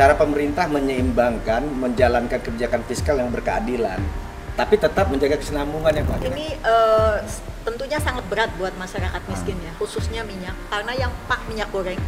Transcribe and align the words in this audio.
cara 0.00 0.16
pemerintah 0.16 0.64
menyeimbangkan, 0.64 1.60
menjalankan 1.76 2.40
kebijakan 2.40 2.80
fiskal 2.88 3.20
yang 3.20 3.28
berkeadilan, 3.28 4.00
tapi 4.56 4.80
tetap 4.80 5.12
menjaga 5.12 5.36
kesinambungan 5.36 5.92
ya 5.92 6.04
Pak. 6.08 6.24
Ini 6.24 6.56
uh, 6.64 7.20
tentunya 7.68 8.00
sangat 8.00 8.24
berat 8.32 8.48
buat 8.56 8.72
masyarakat 8.80 9.20
miskin 9.28 9.60
ya, 9.60 9.76
khususnya 9.76 10.24
minyak. 10.24 10.56
Karena 10.72 10.96
yang 10.96 11.12
Pak 11.28 11.44
minyak 11.52 11.68
goreng, 11.68 12.00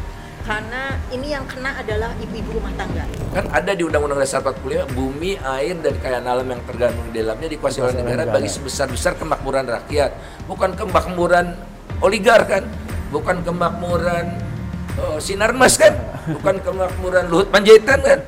karena 0.48 0.96
ini 1.12 1.36
yang 1.36 1.44
kena 1.44 1.84
adalah 1.84 2.16
ibu-ibu 2.16 2.64
rumah 2.64 2.72
tangga. 2.80 3.04
Kan 3.36 3.52
ada 3.52 3.76
di 3.76 3.84
Undang-Undang 3.84 4.24
Dasar 4.24 4.40
45 4.40 4.88
bumi, 4.96 5.36
air 5.36 5.76
dan 5.76 5.92
kekayaan 5.92 6.24
alam 6.24 6.48
yang 6.48 6.64
tergandung 6.64 7.12
di 7.12 7.20
dalamnya 7.20 7.48
dikuasai 7.52 7.92
oleh 7.92 7.96
negara 8.00 8.24
bagi 8.24 8.48
sebesar-besar 8.48 9.20
kemakmuran 9.20 9.68
rakyat, 9.68 10.16
bukan 10.48 10.72
kemakmuran 10.80 11.60
oligar 12.00 12.48
kan, 12.48 12.64
bukan 13.12 13.44
kemakmuran 13.44 14.51
oh, 15.00 15.16
Sinarmas 15.16 15.80
kan, 15.80 15.94
bukan 16.36 16.56
kemakmuran 16.60 17.24
Luhut 17.32 17.48
Panjaitan 17.48 18.00
kan, 18.02 18.20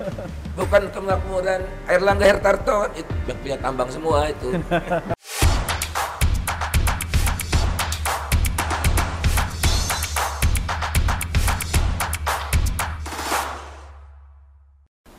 bukan 0.57 0.83
kemakmuran 0.89 1.61
Erlangga 1.91 2.25
Hertarto 2.25 2.89
itu 2.97 3.13
yang 3.29 3.39
punya 3.43 3.59
tambang 3.61 3.91
semua 3.93 4.31
itu. 4.31 4.49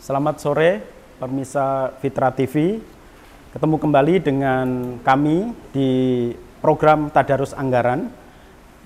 Selamat 0.05 0.37
sore, 0.37 0.85
Permisa 1.17 1.89
Fitra 1.97 2.29
TV. 2.29 2.77
Ketemu 3.49 3.75
kembali 3.81 4.15
dengan 4.21 4.67
kami 5.01 5.49
di 5.73 5.89
program 6.61 7.09
Tadarus 7.09 7.57
Anggaran 7.57 8.24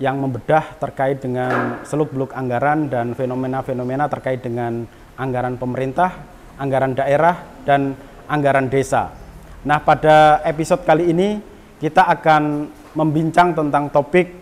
yang 0.00 0.16
membedah 0.16 0.80
terkait 0.80 1.20
dengan 1.20 1.84
seluk-beluk 1.84 2.32
anggaran 2.32 2.88
dan 2.88 3.12
fenomena-fenomena 3.12 4.08
terkait 4.08 4.40
dengan 4.40 4.88
anggaran 5.20 5.60
pemerintah, 5.60 6.16
anggaran 6.56 6.96
daerah, 6.96 7.44
dan 7.68 7.92
anggaran 8.24 8.72
desa. 8.72 9.12
Nah, 9.60 9.76
pada 9.84 10.40
episode 10.48 10.88
kali 10.88 11.12
ini 11.12 11.44
kita 11.76 12.08
akan 12.08 12.72
membincang 12.96 13.52
tentang 13.52 13.92
topik 13.92 14.32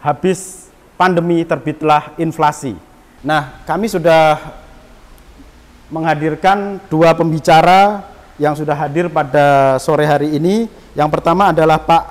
habis 0.00 0.72
pandemi 0.96 1.44
terbitlah 1.44 2.16
inflasi. 2.16 2.72
Nah, 3.20 3.60
kami 3.68 3.92
sudah 3.92 4.40
menghadirkan 5.92 6.80
dua 6.88 7.12
pembicara 7.12 8.00
yang 8.40 8.56
sudah 8.56 8.72
hadir 8.72 9.12
pada 9.12 9.76
sore 9.76 10.08
hari 10.08 10.40
ini. 10.40 10.72
Yang 10.96 11.20
pertama 11.20 11.52
adalah 11.52 11.76
Pak 11.84 12.04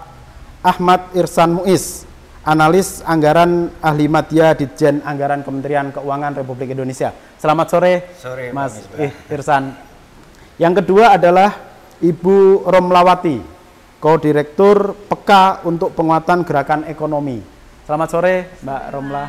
Ahmad 0.61 1.01
Irsan 1.17 1.61
Muiz, 1.61 2.05
analis 2.45 3.01
anggaran 3.01 3.73
ahli 3.81 4.05
Madya 4.05 4.53
Ditjen 4.53 5.01
Anggaran 5.01 5.41
Kementerian 5.41 5.89
Keuangan 5.89 6.37
Republik 6.37 6.77
Indonesia. 6.77 7.09
Selamat 7.41 7.67
sore, 7.73 7.93
sore 8.21 8.53
Mas 8.53 8.85
eh, 9.01 9.11
Irsan. 9.33 9.73
Yang 10.61 10.85
kedua 10.85 11.17
adalah 11.17 11.51
Ibu 11.99 12.69
Romlawati, 12.69 13.41
Co-Direktur 13.97 14.93
Peka 15.09 15.65
untuk 15.65 15.97
Penguatan 15.97 16.45
Gerakan 16.45 16.85
Ekonomi. 16.85 17.41
Selamat 17.83 18.09
sore, 18.13 18.35
Mbak 18.61 18.83
Romla. 18.93 19.25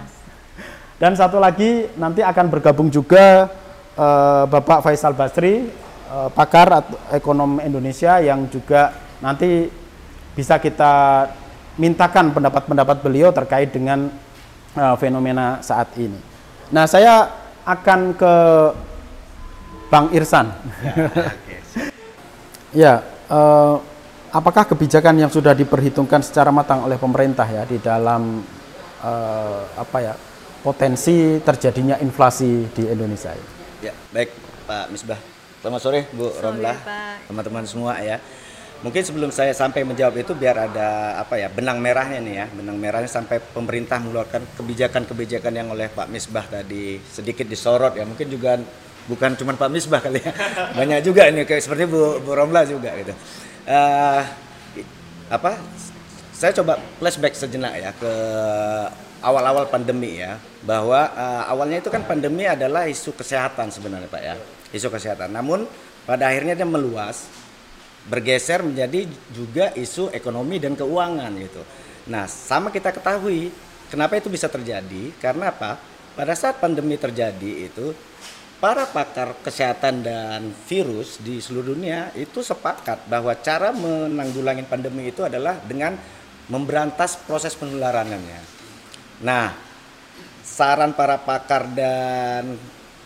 Dan 0.97 1.13
satu 1.17 1.41
lagi 1.41 1.89
nanti 1.97 2.25
akan 2.25 2.47
bergabung 2.49 2.89
juga 2.89 3.49
uh, 3.97 4.45
Bapak 4.49 4.81
Faisal 4.81 5.13
Basri, 5.13 5.69
uh, 6.09 6.29
pakar 6.33 6.85
ekonom 7.13 7.61
Indonesia 7.61 8.17
yang 8.21 8.49
juga 8.49 8.97
nanti 9.21 9.69
bisa 10.33 10.57
kita 10.57 11.27
mintakan 11.77 12.33
pendapat-pendapat 12.33 13.05
beliau 13.05 13.33
terkait 13.33 13.73
dengan 13.73 14.09
uh, 14.77 14.97
fenomena 14.97 15.61
saat 15.61 15.93
ini. 16.01 16.17
Nah, 16.73 16.89
saya 16.89 17.31
akan 17.65 18.17
ke 18.17 18.35
Bang 19.87 20.11
Irsan. 20.11 20.51
Ya, 22.75 23.01
uh, 23.31 23.79
apakah 24.35 24.67
kebijakan 24.69 25.17
yang 25.17 25.31
sudah 25.31 25.57
diperhitungkan 25.57 26.21
secara 26.21 26.51
matang 26.53 26.85
oleh 26.85 26.99
pemerintah 27.01 27.47
ya 27.47 27.63
di 27.65 27.79
dalam 27.81 28.43
uh, 29.01 29.61
apa 29.79 29.99
ya 30.03 30.15
potensi 30.61 31.39
terjadinya 31.41 31.97
inflasi 32.03 32.67
di 32.75 32.83
Indonesia? 32.85 33.33
Ya, 33.81 33.95
baik 34.13 34.35
Pak 34.67 34.91
Misbah. 34.91 35.21
Selamat 35.63 35.81
sore 35.81 36.01
Bu 36.13 36.31
Romlah, 36.37 36.77
teman-teman 37.27 37.65
semua 37.65 37.99
ya. 38.03 38.21
Mungkin 38.85 39.01
sebelum 39.01 39.33
saya 39.33 39.57
sampai 39.57 39.89
menjawab 39.89 40.21
itu 40.21 40.37
biar 40.37 40.69
ada 40.69 41.17
apa 41.17 41.41
ya 41.41 41.49
benang 41.49 41.81
merahnya 41.81 42.21
nih 42.21 42.35
ya, 42.45 42.47
benang 42.53 42.77
merahnya 42.77 43.09
sampai 43.09 43.41
pemerintah 43.41 43.97
mengeluarkan 44.05 44.45
kebijakan-kebijakan 44.53 45.53
yang 45.57 45.73
oleh 45.73 45.89
Pak 45.89 46.13
Misbah 46.13 46.45
tadi 46.45 47.01
sedikit 47.09 47.49
disorot 47.49 47.97
ya. 47.97 48.05
Mungkin 48.05 48.29
juga 48.29 48.61
bukan 49.09 49.33
cuma 49.41 49.57
Pak 49.57 49.71
Misbah 49.73 50.05
kali 50.05 50.21
ya, 50.21 50.33
banyak 50.79 51.01
juga 51.01 51.25
ini 51.33 51.49
kayak 51.49 51.65
seperti 51.65 51.89
Bu, 51.89 52.21
Bu 52.21 52.37
Romla 52.37 52.69
juga 52.69 52.93
gitu. 53.01 53.17
Uh, 53.65 54.23
apa? 55.33 55.57
Saya 56.37 56.53
coba 56.53 56.77
flashback 57.01 57.33
sejenak 57.33 57.81
ya 57.81 57.91
ke 57.97 58.13
awal-awal 59.25 59.73
pandemi 59.73 60.21
ya, 60.21 60.37
bahwa 60.69 61.01
uh, 61.17 61.49
awalnya 61.49 61.81
itu 61.81 61.89
kan 61.89 62.05
pandemi 62.05 62.45
adalah 62.45 62.85
isu 62.85 63.17
kesehatan 63.17 63.73
sebenarnya 63.73 64.05
Pak 64.13 64.21
ya, 64.21 64.37
isu 64.77 64.93
kesehatan. 64.93 65.33
Namun 65.33 65.65
pada 66.05 66.29
akhirnya 66.29 66.53
dia 66.53 66.69
meluas 66.69 67.46
bergeser 68.07 68.63
menjadi 68.63 69.11
juga 69.35 69.75
isu 69.75 70.15
ekonomi 70.15 70.63
dan 70.63 70.79
keuangan 70.79 71.33
gitu. 71.43 71.63
Nah, 72.07 72.31
sama 72.31 72.71
kita 72.71 72.95
ketahui 72.95 73.51
kenapa 73.91 74.19
itu 74.19 74.31
bisa 74.31 74.47
terjadi? 74.47 75.11
Karena 75.19 75.51
apa? 75.51 75.79
Pada 76.15 76.33
saat 76.33 76.63
pandemi 76.63 76.97
terjadi 76.97 77.69
itu 77.69 77.93
para 78.57 78.89
pakar 78.89 79.37
kesehatan 79.45 80.01
dan 80.01 80.49
virus 80.65 81.21
di 81.21 81.45
seluruh 81.45 81.77
dunia 81.77 82.09
itu 82.17 82.41
sepakat 82.41 83.05
bahwa 83.05 83.37
cara 83.37 83.69
menanggulangi 83.75 84.65
pandemi 84.65 85.13
itu 85.13 85.21
adalah 85.27 85.61
dengan 85.61 85.99
memberantas 86.49 87.21
proses 87.27 87.53
penularannya. 87.59 88.41
Nah, 89.21 89.53
saran 90.47 90.95
para 90.95 91.21
pakar 91.21 91.69
dan 91.75 92.57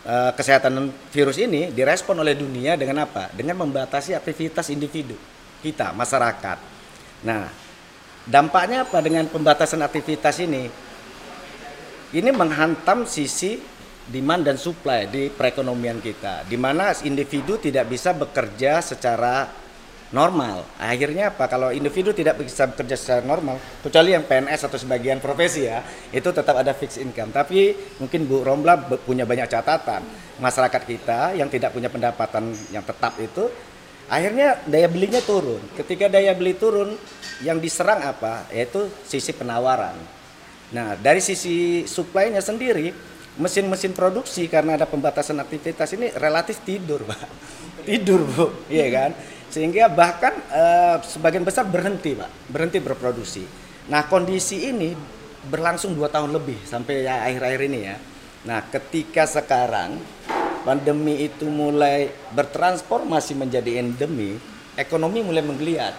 uh, 0.05 0.31
kesehatan 0.33 0.89
virus 1.09 1.37
ini 1.37 1.69
direspon 1.73 2.17
oleh 2.21 2.37
dunia 2.37 2.77
dengan 2.77 3.05
apa? 3.05 3.29
Dengan 3.33 3.61
membatasi 3.65 4.15
aktivitas 4.17 4.69
individu 4.73 5.15
kita, 5.61 5.93
masyarakat. 5.93 6.57
Nah, 7.21 7.45
dampaknya 8.25 8.83
apa 8.83 8.97
dengan 8.99 9.29
pembatasan 9.29 9.81
aktivitas 9.85 10.41
ini? 10.41 10.65
Ini 12.11 12.27
menghantam 12.35 13.07
sisi 13.07 13.55
demand 14.11 14.43
dan 14.43 14.57
supply 14.59 15.07
di 15.07 15.31
perekonomian 15.31 16.03
kita, 16.03 16.43
di 16.43 16.59
mana 16.59 16.91
individu 17.07 17.55
tidak 17.55 17.87
bisa 17.87 18.11
bekerja 18.11 18.83
secara 18.83 19.47
normal. 20.11 20.67
Akhirnya 20.77 21.31
apa? 21.31 21.47
Kalau 21.47 21.71
individu 21.71 22.11
tidak 22.11 22.39
bisa 22.39 22.67
bekerja 22.67 22.95
secara 22.99 23.21
normal, 23.23 23.57
kecuali 23.81 24.13
yang 24.13 24.27
PNS 24.27 24.67
atau 24.67 24.77
sebagian 24.77 25.23
profesi 25.23 25.65
ya, 25.65 25.83
itu 26.11 26.29
tetap 26.29 26.55
ada 26.55 26.75
fixed 26.75 26.99
income. 26.99 27.31
Tapi 27.31 27.73
mungkin 27.99 28.27
Bu 28.27 28.43
Romla 28.43 28.77
punya 29.03 29.23
banyak 29.23 29.47
catatan. 29.47 30.03
Masyarakat 30.37 30.81
kita 30.83 31.19
yang 31.37 31.47
tidak 31.47 31.71
punya 31.71 31.87
pendapatan 31.87 32.51
yang 32.73 32.81
tetap 32.81 33.15
itu, 33.21 33.47
akhirnya 34.11 34.59
daya 34.67 34.89
belinya 34.91 35.21
turun. 35.23 35.61
Ketika 35.77 36.11
daya 36.11 36.35
beli 36.35 36.55
turun, 36.59 36.97
yang 37.41 37.57
diserang 37.57 38.05
apa? 38.05 38.45
Yaitu 38.53 38.89
sisi 39.05 39.33
penawaran. 39.33 39.97
Nah, 40.71 40.95
dari 40.95 41.19
sisi 41.19 41.83
supply-nya 41.83 42.39
sendiri, 42.39 42.93
mesin-mesin 43.35 43.91
produksi 43.91 44.47
karena 44.47 44.79
ada 44.79 44.87
pembatasan 44.87 45.39
aktivitas 45.39 45.91
ini 45.95 46.11
relatif 46.15 46.63
tidur, 46.63 47.03
Pak. 47.03 47.27
Tidur, 47.83 48.23
Bu. 48.23 48.45
Iya 48.69 48.87
kan? 48.93 49.11
Sehingga 49.51 49.91
bahkan 49.91 50.31
uh, 50.47 51.03
sebagian 51.03 51.43
besar 51.43 51.67
berhenti 51.67 52.15
pak. 52.15 52.31
Berhenti 52.47 52.79
berproduksi. 52.79 53.43
Nah 53.91 54.07
kondisi 54.07 54.71
ini 54.71 54.95
berlangsung 55.51 55.91
dua 55.91 56.07
tahun 56.07 56.31
lebih 56.31 56.55
sampai 56.63 57.03
ya 57.03 57.27
akhir-akhir 57.27 57.61
ini 57.67 57.79
ya. 57.83 57.95
Nah 58.47 58.63
ketika 58.71 59.27
sekarang 59.27 59.99
pandemi 60.63 61.27
itu 61.27 61.51
mulai 61.51 62.09
bertransformasi 62.31 63.35
menjadi 63.35 63.83
endemi 63.83 64.39
ekonomi 64.79 65.19
mulai 65.19 65.43
menggeliat. 65.43 65.93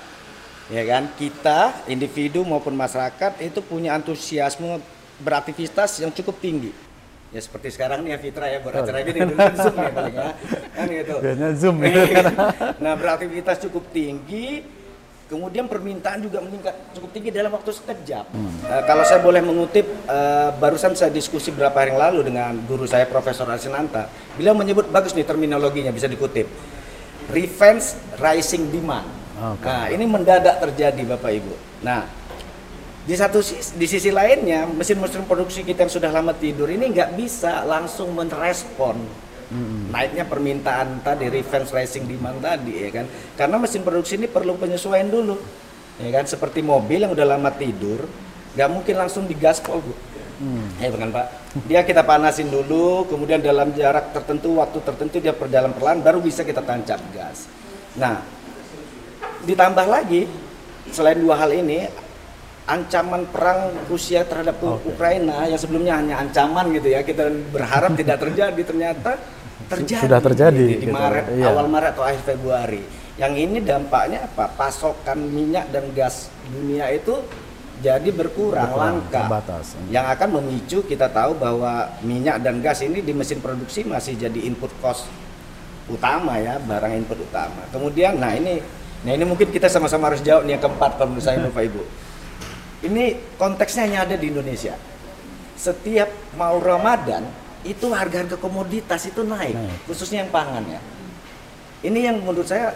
Ya 0.72 0.82
kan? 0.88 1.12
Kita 1.20 1.84
individu 1.92 2.48
maupun 2.48 2.72
masyarakat 2.72 3.44
itu 3.44 3.60
punya 3.60 3.92
antusiasme 3.92 4.80
beraktivitas 5.20 6.00
yang 6.00 6.08
cukup 6.08 6.40
tinggi 6.40 6.91
ya 7.32 7.40
seperti 7.40 7.68
sekarang 7.72 8.04
nih 8.04 8.14
ya 8.14 8.18
Fitra 8.20 8.46
ya 8.46 8.58
beracara 8.60 9.00
gini 9.08 9.20
dulu 9.24 9.40
zoom 9.56 9.76
ya 9.80 9.90
paling 9.90 10.16
ya. 10.16 10.30
Kan 10.76 10.86
gitu. 10.92 11.14
Biasanya 11.24 11.50
zoom 11.56 11.76
ya. 11.80 11.92
nah 12.84 12.92
beraktivitas 12.94 13.56
cukup 13.64 13.88
tinggi 13.90 14.62
kemudian 15.32 15.64
permintaan 15.64 16.20
juga 16.20 16.44
meningkat 16.44 16.76
cukup 16.92 17.08
tinggi 17.16 17.32
dalam 17.32 17.56
waktu 17.56 17.72
sekejap. 17.72 18.28
Hmm. 18.28 18.52
uh, 18.68 18.82
kalau 18.84 19.00
saya 19.08 19.24
boleh 19.24 19.40
mengutip 19.40 19.88
uh, 20.04 20.52
barusan 20.60 20.92
saya 20.92 21.08
diskusi 21.08 21.48
beberapa 21.48 21.80
hari 21.80 21.96
yang 21.96 22.04
lalu 22.04 22.20
dengan 22.28 22.52
guru 22.68 22.84
saya 22.84 23.08
Profesor 23.08 23.48
Arsinanta 23.48 24.12
beliau 24.36 24.52
menyebut 24.52 24.92
bagus 24.92 25.16
nih 25.16 25.24
terminologinya 25.24 25.88
bisa 25.88 26.04
dikutip. 26.04 26.44
Revenge 27.32 27.96
rising 28.20 28.68
demand. 28.68 29.08
Okay. 29.32 29.66
nah 29.66 29.84
ini 29.90 30.04
mendadak 30.06 30.60
terjadi 30.60 31.16
Bapak 31.16 31.32
Ibu. 31.32 31.54
Nah 31.82 32.21
di 33.02 33.14
satu 33.18 33.42
sisi, 33.42 33.74
di 33.74 33.86
sisi 33.90 34.10
lainnya 34.14 34.62
mesin-mesin 34.62 35.26
produksi 35.26 35.66
kita 35.66 35.86
yang 35.86 35.92
sudah 35.92 36.10
lama 36.14 36.30
tidur 36.38 36.70
ini 36.70 36.86
nggak 36.94 37.18
bisa 37.18 37.66
langsung 37.66 38.14
merespon 38.14 38.94
hmm. 39.50 39.90
naiknya 39.90 40.22
permintaan 40.22 41.02
tadi 41.02 41.26
revenge 41.26 41.74
racing 41.74 42.06
demand 42.06 42.38
tadi 42.38 42.88
ya 42.88 42.90
kan? 43.02 43.06
Karena 43.34 43.56
mesin 43.58 43.82
produksi 43.82 44.14
ini 44.14 44.30
perlu 44.30 44.54
penyesuaian 44.54 45.10
dulu 45.10 45.34
ya 45.98 46.10
kan? 46.14 46.24
Seperti 46.30 46.62
mobil 46.62 47.02
yang 47.02 47.10
udah 47.10 47.26
lama 47.26 47.50
tidur 47.50 48.06
nggak 48.54 48.68
mungkin 48.70 48.94
langsung 48.94 49.26
digaspol 49.26 49.82
bu. 49.82 49.94
Hmm. 50.42 50.66
ya 50.78 50.90
bukan 50.90 51.10
pak? 51.10 51.26
Dia 51.66 51.80
kita 51.86 52.02
panasin 52.02 52.54
dulu 52.54 53.06
kemudian 53.06 53.38
dalam 53.42 53.74
jarak 53.74 54.10
tertentu 54.14 54.58
waktu 54.58 54.78
tertentu 54.82 55.18
dia 55.18 55.34
berjalan 55.34 55.74
pelan 55.74 55.98
baru 56.02 56.22
bisa 56.22 56.46
kita 56.46 56.62
tancap 56.62 57.02
gas. 57.10 57.50
Nah 57.98 58.22
ditambah 59.42 59.86
lagi 59.90 60.30
selain 60.90 61.18
dua 61.18 61.38
hal 61.38 61.50
ini 61.50 61.86
ancaman 62.72 63.28
perang 63.28 63.76
Rusia 63.84 64.24
terhadap 64.24 64.56
okay. 64.56 64.88
Ukraina 64.88 65.44
yang 65.44 65.60
sebelumnya 65.60 66.00
hanya 66.00 66.24
ancaman 66.24 66.72
gitu 66.72 66.88
ya 66.88 67.04
kita 67.04 67.28
berharap 67.52 67.92
tidak 67.92 68.16
terjadi 68.24 68.62
ternyata 68.64 69.20
terjadi 69.68 70.04
sudah 70.08 70.20
terjadi 70.24 70.64
di, 70.64 70.76
di 70.80 70.86
gitu. 70.88 70.96
Maret 70.96 71.24
iya. 71.36 71.52
awal 71.52 71.66
Maret 71.68 71.90
atau 71.92 72.04
akhir 72.08 72.22
Februari 72.24 72.82
yang 73.20 73.36
ini 73.36 73.60
dampaknya 73.60 74.24
apa 74.24 74.48
pasokan 74.56 75.20
minyak 75.20 75.68
dan 75.68 75.84
gas 75.92 76.32
dunia 76.48 76.88
itu 76.88 77.20
jadi 77.82 78.08
berkurang, 78.14 78.72
berkurang 78.72 79.04
langka 79.04 79.20
terbatas. 79.26 79.66
yang 79.92 80.06
akan 80.08 80.28
memicu 80.40 80.80
kita 80.86 81.12
tahu 81.12 81.36
bahwa 81.36 81.92
minyak 82.00 82.40
dan 82.40 82.64
gas 82.64 82.80
ini 82.80 83.04
di 83.04 83.12
mesin 83.12 83.42
produksi 83.44 83.84
masih 83.84 84.16
jadi 84.16 84.48
input 84.48 84.72
cost 84.80 85.10
utama 85.90 86.40
ya 86.40 86.56
barang 86.62 86.92
input 87.04 87.20
utama 87.20 87.68
kemudian 87.68 88.16
nah 88.16 88.32
ini 88.32 88.62
nah 89.02 89.12
ini 89.12 89.24
mungkin 89.26 89.50
kita 89.50 89.66
sama-sama 89.66 90.14
harus 90.14 90.22
jawab 90.22 90.46
nih 90.46 90.56
yang 90.56 90.62
keempat 90.62 90.90
kalau 90.94 91.10
menurut 91.10 91.26
saya 91.26 91.42
Bapak 91.42 91.64
Ibu 91.68 91.82
ini 92.82 93.18
konteksnya 93.38 93.86
hanya 93.86 93.98
ada 94.06 94.16
di 94.18 94.30
Indonesia. 94.30 94.74
Setiap 95.54 96.10
mau 96.34 96.58
Ramadan 96.58 97.22
itu 97.62 97.86
harga-harga 97.94 98.34
komoditas 98.34 99.06
itu 99.06 99.22
naik, 99.22 99.54
naik, 99.54 99.86
khususnya 99.86 100.26
yang 100.26 100.30
pangan 100.34 100.66
ya. 100.66 100.80
Ini 101.86 101.98
yang 102.10 102.16
menurut 102.22 102.46
saya 102.46 102.74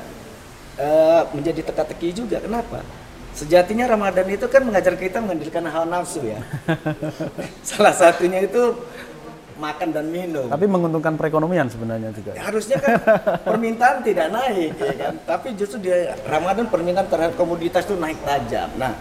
uh, 0.78 1.26
menjadi 1.34 1.66
teka-teki 1.66 2.14
juga. 2.14 2.38
Kenapa? 2.38 2.82
Sejatinya 3.34 3.84
Ramadan 3.90 4.24
itu 4.30 4.46
kan 4.48 4.62
mengajar 4.64 4.94
kita 4.96 5.18
mengendalikan 5.20 5.66
hawa 5.66 5.84
nafsu 5.84 6.22
ya. 6.24 6.40
Salah 7.68 7.92
satunya 7.92 8.46
itu 8.46 8.78
makan 9.58 9.88
dan 9.92 10.06
minum. 10.08 10.46
Tapi 10.48 10.66
menguntungkan 10.68 11.16
perekonomian 11.16 11.66
sebenarnya 11.68 12.12
juga. 12.12 12.32
Ya, 12.36 12.48
harusnya 12.48 12.78
kan 12.80 12.96
permintaan 13.48 14.04
tidak 14.04 14.28
naik, 14.30 14.72
ya 14.78 14.94
kan? 14.96 15.14
Tapi 15.24 15.48
justru 15.56 15.84
di 15.84 15.90
Ramadan 16.28 16.68
permintaan 16.68 17.08
terhadap 17.08 17.34
komoditas 17.36 17.84
itu 17.88 17.96
naik 17.96 18.16
tajam. 18.24 18.68
Nah, 18.76 18.92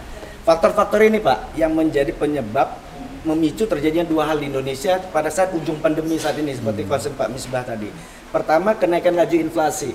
Faktor-faktor 0.46 1.02
ini 1.02 1.18
Pak 1.18 1.58
yang 1.58 1.74
menjadi 1.74 2.14
penyebab 2.14 2.78
memicu 3.26 3.66
terjadinya 3.66 4.06
dua 4.06 4.30
hal 4.30 4.38
di 4.38 4.46
Indonesia 4.46 4.94
pada 5.10 5.26
saat 5.26 5.50
ujung 5.50 5.82
pandemi 5.82 6.14
saat 6.22 6.38
ini 6.38 6.54
seperti 6.54 6.86
hmm. 6.86 6.90
konsep 6.94 7.12
Pak 7.18 7.34
Misbah 7.34 7.66
tadi. 7.66 7.90
Pertama 8.30 8.78
kenaikan 8.78 9.18
laju 9.18 9.34
inflasi. 9.34 9.90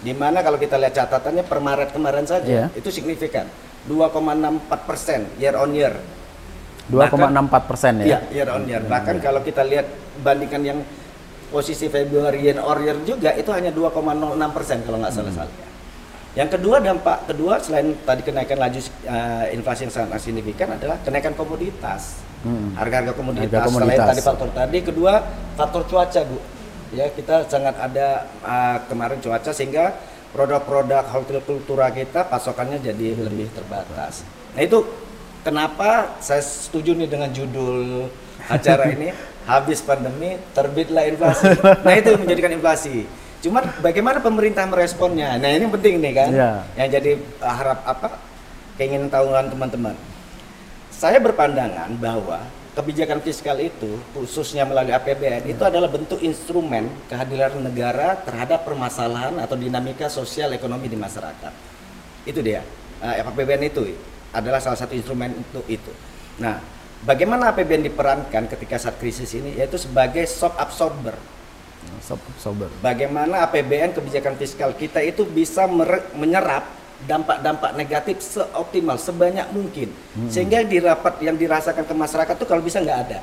Di 0.00 0.14
mana 0.14 0.46
kalau 0.46 0.62
kita 0.62 0.78
lihat 0.78 0.94
catatannya 0.94 1.42
per 1.42 1.58
Maret 1.58 1.90
kemarin 1.90 2.24
saja 2.24 2.70
yeah. 2.70 2.78
itu 2.78 2.88
signifikan 2.88 3.50
2,64 3.90 4.70
persen 4.86 5.26
year 5.42 5.58
on 5.58 5.74
year. 5.74 5.92
2,64 6.88 7.68
persen 7.68 7.92
ya? 8.00 8.06
Iya 8.06 8.18
year 8.30 8.48
on 8.54 8.62
year. 8.70 8.86
Bahkan 8.86 9.18
yeah. 9.18 9.24
kalau 9.26 9.42
kita 9.42 9.66
lihat 9.66 9.90
bandingkan 10.22 10.62
yang 10.62 10.78
posisi 11.50 11.90
Februari 11.90 12.46
year 12.46 12.62
on 12.62 12.78
year 12.86 12.94
juga 13.02 13.34
itu 13.34 13.50
hanya 13.50 13.74
2,06 13.74 14.54
persen 14.54 14.78
kalau 14.86 15.02
nggak 15.02 15.12
salah 15.12 15.34
salah. 15.34 15.69
Yang 16.38 16.58
kedua 16.58 16.78
dampak 16.78 17.26
kedua 17.26 17.58
selain 17.58 17.90
tadi 18.06 18.22
kenaikan 18.22 18.62
laju 18.62 18.78
uh, 19.10 19.50
inflasi 19.50 19.90
yang 19.90 19.94
sangat 19.94 20.22
signifikan 20.22 20.78
adalah 20.78 20.94
kenaikan 21.02 21.34
komoditas. 21.34 22.22
Hmm. 22.46 22.70
Harga-harga 22.78 23.18
komoditas. 23.18 23.50
Harga 23.50 23.66
komoditas. 23.66 23.98
Selain 23.98 24.10
tadi 24.14 24.22
faktor 24.22 24.48
tadi, 24.54 24.78
kedua 24.78 25.12
faktor 25.58 25.82
cuaca, 25.90 26.20
Bu. 26.22 26.38
Ya, 26.94 27.10
kita 27.10 27.50
sangat 27.50 27.74
ada 27.82 28.30
uh, 28.46 28.78
kemarin 28.86 29.18
cuaca 29.18 29.50
sehingga 29.50 29.94
produk-produk 30.30 31.02
hortikultura 31.10 31.90
kita 31.90 32.30
pasokannya 32.30 32.78
jadi 32.78 33.18
hmm. 33.18 33.22
lebih 33.26 33.46
terbatas. 33.50 34.22
Nah, 34.54 34.62
itu 34.62 34.86
kenapa 35.42 36.14
saya 36.22 36.46
setuju 36.46 36.94
nih 36.94 37.10
dengan 37.10 37.34
judul 37.34 38.06
acara 38.46 38.86
ini 38.94 39.10
habis 39.50 39.82
pandemi 39.82 40.38
terbitlah 40.54 41.10
inflasi. 41.10 41.58
Nah, 41.58 41.94
itu 41.98 42.14
menjadikan 42.14 42.54
inflasi. 42.54 43.02
Cuma 43.40 43.64
bagaimana 43.80 44.20
pemerintah 44.20 44.68
meresponnya? 44.68 45.40
Nah 45.40 45.48
ini 45.48 45.64
penting 45.64 45.96
nih 45.96 46.12
kan, 46.12 46.30
yeah. 46.30 46.60
yang 46.76 46.88
jadi 46.92 47.16
uh, 47.40 47.54
harap 47.56 47.80
apa 47.88 48.20
keinginan 48.76 49.08
tahunan 49.08 49.48
teman-teman. 49.48 49.96
Saya 50.92 51.16
berpandangan 51.24 51.88
bahwa 51.96 52.44
kebijakan 52.76 53.24
fiskal 53.24 53.56
itu 53.56 53.96
khususnya 54.12 54.68
melalui 54.68 54.92
APBN 54.92 55.48
itu 55.48 55.62
adalah 55.64 55.88
bentuk 55.88 56.20
instrumen 56.20 56.92
kehadiran 57.08 57.56
negara 57.64 58.20
terhadap 58.20 58.68
permasalahan 58.68 59.32
atau 59.40 59.56
dinamika 59.56 60.12
sosial 60.12 60.52
ekonomi 60.52 60.92
di 60.92 61.00
masyarakat. 61.00 61.52
Itu 62.28 62.44
dia. 62.44 62.60
Uh, 63.00 63.24
APBN 63.24 63.72
itu 63.72 63.88
adalah 64.36 64.60
salah 64.60 64.76
satu 64.76 64.92
instrumen 64.92 65.32
untuk 65.32 65.64
itu. 65.64 65.88
Nah, 66.36 66.60
bagaimana 67.08 67.56
APBN 67.56 67.88
diperankan 67.88 68.52
ketika 68.52 68.76
saat 68.76 69.00
krisis 69.00 69.32
ini 69.32 69.56
yaitu 69.56 69.80
sebagai 69.80 70.28
shock 70.28 70.60
absorber 70.60 71.16
sober. 72.38 72.68
Bagaimana 72.80 73.46
APBN 73.48 73.96
kebijakan 73.96 74.34
fiskal 74.38 74.72
kita 74.74 75.02
itu 75.02 75.26
bisa 75.26 75.66
menyerap 76.14 76.80
dampak-dampak 77.04 77.72
negatif 77.76 78.20
seoptimal 78.20 79.00
sebanyak 79.00 79.48
mungkin 79.56 79.88
hmm. 79.88 80.28
sehingga 80.28 80.60
di 80.60 80.76
rapat 80.84 81.16
yang 81.24 81.36
dirasakan 81.36 81.88
ke 81.88 81.94
masyarakat 81.96 82.34
itu 82.36 82.44
kalau 82.44 82.60
bisa 82.60 82.76
nggak 82.84 82.98
ada 83.08 83.18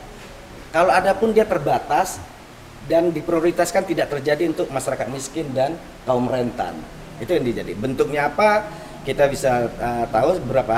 kalau 0.73 0.89
ada 0.89 1.13
pun 1.13 1.29
dia 1.29 1.45
terbatas 1.45 2.17
dan 2.89 3.13
diprioritaskan 3.13 3.85
tidak 3.85 4.09
terjadi 4.17 4.49
untuk 4.49 4.71
masyarakat 4.73 5.07
miskin 5.13 5.53
dan 5.53 5.77
kaum 6.09 6.25
rentan 6.25 6.73
itu 7.21 7.29
yang 7.37 7.45
dijadi 7.45 7.73
bentuknya 7.77 8.33
apa 8.33 8.65
kita 9.05 9.29
bisa 9.29 9.69
uh, 9.77 10.05
tahu 10.09 10.41
beberapa 10.49 10.73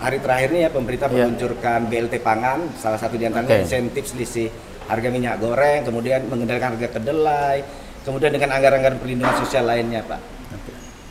hari 0.00 0.18
terakhir 0.24 0.48
ini 0.56 0.60
ya 0.64 0.70
pemerintah 0.72 1.08
yeah. 1.12 1.28
meluncurkan 1.28 1.84
BLT 1.84 2.24
pangan 2.24 2.64
salah 2.80 2.96
satu 2.96 3.20
di 3.20 3.28
antaranya 3.28 3.60
okay. 3.60 3.64
insentif 3.68 4.08
selisih 4.08 4.48
harga 4.90 5.08
minyak 5.08 5.38
goreng, 5.38 5.86
kemudian 5.86 6.26
mengendalikan 6.26 6.74
harga 6.74 6.98
kedelai, 6.98 7.62
kemudian 8.02 8.34
dengan 8.34 8.58
anggaran-anggaran 8.58 8.98
perlindungan 8.98 9.36
sosial 9.38 9.70
lainnya, 9.70 10.02
Pak. 10.02 10.20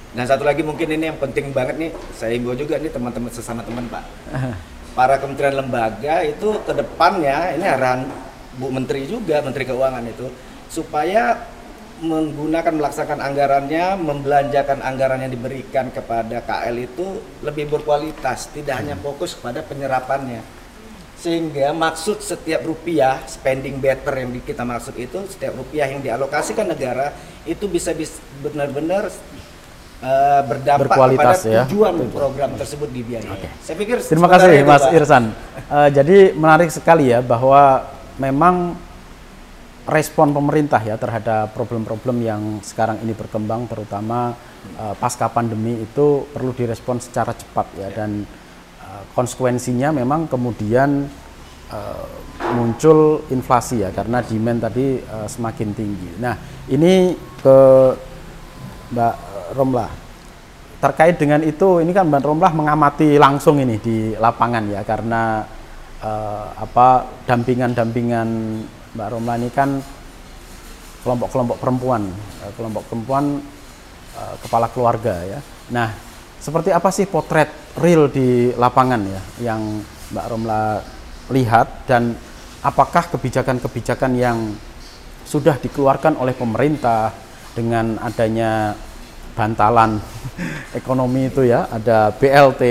Dan 0.10 0.26
satu 0.28 0.44
lagi 0.44 0.66
mungkin 0.66 0.90
ini 0.90 1.08
yang 1.08 1.20
penting 1.22 1.56
banget 1.56 1.80
nih, 1.80 1.92
saya 2.12 2.36
imbau 2.36 2.58
juga 2.58 2.76
nih 2.76 2.92
teman-teman 2.92 3.32
sesama 3.32 3.64
teman, 3.64 3.88
Pak. 3.88 4.04
Para 4.98 5.16
kementerian 5.16 5.64
lembaga 5.64 6.28
itu 6.28 6.60
ke 6.66 6.74
depannya 6.76 7.56
ini 7.56 7.64
arahan 7.64 8.04
Bu 8.60 8.68
Menteri 8.68 9.08
juga, 9.08 9.40
Menteri 9.40 9.64
Keuangan 9.64 10.04
itu 10.04 10.28
supaya 10.68 11.40
menggunakan 12.00 12.74
melaksanakan 12.80 13.20
anggarannya, 13.20 13.86
membelanjakan 14.00 14.80
anggaran 14.84 15.24
yang 15.24 15.32
diberikan 15.32 15.92
kepada 15.92 16.44
KL 16.44 16.76
itu 16.80 17.06
lebih 17.44 17.72
berkualitas, 17.72 18.52
tidak 18.52 18.84
hanya 18.84 18.96
fokus 19.00 19.36
pada 19.36 19.64
penyerapannya 19.64 20.59
sehingga 21.20 21.76
maksud 21.76 22.24
setiap 22.24 22.64
rupiah 22.64 23.20
spending 23.28 23.84
better 23.84 24.16
yang 24.24 24.32
kita 24.40 24.64
maksud 24.64 24.96
itu 24.96 25.20
setiap 25.28 25.52
rupiah 25.60 25.92
yang 25.92 26.00
dialokasikan 26.00 26.64
negara 26.64 27.12
itu 27.44 27.68
bisa 27.68 27.92
benar-benar 28.40 29.12
uh, 30.00 30.42
berdampak 30.48 30.96
Berkualitas, 30.96 31.44
kepada 31.44 31.52
ya. 31.52 31.64
tujuan 31.68 31.94
ya. 32.00 32.08
program 32.08 32.52
tersebut 32.56 32.90
dibiayai. 32.92 33.36
Okay. 33.36 33.50
Saya 33.60 33.76
pikir 33.76 33.98
terima 34.00 34.28
kasih 34.32 34.64
Mas 34.64 34.84
Pak. 34.88 34.96
Irsan. 34.96 35.24
Uh, 35.68 35.90
jadi 35.92 36.18
menarik 36.32 36.72
sekali 36.72 37.12
ya 37.12 37.20
bahwa 37.20 37.84
memang 38.16 38.80
respon 39.90 40.32
pemerintah 40.32 40.80
ya 40.86 40.96
terhadap 40.96 41.52
problem-problem 41.52 42.22
yang 42.22 42.42
sekarang 42.62 43.02
ini 43.02 43.12
berkembang 43.12 43.66
terutama 43.66 44.38
uh, 44.78 44.94
pasca 44.96 45.28
pandemi 45.28 45.82
itu 45.82 46.30
perlu 46.30 46.54
direspon 46.54 47.02
secara 47.02 47.34
cepat 47.34 47.68
ya, 47.76 47.90
ya. 47.90 47.98
dan 47.98 48.24
konsekuensinya 49.14 49.92
memang 49.92 50.30
kemudian 50.32 51.10
uh, 51.74 52.06
muncul 52.56 53.28
inflasi 53.30 53.84
ya 53.84 53.90
karena 53.94 54.24
demand 54.24 54.64
tadi 54.64 55.02
uh, 55.04 55.28
semakin 55.28 55.70
tinggi. 55.76 56.12
Nah 56.24 56.36
ini 56.72 57.14
ke 57.42 57.58
Mbak 58.96 59.16
Romlah 59.54 59.92
terkait 60.80 61.20
dengan 61.20 61.44
itu 61.44 61.84
ini 61.84 61.92
kan 61.92 62.08
Mbak 62.08 62.24
Romlah 62.26 62.54
mengamati 62.56 63.20
langsung 63.20 63.60
ini 63.60 63.76
di 63.78 64.16
lapangan 64.16 64.66
ya 64.72 64.82
karena 64.88 65.44
uh, 66.02 66.48
apa 66.58 67.20
dampingan-dampingan 67.28 68.28
Mbak 68.96 69.10
Romlah 69.14 69.36
ini 69.38 69.50
kan 69.54 69.78
kelompok-kelompok 71.00 71.64
perempuan, 71.64 72.12
kelompok 72.60 72.84
perempuan 72.92 73.40
kepala 74.44 74.68
keluarga 74.68 75.16
ya. 75.24 75.40
Nah 75.72 76.09
seperti 76.40 76.72
apa 76.72 76.90
sih 76.90 77.06
potret 77.06 77.52
real 77.78 78.08
di 78.08 78.56
lapangan 78.56 79.02
ya 79.04 79.22
yang 79.52 79.84
Mbak 80.10 80.26
Romla 80.32 80.82
lihat 81.30 81.86
dan 81.86 82.16
apakah 82.66 83.12
kebijakan-kebijakan 83.14 84.12
yang 84.18 84.38
sudah 85.24 85.62
dikeluarkan 85.62 86.18
oleh 86.18 86.34
pemerintah 86.34 87.14
dengan 87.54 88.02
adanya 88.02 88.74
bantalan 89.38 90.02
ekonomi 90.80 91.30
itu 91.30 91.46
ya, 91.46 91.70
ada 91.70 92.12
BLT, 92.12 92.64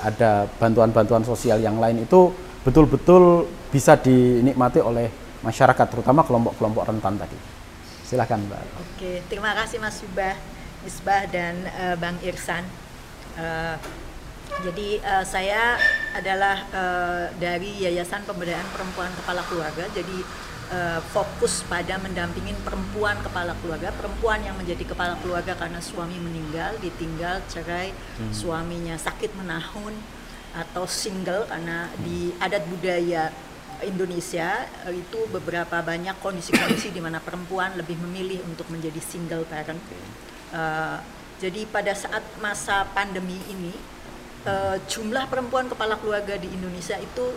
ada 0.00 0.46
bantuan-bantuan 0.56 1.26
sosial 1.26 1.58
yang 1.60 1.76
lain 1.76 2.06
itu 2.06 2.32
betul-betul 2.62 3.44
bisa 3.68 3.98
dinikmati 3.98 4.80
oleh 4.80 5.10
masyarakat 5.44 5.86
terutama 5.90 6.24
kelompok-kelompok 6.24 6.88
rentan 6.88 7.18
tadi. 7.20 7.38
Silahkan 8.08 8.40
Mbak. 8.40 8.62
Oke, 8.80 9.12
terima 9.28 9.52
kasih 9.52 9.82
Mas 9.82 10.00
Subah, 10.00 10.32
Misbah 10.80 11.28
dan 11.28 11.68
uh, 11.76 11.96
Bang 12.00 12.16
Irsan. 12.24 12.64
Uh, 13.38 13.78
jadi 14.66 14.98
uh, 15.06 15.22
saya 15.22 15.78
adalah 16.18 16.66
uh, 16.74 17.24
dari 17.38 17.86
Yayasan 17.86 18.26
Pemberdayaan 18.26 18.66
Perempuan 18.74 19.14
Kepala 19.14 19.46
Keluarga. 19.46 19.86
Jadi 19.94 20.18
uh, 20.74 20.98
fokus 21.14 21.62
pada 21.70 21.94
mendampingin 22.02 22.58
perempuan 22.66 23.14
kepala 23.22 23.54
keluarga, 23.62 23.94
perempuan 23.94 24.42
yang 24.42 24.58
menjadi 24.58 24.82
kepala 24.82 25.14
keluarga 25.22 25.54
karena 25.54 25.78
suami 25.78 26.18
meninggal, 26.18 26.74
ditinggal, 26.82 27.38
cerai, 27.46 27.94
hmm. 27.94 28.34
suaminya 28.34 28.98
sakit 28.98 29.30
menahun 29.38 29.94
atau 30.58 30.90
single 30.90 31.46
karena 31.46 31.86
di 32.02 32.34
adat 32.42 32.66
budaya 32.66 33.30
Indonesia 33.86 34.66
itu 34.90 35.30
beberapa 35.30 35.78
banyak 35.78 36.18
kondisi-kondisi 36.18 36.90
di 36.90 36.98
mana 36.98 37.22
perempuan 37.22 37.78
lebih 37.78 37.94
memilih 37.94 38.42
untuk 38.42 38.66
menjadi 38.74 38.98
single 38.98 39.46
parent. 39.46 39.78
Uh, 40.50 40.98
jadi 41.38 41.64
pada 41.70 41.94
saat 41.94 42.22
masa 42.42 42.82
pandemi 42.90 43.38
ini 43.46 43.74
uh, 44.46 44.76
jumlah 44.90 45.30
perempuan 45.30 45.70
kepala 45.70 45.94
keluarga 45.98 46.34
di 46.34 46.50
Indonesia 46.50 46.98
itu 46.98 47.34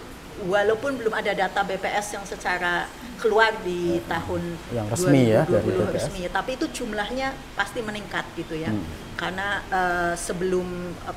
walaupun 0.48 0.98
belum 0.98 1.14
ada 1.14 1.38
data 1.38 1.62
BPS 1.62 2.18
yang 2.18 2.26
secara 2.26 2.90
keluar 3.22 3.54
di 3.62 4.02
tahun 4.10 4.42
yang 4.74 4.88
resmi 4.90 5.30
2020 5.30 5.36
ya 5.38 5.42
dari 5.46 5.70
BPS. 5.70 5.94
resmi. 5.94 6.22
Tapi 6.34 6.52
itu 6.58 6.66
jumlahnya 6.82 7.28
pasti 7.54 7.80
meningkat 7.86 8.26
gitu 8.38 8.58
ya. 8.58 8.74
Hmm. 8.74 9.10
karena 9.22 9.62
uh, 9.70 10.14
sebelum 10.18 10.66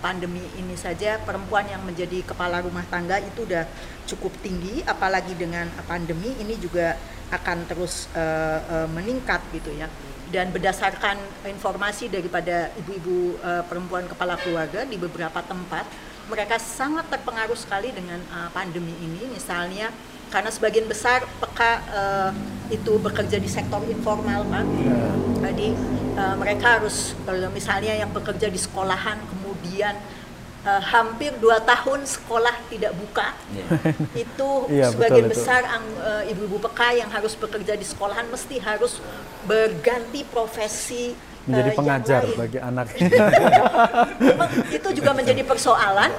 pandemi 0.05 0.45
ini 0.61 0.77
saja 0.77 1.17
perempuan 1.25 1.65
yang 1.65 1.81
menjadi 1.89 2.21
kepala 2.21 2.61
rumah 2.61 2.85
tangga 2.93 3.17
itu 3.17 3.49
udah 3.49 3.65
cukup 4.05 4.29
tinggi. 4.45 4.85
Apalagi 4.85 5.33
dengan 5.33 5.65
pandemi 5.89 6.37
ini 6.37 6.61
juga 6.61 7.01
akan 7.33 7.65
terus 7.65 8.13
uh, 8.13 8.61
uh, 8.61 8.89
meningkat 8.93 9.41
gitu 9.57 9.73
ya 9.73 9.89
dan 10.35 10.51
berdasarkan 10.51 11.15
informasi 11.47 12.11
daripada 12.11 12.75
ibu-ibu 12.83 13.39
uh, 13.39 13.63
perempuan 13.71 14.03
kepala 14.11 14.35
keluarga 14.43 14.83
di 14.83 14.99
beberapa 14.99 15.39
tempat 15.47 15.87
mereka 16.27 16.59
sangat 16.59 17.07
terpengaruh 17.07 17.55
sekali 17.55 17.95
dengan 17.95 18.19
uh, 18.35 18.51
pandemi 18.51 18.91
ini 18.99 19.31
misalnya 19.31 19.95
karena 20.35 20.51
sebagian 20.51 20.91
besar 20.91 21.23
peka 21.39 21.73
uh, 21.95 22.31
itu 22.67 22.99
bekerja 22.99 23.39
di 23.39 23.47
sektor 23.47 23.79
informal 23.87 24.43
pak 24.51 24.67
yeah. 24.83 25.15
jadi 25.47 25.69
uh, 26.19 26.35
mereka 26.35 26.83
harus 26.83 27.15
misalnya 27.55 27.95
yang 27.95 28.11
bekerja 28.11 28.51
di 28.51 28.59
sekolahan 28.59 29.23
kemudian 29.31 29.95
uh, 30.65 30.83
hampir 30.83 31.33
dua 31.39 31.61
tahun 31.63 32.09
sekolah 32.09 32.57
tidak 32.73 32.93
buka 32.97 33.37
yeah. 33.53 33.69
itu 34.27 34.51
yeah, 34.73 34.91
sebagian 34.91 35.29
betul, 35.29 35.37
besar 35.37 35.63
ibu-ibu 36.29 36.59
peka 36.69 36.97
yang 36.97 37.09
harus 37.13 37.37
bekerja 37.37 37.77
di 37.77 37.87
sekolahan 37.87 38.27
mesti 38.33 38.57
harus 38.61 38.99
berganti 39.45 40.25
profesi 40.25 41.13
menjadi 41.45 41.71
uh, 41.71 41.77
pengajar 41.77 42.23
bagi 42.35 42.59
anak. 42.73 42.87
itu 44.73 44.89
juga 44.97 45.11
menjadi 45.13 45.43
persoalan. 45.45 46.13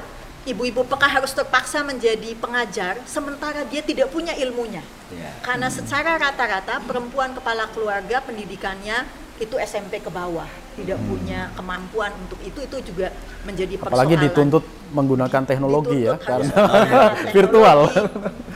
Ibu-ibu 0.46 0.86
peka 0.86 1.10
harus 1.10 1.34
terpaksa 1.34 1.82
menjadi 1.82 2.38
pengajar, 2.38 3.02
sementara 3.10 3.66
dia 3.66 3.82
tidak 3.82 4.14
punya 4.14 4.38
ilmunya. 4.38 4.86
Yeah. 5.10 5.34
Karena 5.42 5.74
secara 5.74 6.22
rata-rata 6.22 6.86
perempuan 6.86 7.34
kepala 7.34 7.66
keluarga 7.74 8.22
pendidikannya 8.22 9.10
itu 9.42 9.58
SMP 9.58 10.06
ke 10.06 10.14
bawah, 10.14 10.46
tidak 10.75 11.00
hmm. 11.00 11.08
punya 11.08 11.39
kemampuan 11.55 12.12
untuk 12.20 12.39
itu 12.44 12.60
itu 12.62 12.77
juga 12.94 13.08
menjadi 13.48 13.74
persoalan. 13.79 13.96
Apalagi 13.96 14.15
dituntut 14.27 14.63
menggunakan 14.91 15.41
teknologi 15.48 16.05
ya, 16.05 16.15
dituntut 16.20 16.24
ya, 16.24 16.25
karena 16.29 17.01
virtual. 17.32 17.79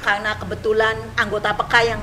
Karena 0.03 0.31
kebetulan 0.35 0.95
anggota 1.15 1.55
peka 1.55 1.81
yang 1.83 2.01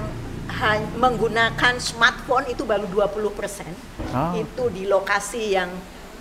menggunakan 0.96 1.76
smartphone 1.76 2.48
itu 2.48 2.64
baru 2.64 2.88
20 2.88 3.38
persen. 3.38 3.68
Oh. 4.16 4.32
Itu 4.32 4.72
di 4.72 4.88
lokasi 4.88 5.52
yang 5.52 5.68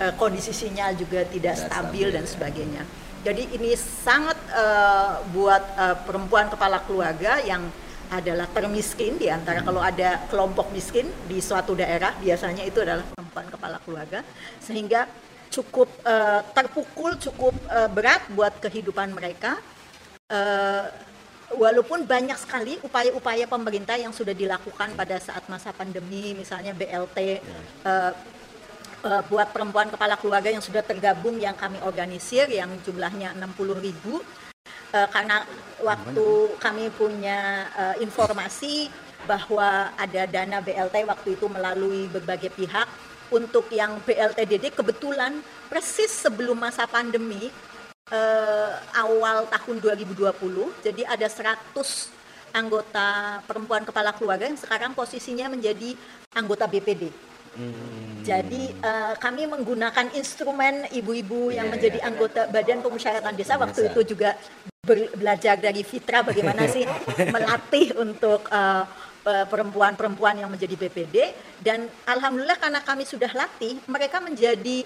uh, 0.04 0.14
kondisi 0.20 0.52
sinyal 0.52 1.00
juga 1.00 1.24
tidak 1.24 1.56
stabil, 1.56 1.72
stabil 1.72 2.08
dan 2.12 2.26
ya. 2.28 2.30
sebagainya. 2.30 2.84
Jadi 3.26 3.58
ini 3.58 3.74
sangat 3.74 4.38
uh, 4.54 5.24
buat 5.34 5.64
uh, 5.80 5.98
perempuan 6.06 6.46
kepala 6.52 6.78
keluarga 6.86 7.42
yang 7.42 7.66
adalah 8.20 8.48
termiskin 8.52 9.20
di 9.20 9.28
antara 9.28 9.62
kalau 9.62 9.84
ada 9.84 10.26
kelompok 10.32 10.72
miskin 10.72 11.08
di 11.28 11.44
suatu 11.44 11.76
daerah 11.76 12.16
biasanya 12.20 12.64
itu 12.64 12.80
adalah 12.82 13.04
perempuan 13.04 13.48
kepala 13.52 13.78
keluarga 13.84 14.20
sehingga 14.60 15.08
cukup 15.52 15.88
uh, 16.04 16.42
terpukul 16.52 17.16
cukup 17.20 17.56
uh, 17.72 17.88
berat 17.92 18.24
buat 18.34 18.58
kehidupan 18.60 19.16
mereka 19.16 19.60
uh, 20.32 20.88
walaupun 21.54 22.10
banyak 22.10 22.36
sekali 22.42 22.82
upaya-upaya 22.82 23.46
pemerintah 23.46 23.96
yang 23.96 24.10
sudah 24.10 24.34
dilakukan 24.34 24.98
pada 24.98 25.22
saat 25.22 25.46
masa 25.46 25.70
pandemi, 25.70 26.34
misalnya 26.34 26.74
BLT 26.74 27.18
ya. 27.22 27.40
uh, 27.86 28.12
uh, 29.06 29.22
buat 29.30 29.54
perempuan 29.54 29.94
kepala 29.94 30.18
keluarga 30.18 30.50
yang 30.50 30.64
sudah 30.64 30.82
tergabung 30.82 31.38
yang 31.38 31.54
kami 31.54 31.78
organisir 31.86 32.50
yang 32.50 32.74
jumlahnya 32.82 33.38
60 33.38 33.86
ribu 33.86 34.26
uh, 34.94 35.08
karena 35.14 35.46
waktu 35.84 36.28
kami 36.62 36.88
punya 36.96 37.68
uh, 37.76 37.96
informasi 38.00 38.88
bahwa 39.26 39.90
ada 39.98 40.30
dana 40.30 40.62
BLT 40.62 40.96
waktu 41.10 41.30
itu 41.36 41.46
melalui 41.50 42.06
berbagai 42.08 42.54
pihak 42.54 42.88
untuk 43.34 43.66
yang 43.74 43.98
BLTDD 44.06 44.72
kebetulan 44.72 45.42
persis 45.66 46.14
sebelum 46.14 46.62
masa 46.62 46.86
pandemi 46.86 47.50
uh, 48.14 48.72
awal 48.94 49.50
tahun 49.50 49.82
2020. 49.82 50.30
Jadi 50.86 51.02
ada 51.04 51.26
100 51.26 51.74
anggota 52.56 53.42
perempuan 53.44 53.84
kepala 53.84 54.16
keluarga 54.16 54.48
yang 54.48 54.60
sekarang 54.60 54.96
posisinya 54.96 55.52
menjadi 55.52 55.98
anggota 56.38 56.70
BPD. 56.70 57.12
Hmm. 57.56 58.24
Jadi 58.26 58.74
uh, 58.84 59.16
kami 59.16 59.48
menggunakan 59.48 60.12
instrumen 60.18 60.92
ibu-ibu 60.92 61.50
yeah, 61.50 61.62
yang 61.62 61.68
iya, 61.72 61.74
menjadi 61.74 62.00
yeah, 62.04 62.10
anggota. 62.10 62.42
Badan 62.52 62.80
Pemusyawaratan 62.84 63.36
Desa 63.38 63.56
waktu 63.56 63.92
itu 63.92 64.16
juga 64.16 64.36
belajar 65.18 65.58
dari 65.58 65.82
Fitra 65.82 66.22
bagaimana 66.22 66.70
sih 66.76 66.86
melatih 67.34 67.98
untuk 67.98 68.46
uh, 68.54 68.86
perempuan-perempuan 69.26 70.38
yang 70.38 70.54
menjadi 70.54 70.78
BPD 70.78 71.34
dan 71.66 71.90
alhamdulillah 72.06 72.62
karena 72.62 72.86
kami 72.86 73.10
sudah 73.10 73.34
latih 73.34 73.82
mereka 73.90 74.22
menjadi 74.22 74.86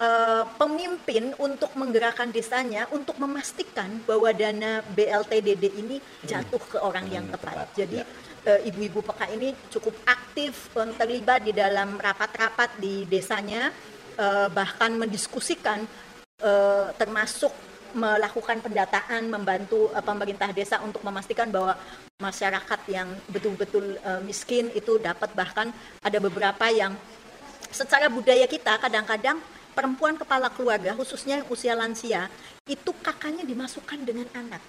uh, 0.00 0.44
pemimpin 0.56 1.32
untuk 1.40 1.72
menggerakkan 1.76 2.30
desanya 2.30 2.86
untuk 2.92 3.16
memastikan 3.18 4.00
bahwa 4.04 4.30
dana 4.32 4.84
BLTDD 4.94 5.64
ini 5.76 5.96
jatuh 6.24 6.60
ke 6.60 6.78
orang 6.80 7.08
yang 7.08 7.26
tepat. 7.28 7.72
Jadi 7.76 8.00
ya. 8.00 8.06
uh, 8.48 8.60
ibu-ibu 8.68 9.00
peka 9.04 9.26
ini 9.32 9.52
cukup 9.72 9.98
aktif 10.06 10.70
terlibat 10.72 11.44
di 11.44 11.52
dalam 11.56 11.96
rapat-rapat 11.96 12.76
di 12.78 13.08
desanya, 13.08 13.72
uh, 14.20 14.48
bahkan 14.52 14.94
mendiskusikan 14.94 15.84
uh, 16.44 16.92
termasuk 16.96 17.52
melakukan 17.96 18.60
pendataan, 18.60 19.32
membantu 19.32 19.88
uh, 19.96 20.04
pemerintah 20.04 20.52
desa 20.52 20.78
untuk 20.84 21.00
memastikan 21.00 21.48
bahwa 21.48 21.74
masyarakat 22.20 22.80
yang 22.92 23.08
betul-betul 23.32 23.96
uh, 24.04 24.20
miskin 24.20 24.68
itu 24.76 25.00
dapat 25.00 25.32
bahkan 25.32 25.72
ada 26.04 26.18
beberapa 26.20 26.68
yang 26.68 26.92
secara 27.72 28.12
budaya 28.12 28.44
kita 28.44 28.76
kadang-kadang 28.78 29.40
perempuan 29.72 30.16
kepala 30.16 30.48
keluarga 30.52 30.96
khususnya 30.96 31.44
usia 31.52 31.76
lansia 31.76 32.28
itu 32.68 32.92
kakaknya 33.00 33.44
dimasukkan 33.44 34.00
dengan 34.04 34.28
anak. 34.36 34.62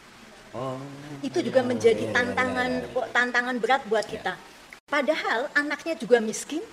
Oh. 0.55 0.79
Itu 1.19 1.43
juga 1.43 1.61
iya, 1.63 1.69
menjadi 1.69 2.03
iya, 2.07 2.11
iya, 2.11 2.15
tantangan 2.15 2.71
tantangan 3.11 3.55
berat 3.59 3.83
buat 3.91 4.07
kita. 4.07 4.39
Padahal 4.87 5.51
anaknya 5.51 5.99
juga 5.99 6.23
miskin, 6.23 6.63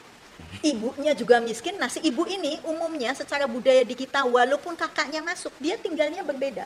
ibunya 0.64 1.12
juga 1.12 1.40
miskin. 1.42 1.76
Nah, 1.76 1.92
si 1.92 2.00
ibu 2.04 2.24
ini 2.24 2.60
umumnya 2.64 3.12
secara 3.12 3.44
budaya 3.44 3.84
di 3.84 3.92
kita 3.92 4.24
walaupun 4.24 4.78
kakaknya 4.78 5.20
masuk, 5.20 5.52
dia 5.60 5.76
tinggalnya 5.76 6.24
berbeda. 6.24 6.64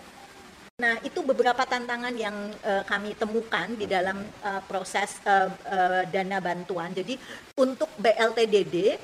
Nah, 0.78 0.94
itu 1.02 1.26
beberapa 1.26 1.66
tantangan 1.66 2.14
yang 2.14 2.54
uh, 2.62 2.86
kami 2.86 3.10
temukan 3.18 3.66
di 3.74 3.90
dalam 3.90 4.22
uh, 4.46 4.62
proses 4.62 5.18
uh, 5.26 5.50
uh, 5.50 6.02
dana 6.06 6.38
bantuan. 6.38 6.94
Jadi, 6.94 7.18
untuk 7.58 7.90
BLTDD 7.98 8.94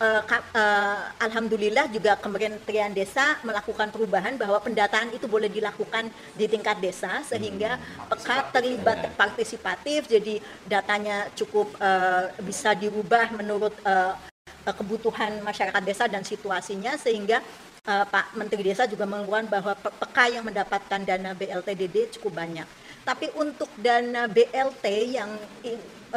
uh, 0.00 0.22
uh, 0.24 0.98
alhamdulillah 1.20 1.86
juga 1.92 2.16
Kementerian 2.16 2.90
Desa 2.90 3.38
melakukan 3.44 3.92
perubahan 3.92 4.34
bahwa 4.40 4.58
pendataan 4.58 5.12
itu 5.12 5.28
boleh 5.28 5.52
dilakukan 5.52 6.08
di 6.34 6.48
tingkat 6.48 6.80
desa 6.80 7.20
sehingga 7.22 7.76
peka 8.08 8.50
terlibat 8.50 9.12
partisipatif 9.14 10.08
jadi 10.08 10.40
datanya 10.66 11.28
cukup 11.36 11.76
uh, 11.78 12.32
bisa 12.40 12.72
dirubah 12.72 13.30
menurut 13.36 13.76
uh, 13.84 14.16
kebutuhan 14.64 15.40
masyarakat 15.44 15.82
desa 15.84 16.04
dan 16.08 16.24
situasinya 16.24 16.96
sehingga 16.96 17.40
uh, 17.88 18.04
Pak 18.08 18.36
Menteri 18.36 18.60
Desa 18.64 18.84
juga 18.84 19.08
mengeluarkan 19.08 19.48
bahwa 19.48 19.72
peka 19.76 20.24
yang 20.28 20.44
mendapatkan 20.44 21.00
dana 21.00 21.32
BLTDD 21.32 22.16
cukup 22.18 22.40
banyak. 22.40 22.68
Tapi 23.00 23.32
untuk 23.40 23.72
dana 23.80 24.28
BLT 24.28 24.84
yang 25.16 25.32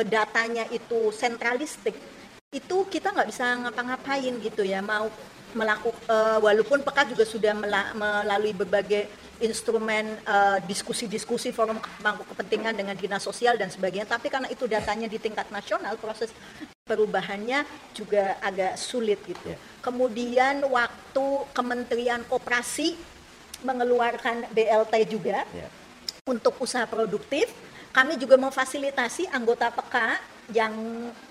datanya 0.04 0.68
itu 0.68 1.16
sentralistik 1.16 1.96
itu 2.54 2.86
kita 2.88 3.10
nggak 3.10 3.30
bisa 3.34 3.46
ngapa-ngapain 3.66 4.34
gitu 4.40 4.62
ya 4.62 4.80
mau 4.80 5.10
melakukan 5.54 5.98
uh, 6.10 6.40
walaupun 6.42 6.82
PK 6.82 7.14
juga 7.14 7.26
sudah 7.30 7.54
melalui 7.94 8.54
berbagai 8.58 9.06
instrumen 9.38 10.18
uh, 10.26 10.58
diskusi-diskusi 10.66 11.54
forum 11.54 11.78
pemangku 11.78 12.26
kepentingan 12.34 12.74
dengan 12.74 12.98
dinas 12.98 13.22
sosial 13.22 13.58
dan 13.58 13.70
sebagainya 13.70 14.10
tapi 14.10 14.34
karena 14.34 14.50
itu 14.50 14.66
datanya 14.66 15.06
di 15.06 15.22
tingkat 15.22 15.46
nasional 15.54 15.94
proses 16.02 16.34
perubahannya 16.84 17.64
juga 17.96 18.36
agak 18.44 18.76
sulit 18.76 19.20
gitu. 19.24 19.56
Yeah. 19.56 19.60
Kemudian 19.80 20.68
waktu 20.68 21.26
Kementerian 21.56 22.28
Koperasi 22.28 23.00
mengeluarkan 23.64 24.52
BLT 24.52 24.94
juga 25.08 25.48
yeah. 25.56 25.72
untuk 26.28 26.60
usaha 26.60 26.84
produktif, 26.84 27.48
kami 27.96 28.20
juga 28.20 28.36
memfasilitasi 28.36 29.32
anggota 29.32 29.72
PK 29.72 29.96
yang 30.52 30.74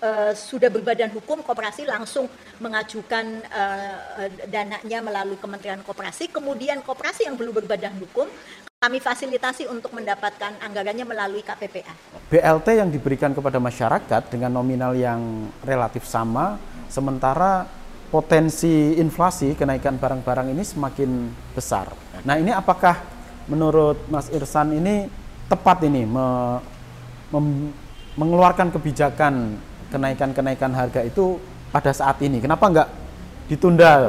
uh, 0.01 0.33
sudah 0.33 0.73
berbadan 0.73 1.13
hukum 1.13 1.45
koperasi 1.45 1.85
langsung 1.85 2.31
mengajukan 2.63 3.45
uh, 3.53 4.29
dananya 4.49 5.05
melalui 5.05 5.37
Kementerian 5.37 5.85
Koperasi, 5.85 6.33
kemudian 6.33 6.81
koperasi 6.81 7.29
yang 7.29 7.37
belum 7.37 7.61
berbadan 7.65 7.93
hukum 8.01 8.25
kami 8.83 8.99
fasilitasi 8.99 9.71
untuk 9.71 9.95
mendapatkan 9.95 10.59
anggarannya 10.59 11.07
melalui 11.07 11.47
KPPA. 11.47 11.95
BLT 12.27 12.83
yang 12.83 12.91
diberikan 12.91 13.31
kepada 13.31 13.63
masyarakat 13.63 14.27
dengan 14.27 14.51
nominal 14.51 14.99
yang 14.99 15.47
relatif 15.63 16.03
sama, 16.03 16.59
sementara 16.91 17.63
potensi 18.11 18.99
inflasi 18.99 19.55
kenaikan 19.55 20.03
barang-barang 20.03 20.51
ini 20.51 20.67
semakin 20.67 21.31
besar. 21.55 21.95
Nah 22.27 22.35
ini 22.43 22.51
apakah 22.51 22.99
menurut 23.47 24.03
Mas 24.11 24.27
Irsan 24.35 24.75
ini 24.75 25.07
tepat 25.47 25.87
ini 25.87 26.03
me, 26.03 26.59
mengeluarkan 28.19 28.73
kebijakan 28.75 29.57
kenaikan-kenaikan 29.89 30.73
harga 30.73 31.01
itu 31.05 31.41
pada 31.73 31.93
saat 31.93 32.21
ini? 32.25 32.41
Kenapa 32.41 32.69
enggak 32.69 32.89
ditunda 33.53 34.09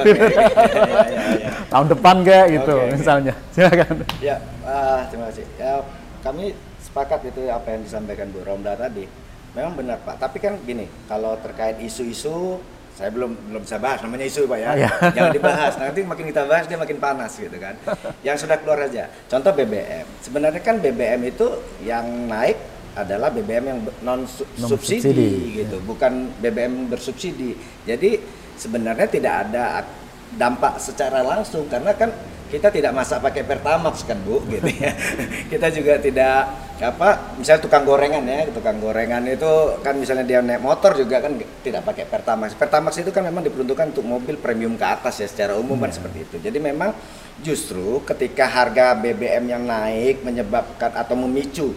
okay. 0.00 0.16
ya, 0.24 0.40
ya, 0.40 1.20
ya, 1.44 1.50
tahun 1.68 1.86
depan 1.92 2.16
kayak 2.24 2.46
gitu 2.56 2.76
okay. 2.78 2.92
misalnya 2.94 3.34
silakan 3.52 3.94
ya 4.22 4.36
uh, 4.64 5.04
terima 5.12 5.28
kasih 5.28 5.46
ya 5.60 5.84
kami 6.24 6.56
sepakat 6.80 7.20
itu 7.28 7.52
apa 7.52 7.68
yang 7.74 7.82
disampaikan 7.84 8.32
Bu 8.32 8.40
Romda 8.46 8.72
tadi 8.78 9.04
memang 9.52 9.76
benar 9.76 10.00
Pak 10.06 10.16
tapi 10.22 10.40
kan 10.40 10.56
gini 10.64 10.88
kalau 11.04 11.36
terkait 11.42 11.76
isu-isu 11.84 12.62
saya 12.96 13.14
belum 13.14 13.30
belum 13.52 13.62
bisa 13.62 13.78
bahas 13.78 14.02
namanya 14.02 14.26
isu 14.26 14.50
Pak 14.50 14.58
ya. 14.58 14.74
ya. 14.74 14.90
Jangan 15.14 15.30
dibahas. 15.30 15.78
Nanti 15.78 16.02
makin 16.02 16.34
kita 16.34 16.42
bahas 16.50 16.66
dia 16.66 16.74
makin 16.74 16.98
panas 16.98 17.30
gitu 17.38 17.54
kan. 17.54 17.78
Yang 18.26 18.42
sudah 18.42 18.58
keluar 18.58 18.90
aja. 18.90 19.06
Contoh 19.30 19.54
BBM. 19.54 20.02
Sebenarnya 20.18 20.58
kan 20.58 20.82
BBM 20.82 21.30
itu 21.30 21.46
yang 21.86 22.02
naik 22.26 22.58
adalah 22.98 23.30
BBM 23.30 23.64
yang 23.70 23.78
non 24.02 24.26
subsidi 24.58 25.62
gitu, 25.62 25.76
ya. 25.78 25.84
bukan 25.86 26.34
BBM 26.42 26.90
bersubsidi. 26.90 27.54
Jadi 27.86 28.18
sebenarnya 28.58 29.06
tidak 29.06 29.34
ada 29.48 29.86
dampak 30.34 30.82
secara 30.82 31.22
langsung 31.22 31.70
karena 31.70 31.94
kan 31.94 32.10
kita 32.48 32.72
tidak 32.72 32.96
masak 32.96 33.20
pakai 33.20 33.44
pertamax 33.44 34.08
kan 34.08 34.16
bu 34.24 34.40
gitu 34.48 34.72
ya 34.80 34.92
kita 35.52 35.68
juga 35.68 36.00
tidak 36.00 36.48
apa 36.80 37.36
misalnya 37.36 37.60
tukang 37.60 37.84
gorengan 37.84 38.24
ya 38.24 38.48
tukang 38.48 38.80
gorengan 38.80 39.20
itu 39.28 39.52
kan 39.84 39.94
misalnya 40.00 40.24
dia 40.24 40.40
naik 40.40 40.64
motor 40.64 40.96
juga 40.96 41.20
kan 41.20 41.36
tidak 41.60 41.84
pakai 41.84 42.08
pertamax 42.08 42.56
pertamax 42.56 43.04
itu 43.04 43.12
kan 43.12 43.28
memang 43.28 43.44
diperuntukkan 43.44 43.92
untuk 43.92 44.06
mobil 44.08 44.40
premium 44.40 44.80
ke 44.80 44.86
atas 44.86 45.20
ya 45.20 45.28
secara 45.28 45.60
umum 45.60 45.76
kan 45.76 45.92
hmm. 45.92 45.96
seperti 46.00 46.18
itu 46.24 46.36
jadi 46.40 46.56
memang 46.56 46.96
justru 47.44 48.00
ketika 48.08 48.48
harga 48.48 48.96
BBM 48.96 49.44
yang 49.44 49.62
naik 49.68 50.24
menyebabkan 50.24 50.96
atau 50.96 51.14
memicu 51.20 51.76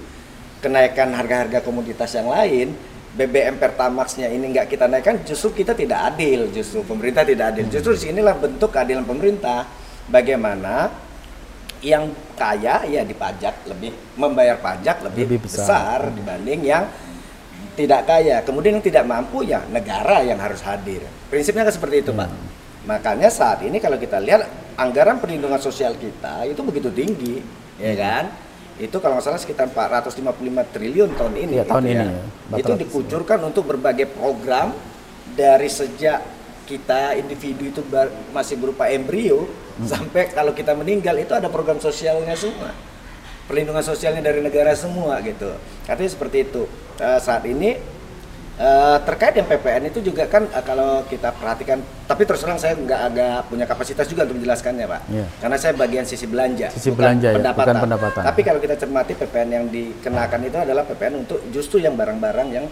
kenaikan 0.62 1.12
harga-harga 1.18 1.60
komoditas 1.66 2.14
yang 2.14 2.30
lain 2.30 2.78
BBM 3.12 3.60
Pertamaxnya 3.60 4.32
ini 4.32 4.56
nggak 4.56 4.72
kita 4.72 4.88
naikkan, 4.88 5.20
justru 5.28 5.52
kita 5.52 5.76
tidak 5.76 6.16
adil, 6.16 6.48
justru 6.56 6.80
pemerintah 6.88 7.28
tidak 7.28 7.52
adil. 7.52 7.68
Justru 7.68 7.92
di 8.00 8.02
sinilah 8.08 8.36
bentuk 8.40 8.72
keadilan 8.72 9.04
pemerintah. 9.04 9.68
Bagaimana 10.08 10.92
yang 11.84 12.12
kaya 12.36 12.84
ya 12.88 13.02
dipajak 13.04 13.68
lebih 13.68 13.92
membayar 14.16 14.60
pajak 14.60 15.08
lebih, 15.08 15.24
lebih 15.28 15.40
besar. 15.44 16.08
besar 16.08 16.16
dibanding 16.16 16.60
yang 16.64 16.84
tidak 17.76 18.08
kaya. 18.08 18.40
Kemudian 18.48 18.80
yang 18.80 18.86
tidak 18.86 19.04
mampu 19.04 19.44
ya 19.44 19.60
negara 19.68 20.24
yang 20.24 20.40
harus 20.40 20.64
hadir. 20.64 21.04
Prinsipnya 21.28 21.68
kan 21.68 21.76
seperti 21.76 22.08
itu, 22.08 22.12
hmm. 22.16 22.20
Pak. 22.20 22.30
Makanya 22.88 23.30
saat 23.30 23.60
ini 23.62 23.78
kalau 23.84 24.00
kita 24.00 24.24
lihat 24.24 24.48
anggaran 24.80 25.20
perlindungan 25.20 25.60
sosial 25.60 26.00
kita 26.00 26.48
itu 26.48 26.60
begitu 26.64 26.90
tinggi, 26.96 27.44
ya 27.76 27.94
kan? 28.00 28.24
Itu 28.80 28.98
kalau 29.04 29.20
nggak 29.20 29.26
salah 29.26 29.42
sekitar 29.42 29.68
455 29.74 30.74
triliun 30.74 31.10
tahun 31.18 31.34
ini. 31.36 31.54
Ya, 31.60 31.66
tahun 31.68 31.84
gitu 31.84 31.94
ini. 31.98 32.08
Ya. 32.08 32.58
Itu 32.62 32.74
dikucurkan 32.78 33.40
untuk 33.44 33.68
berbagai 33.68 34.08
program 34.14 34.72
dari 35.36 35.68
sejak 35.68 36.24
kita 36.70 37.20
individu 37.20 37.68
itu 37.68 37.82
masih 38.32 38.56
berupa 38.56 38.88
embrio 38.88 39.44
hmm. 39.44 39.88
sampai 39.88 40.32
kalau 40.32 40.56
kita 40.56 40.72
meninggal 40.72 41.20
itu 41.20 41.36
ada 41.36 41.52
program 41.52 41.84
sosialnya 41.84 42.38
semua. 42.38 42.72
Perlindungan 43.50 43.84
sosialnya 43.84 44.24
dari 44.24 44.40
negara 44.40 44.72
semua 44.78 45.20
gitu. 45.20 45.52
Artinya 45.84 46.12
seperti 46.12 46.48
itu. 46.48 46.64
Uh, 47.02 47.20
saat 47.20 47.44
ini 47.50 47.76
Uh, 48.60 49.00
terkait 49.08 49.34
yang 49.34 49.48
PPN 49.48 49.90
itu 49.90 50.04
juga 50.06 50.28
kan 50.30 50.46
uh, 50.46 50.62
kalau 50.62 51.02
kita 51.10 51.34
perhatikan, 51.34 51.82
tapi 52.06 52.28
terus 52.30 52.44
terang 52.46 52.60
saya 52.62 52.78
nggak 52.78 53.02
agak 53.10 53.38
punya 53.50 53.66
kapasitas 53.66 54.06
juga 54.06 54.28
untuk 54.28 54.38
menjelaskannya 54.38 54.86
pak, 54.86 55.02
yeah. 55.10 55.28
karena 55.42 55.58
saya 55.58 55.74
bagian 55.74 56.06
sisi 56.06 56.30
belanja, 56.30 56.70
sisi 56.70 56.94
bukan 56.94 57.00
belanja 57.00 57.30
pendapatan. 57.42 57.58
Ya, 57.58 57.66
bukan 57.66 57.84
pendapatan. 57.90 58.22
Tapi 58.28 58.42
kalau 58.46 58.60
kita 58.62 58.76
cermati 58.78 59.14
PPN 59.18 59.50
yang 59.50 59.66
dikenakan 59.72 60.40
itu 60.46 60.58
adalah 60.62 60.84
PPN 60.86 61.14
untuk 61.26 61.40
justru 61.50 61.82
yang 61.82 61.98
barang-barang 61.98 62.48
yang 62.54 62.66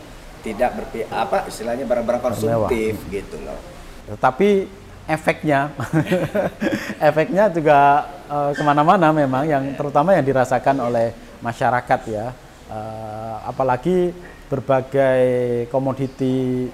tidak 0.45 0.69
berpi 0.77 1.03
apa 1.09 1.47
istilahnya 1.47 1.89
barang-barang 1.89 2.21
konsumtif 2.21 2.95
Mewah. 2.95 3.13
gitu 3.15 3.37
loh. 3.41 3.59
Tapi 4.19 4.69
efeknya, 5.09 5.73
efeknya 7.09 7.49
juga 7.49 8.05
uh, 8.29 8.51
ke 8.53 8.61
mana-mana 8.61 9.09
memang 9.09 9.43
yang 9.49 9.63
terutama 9.73 10.13
yang 10.13 10.21
dirasakan 10.21 10.77
oleh 10.85 11.11
masyarakat 11.41 11.99
ya, 12.05 12.29
uh, 12.69 13.35
apalagi 13.49 14.13
berbagai 14.49 15.23
komoditi 15.69 16.65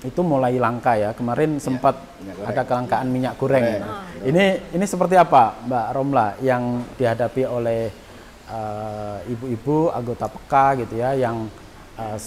itu 0.00 0.20
mulai 0.24 0.56
langka 0.56 0.96
ya. 0.96 1.12
Kemarin 1.12 1.60
ya, 1.60 1.68
sempat 1.68 2.00
ada 2.42 2.64
kelangkaan 2.64 3.12
minyak 3.12 3.36
goreng. 3.36 3.60
Ya. 3.60 3.84
Ini 4.24 4.44
ini 4.72 4.84
seperti 4.88 5.20
apa, 5.20 5.60
Mbak 5.68 5.86
Romla 5.92 6.28
yang 6.40 6.82
dihadapi 6.96 7.44
oleh 7.44 7.92
eh, 8.48 9.18
ibu-ibu 9.28 9.92
uh, 9.92 9.96
anggota 10.00 10.26
PK 10.32 10.52
gitu 10.84 10.94
ya 10.98 11.12
yang 11.12 11.44
uh, 12.00 12.18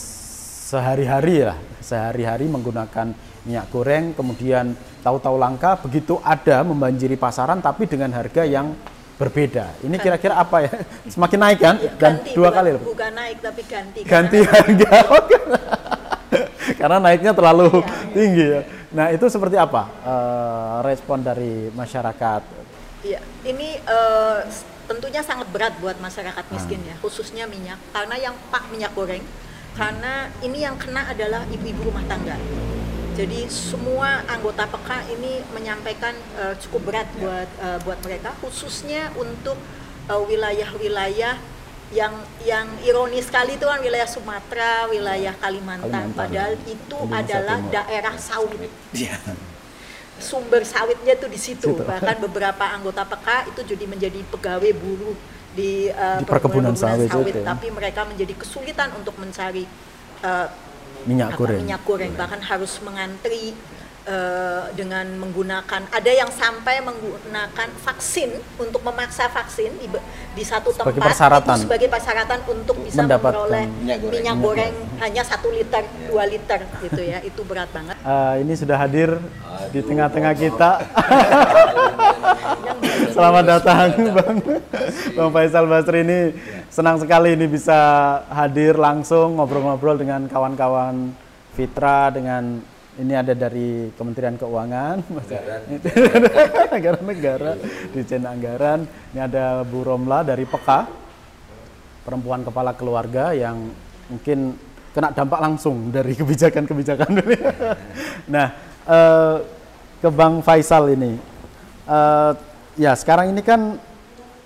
sehari-hari 0.69 1.49
lah, 1.49 1.57
sehari-hari 1.81 2.45
menggunakan 2.45 3.33
minyak 3.43 3.67
goreng 3.75 4.15
kemudian 4.15 4.71
tahu-tahu 5.03 5.35
langka 5.35 5.75
begitu 5.83 6.15
ada 6.23 6.63
membanjiri 6.63 7.19
pasaran 7.19 7.59
tapi 7.59 7.91
dengan 7.91 8.15
harga 8.15 8.47
yang 8.47 8.71
berbeda. 9.17 9.65
Ini 9.85 9.95
kira-kira 10.01 10.37
apa 10.37 10.65
ya? 10.65 10.71
Semakin 11.13 11.39
naik 11.39 11.59
kan? 11.61 11.75
Dan 11.77 11.97
ganti, 11.99 12.29
dua 12.33 12.49
bukan, 12.49 12.57
kali 12.57 12.69
lebih. 12.73 12.87
Bukan 12.89 13.11
naik 13.13 13.37
tapi 13.39 13.61
ganti. 13.65 13.99
Ganti 14.05 14.37
harga. 14.41 14.93
Karena 16.79 16.97
naiknya 16.97 17.31
terlalu 17.35 17.69
ya, 17.69 17.85
tinggi 18.15 18.45
ya. 18.45 18.61
Nah 18.93 19.07
itu 19.13 19.25
seperti 19.29 19.57
apa 19.57 19.89
uh, 20.05 20.77
respon 20.85 21.21
dari 21.21 21.69
masyarakat? 21.73 22.41
Iya, 23.03 23.19
ini 23.43 23.77
uh, 23.83 24.47
tentunya 24.87 25.19
sangat 25.19 25.51
berat 25.51 25.75
buat 25.83 25.99
masyarakat 25.99 26.45
miskin 26.55 26.79
hmm. 26.81 26.89
ya, 26.89 26.95
khususnya 27.03 27.45
minyak. 27.45 27.77
Karena 27.91 28.15
yang 28.15 28.35
pak 28.47 28.71
minyak 28.71 28.95
goreng, 28.95 29.21
karena 29.75 30.31
ini 30.39 30.63
yang 30.63 30.79
kena 30.79 31.09
adalah 31.11 31.43
ibu-ibu 31.51 31.91
rumah 31.91 32.05
tangga 32.07 32.39
jadi 33.13 33.45
semua 33.47 34.25
anggota 34.25 34.65
PK 34.65 34.89
ini 35.13 35.45
menyampaikan 35.53 36.17
uh, 36.41 36.57
cukup 36.57 36.89
berat 36.89 37.07
ya. 37.13 37.21
buat 37.21 37.49
uh, 37.61 37.79
buat 37.85 37.99
mereka, 38.01 38.33
khususnya 38.41 39.13
untuk 39.15 39.55
eh, 40.09 40.21
wilayah-wilayah 40.27 41.37
uh, 41.37 41.51
yang 41.93 42.13
yang 42.41 42.65
ironis 42.81 43.29
sekali 43.29 43.53
itu 43.53 43.69
kan 43.69 43.77
wilayah 43.77 44.09
Sumatera, 44.09 44.89
wilayah 44.89 45.37
Kalimantan, 45.37 46.09
Kalimantan 46.09 46.17
padahal 46.17 46.53
itu 46.65 46.97
Kalimantan 46.97 47.21
adalah 47.21 47.57
Timur. 47.61 47.73
daerah 47.77 48.15
sawit. 48.17 48.71
Ya. 48.97 49.15
Sumber 50.17 50.65
sawitnya 50.65 51.13
tuh 51.17 51.29
di 51.29 51.37
situ. 51.37 51.69
situ. 51.69 51.83
Bahkan 51.85 52.17
beberapa 52.17 52.65
anggota 52.65 53.05
PK 53.05 53.53
itu 53.53 53.61
jadi 53.77 53.85
menjadi 53.85 54.19
pegawai 54.33 54.71
buruh 54.73 55.17
di, 55.53 55.93
uh, 55.93 56.17
di 56.17 56.25
perkebunan, 56.25 56.73
perkebunan 56.73 56.75
sawit, 56.75 57.09
sawit 57.13 57.33
ya. 57.37 57.45
tapi 57.45 57.69
mereka 57.69 58.09
menjadi 58.09 58.33
kesulitan 58.33 58.89
untuk 58.97 59.13
mencari 59.21 59.69
uh, 60.25 60.49
minyak 61.05 61.35
goreng. 61.37 61.61
Minyak 61.63 61.81
goreng 61.85 62.11
bahkan 62.15 62.41
harus 62.41 62.79
mengantri 62.83 63.55
uh, 64.07 64.67
dengan 64.75 65.05
menggunakan 65.19 65.81
ada 65.87 66.11
yang 66.11 66.29
sampai 66.31 66.83
menggunakan 66.83 67.69
vaksin 67.83 68.35
untuk 68.59 68.81
memaksa 68.83 69.31
vaksin 69.31 69.71
di, 69.79 69.87
di 70.35 70.43
satu 70.43 70.71
sebagai 70.75 70.99
tempat 70.99 71.15
persyaratan. 71.15 71.55
itu 71.55 71.63
sebagai 71.67 71.87
persyaratan 71.91 72.39
untuk 72.51 72.75
bisa 72.83 73.01
memperoleh 73.03 73.65
minyak 73.79 73.99
goreng, 74.03 74.21
minyak 74.21 74.37
goreng 74.39 74.73
hanya 74.99 75.23
satu 75.23 75.47
liter 75.51 75.83
dua 76.07 76.23
liter 76.27 76.59
gitu 76.83 77.01
ya 77.01 77.19
itu 77.23 77.41
berat 77.47 77.69
banget. 77.71 77.95
Uh, 78.03 78.35
ini 78.39 78.53
sudah 78.55 78.77
hadir 78.79 79.09
Aduh, 79.19 79.71
di 79.71 79.79
tengah-tengah 79.83 80.33
kita. 80.35 80.71
Selamat 83.13 83.43
datang 83.45 83.89
Bang 84.11 84.37
Bang 85.15 85.29
Faisal 85.31 85.65
Basri 85.69 86.03
ini 86.03 86.19
senang 86.67 86.99
sekali 86.99 87.39
ini 87.39 87.45
bisa 87.47 87.79
hadir 88.27 88.75
langsung 88.75 89.39
ngobrol-ngobrol 89.39 89.95
dengan 89.95 90.27
kawan-kawan 90.27 91.15
Fitra 91.53 92.09
dengan 92.11 92.59
ini 92.93 93.13
ada 93.17 93.33
dari 93.33 93.89
Kementerian 93.97 94.37
Keuangan, 94.37 95.01
anggaran 96.69 97.05
negara, 97.09 97.51
di 97.89 98.01
channel 98.05 98.37
anggaran. 98.37 98.85
Ini 98.85 99.19
ada 99.25 99.65
Bu 99.65 99.81
Romla 99.81 100.21
dari 100.21 100.45
PEKA, 100.45 100.85
perempuan 102.05 102.45
kepala 102.45 102.77
keluarga 102.77 103.33
yang 103.33 103.73
mungkin 104.13 104.53
kena 104.93 105.09
dampak 105.09 105.41
langsung 105.41 105.89
dari 105.89 106.13
kebijakan-kebijakan. 106.13 107.17
nah, 108.33 108.53
uh, 108.85 109.41
ke 109.97 110.09
Bang 110.13 110.45
Faisal 110.45 110.93
ini, 110.93 111.17
uh, 111.87 112.31
ya 112.79 112.93
sekarang 112.93 113.31
ini 113.31 113.41
kan 113.41 113.77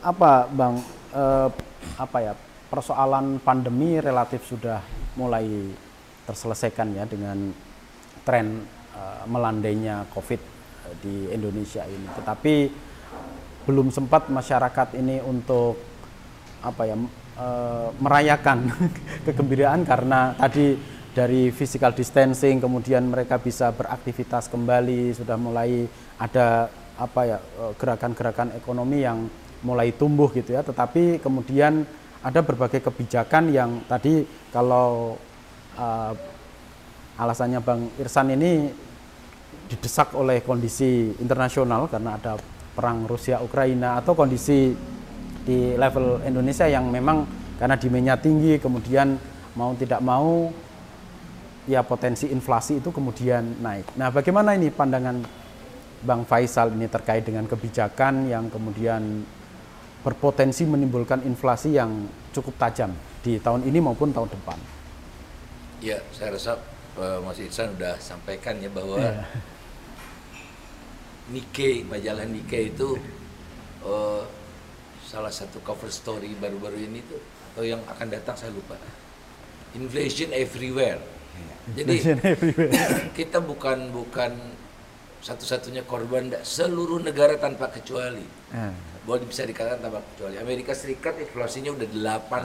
apa, 0.02 0.48
Bang, 0.52 0.82
uh, 1.14 1.50
apa 1.98 2.18
ya 2.22 2.34
persoalan 2.68 3.40
pandemi 3.42 3.98
relatif 3.98 4.46
sudah 4.48 4.84
mulai 5.16 5.72
terselesaikan 6.28 6.94
ya 6.94 7.04
dengan 7.08 7.50
tren 8.28 8.68
uh, 8.94 9.24
melandainya 9.26 10.08
COVID 10.12 10.42
di 11.02 11.32
Indonesia 11.32 11.84
ini. 11.84 12.08
Tetapi 12.16 12.56
belum 13.68 13.92
sempat 13.92 14.32
masyarakat 14.32 14.96
ini 14.96 15.20
untuk 15.20 15.76
apa 16.64 16.88
ya 16.88 16.96
e, 17.36 17.48
merayakan 18.00 18.72
kegembiraan 19.28 19.84
karena 19.84 20.32
tadi 20.40 20.80
dari 21.12 21.52
physical 21.52 21.92
distancing 21.92 22.64
kemudian 22.64 23.12
mereka 23.12 23.36
bisa 23.36 23.76
beraktivitas 23.76 24.48
kembali 24.48 25.12
sudah 25.12 25.36
mulai 25.36 25.84
ada 26.16 26.72
apa 26.98 27.22
ya 27.26 27.38
eh, 27.40 27.74
gerakan-gerakan 27.78 28.58
ekonomi 28.58 29.06
yang 29.06 29.30
mulai 29.66 29.94
tumbuh 29.94 30.30
gitu 30.34 30.54
ya 30.54 30.62
tetapi 30.62 31.18
kemudian 31.22 31.86
ada 32.22 32.42
berbagai 32.42 32.82
kebijakan 32.82 33.50
yang 33.54 33.82
tadi 33.86 34.26
kalau 34.54 35.18
uh, 35.78 36.14
alasannya 37.18 37.62
Bang 37.62 37.90
Irsan 37.98 38.34
ini 38.34 38.70
didesak 39.70 40.14
oleh 40.14 40.42
kondisi 40.46 41.14
internasional 41.18 41.90
karena 41.90 42.18
ada 42.18 42.38
perang 42.78 43.10
Rusia 43.10 43.42
Ukraina 43.42 43.98
atau 43.98 44.14
kondisi 44.14 44.74
di 45.42 45.74
level 45.74 46.22
Indonesia 46.22 46.70
yang 46.70 46.90
memang 46.94 47.26
karena 47.58 47.74
demandnya 47.80 48.16
tinggi 48.22 48.62
kemudian 48.62 49.18
mau 49.58 49.74
tidak 49.74 50.02
mau 50.06 50.54
ya 51.66 51.82
potensi 51.84 52.30
inflasi 52.32 52.80
itu 52.80 52.94
kemudian 52.94 53.60
naik. 53.60 53.98
Nah, 54.00 54.14
bagaimana 54.14 54.56
ini 54.56 54.72
pandangan 54.72 55.20
Bang 56.06 56.26
Faisal 56.26 56.74
ini 56.74 56.86
terkait 56.86 57.26
dengan 57.26 57.50
kebijakan 57.50 58.30
yang 58.30 58.50
kemudian 58.54 59.26
berpotensi 60.06 60.64
menimbulkan 60.64 61.26
inflasi 61.26 61.74
yang 61.76 62.06
cukup 62.32 62.54
tajam 62.62 62.94
di 63.26 63.42
tahun 63.42 63.66
ini 63.66 63.82
maupun 63.82 64.14
tahun 64.14 64.30
depan? 64.30 64.60
Ya, 65.82 66.02
saya 66.14 66.34
rasa 66.38 66.62
uh, 66.98 67.20
Mas 67.22 67.42
Ihsan 67.42 67.74
sudah 67.78 67.98
sampaikan 67.98 68.58
ya 68.62 68.70
bahwa 68.70 68.98
yeah. 68.98 69.26
Nikkei, 71.34 71.84
majalah 71.84 72.24
Nikkei 72.24 72.72
itu 72.72 72.96
uh, 73.84 74.24
salah 75.08 75.32
satu 75.32 75.64
cover 75.64 75.88
story 75.88 76.36
baru-baru 76.36 76.84
ini 76.84 77.00
tuh 77.08 77.20
atau 77.56 77.64
yang 77.64 77.80
akan 77.88 78.08
datang 78.12 78.36
saya 78.36 78.52
lupa 78.52 78.76
inflation 79.74 80.30
everywhere 80.36 81.00
jadi 81.74 81.96
inflation 81.96 82.20
everywhere. 82.22 83.10
kita 83.18 83.40
bukan 83.40 83.90
bukan 83.96 84.36
satu-satunya 85.22 85.84
korban 85.84 86.30
seluruh 86.46 87.02
negara 87.02 87.36
tanpa 87.42 87.72
kecuali 87.74 88.26
hmm. 88.54 89.04
boleh 89.04 89.26
bisa 89.26 89.44
dikatakan 89.44 89.82
tanpa 89.82 90.02
kecuali 90.14 90.38
Amerika 90.38 90.78
Serikat 90.78 91.18
inflasinya 91.18 91.74
udah 91.74 91.88
delapan 91.90 92.44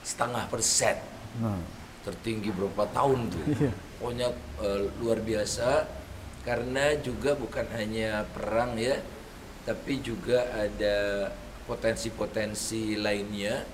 setengah 0.00 0.44
persen 0.48 0.96
hmm. 1.40 1.62
tertinggi 2.04 2.50
berapa 2.52 2.88
tahun 2.92 3.28
tuh 3.28 3.44
iya. 3.56 3.70
pokoknya 4.00 4.28
uh, 4.60 4.80
luar 5.00 5.18
biasa 5.20 5.88
karena 6.44 6.96
juga 7.00 7.32
bukan 7.36 7.64
hanya 7.72 8.28
perang 8.36 8.76
ya 8.76 9.00
tapi 9.64 10.04
juga 10.04 10.44
ada 10.52 11.28
potensi-potensi 11.64 13.00
lainnya 13.00 13.64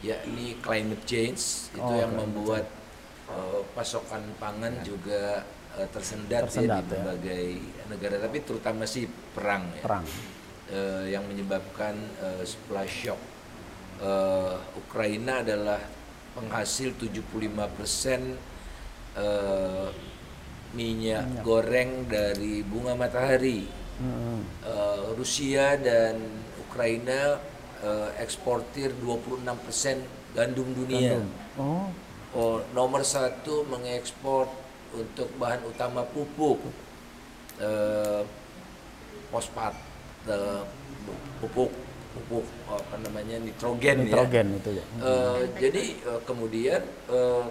yakni 0.00 0.56
climate 0.62 1.04
change 1.04 1.74
itu 1.74 1.82
oh, 1.82 1.98
yang 1.98 2.14
membuat 2.14 2.70
uh, 3.28 3.66
pasokan 3.74 4.22
pangan 4.38 4.80
ya. 4.80 4.94
juga 4.94 5.22
uh, 5.80 5.88
tersendat, 5.88 6.46
tersendat 6.46 6.84
ya 6.84 6.84
di 6.84 6.84
ya. 6.84 6.90
berbagai 6.92 7.46
ya. 7.56 7.84
negara 7.88 8.16
tapi 8.20 8.38
terutama 8.44 8.84
sih 8.84 9.08
perang 9.32 9.64
ya 9.72 9.82
perang. 9.84 10.04
Uh, 10.70 11.04
yang 11.08 11.24
menyebabkan 11.26 11.96
uh, 12.22 12.44
supply 12.46 12.86
shock 12.86 13.18
uh, 14.04 14.60
Ukraina 14.76 15.42
adalah 15.42 15.80
penghasil 16.36 16.94
75% 16.94 17.18
uh, 19.18 19.90
minyak, 20.70 21.26
minyak 21.26 21.42
goreng 21.42 22.06
dari 22.06 22.62
bunga 22.62 22.94
matahari 22.94 23.66
hmm. 24.00 24.40
uh, 24.62 25.10
Rusia 25.18 25.74
dan 25.74 26.22
Ukraina 26.70 27.42
uh, 27.82 28.08
eksportir 28.22 28.94
26% 29.02 29.44
gandum 30.38 30.70
dunia. 30.72 31.18
Gandum. 31.18 31.26
Oh. 31.58 31.86
oh, 32.38 32.56
nomor 32.72 33.02
satu 33.02 33.66
mengekspor 33.66 34.46
untuk 34.94 35.28
bahan 35.38 35.62
utama 35.66 36.02
pupuk, 36.10 36.58
uh, 37.62 38.22
fosfat, 39.30 39.74
uh, 40.26 40.66
pupuk 41.38 41.70
pupuk 42.10 42.42
apa 42.66 42.96
namanya 43.06 43.38
nitrogen, 43.38 44.02
ya. 44.02 44.04
nitrogen 44.10 44.46
ya. 44.50 44.58
itu 44.58 44.70
ya. 44.74 44.84
Uh, 44.98 45.40
jadi 45.62 45.84
uh, 46.10 46.20
kemudian 46.26 46.82
uh, 47.06 47.46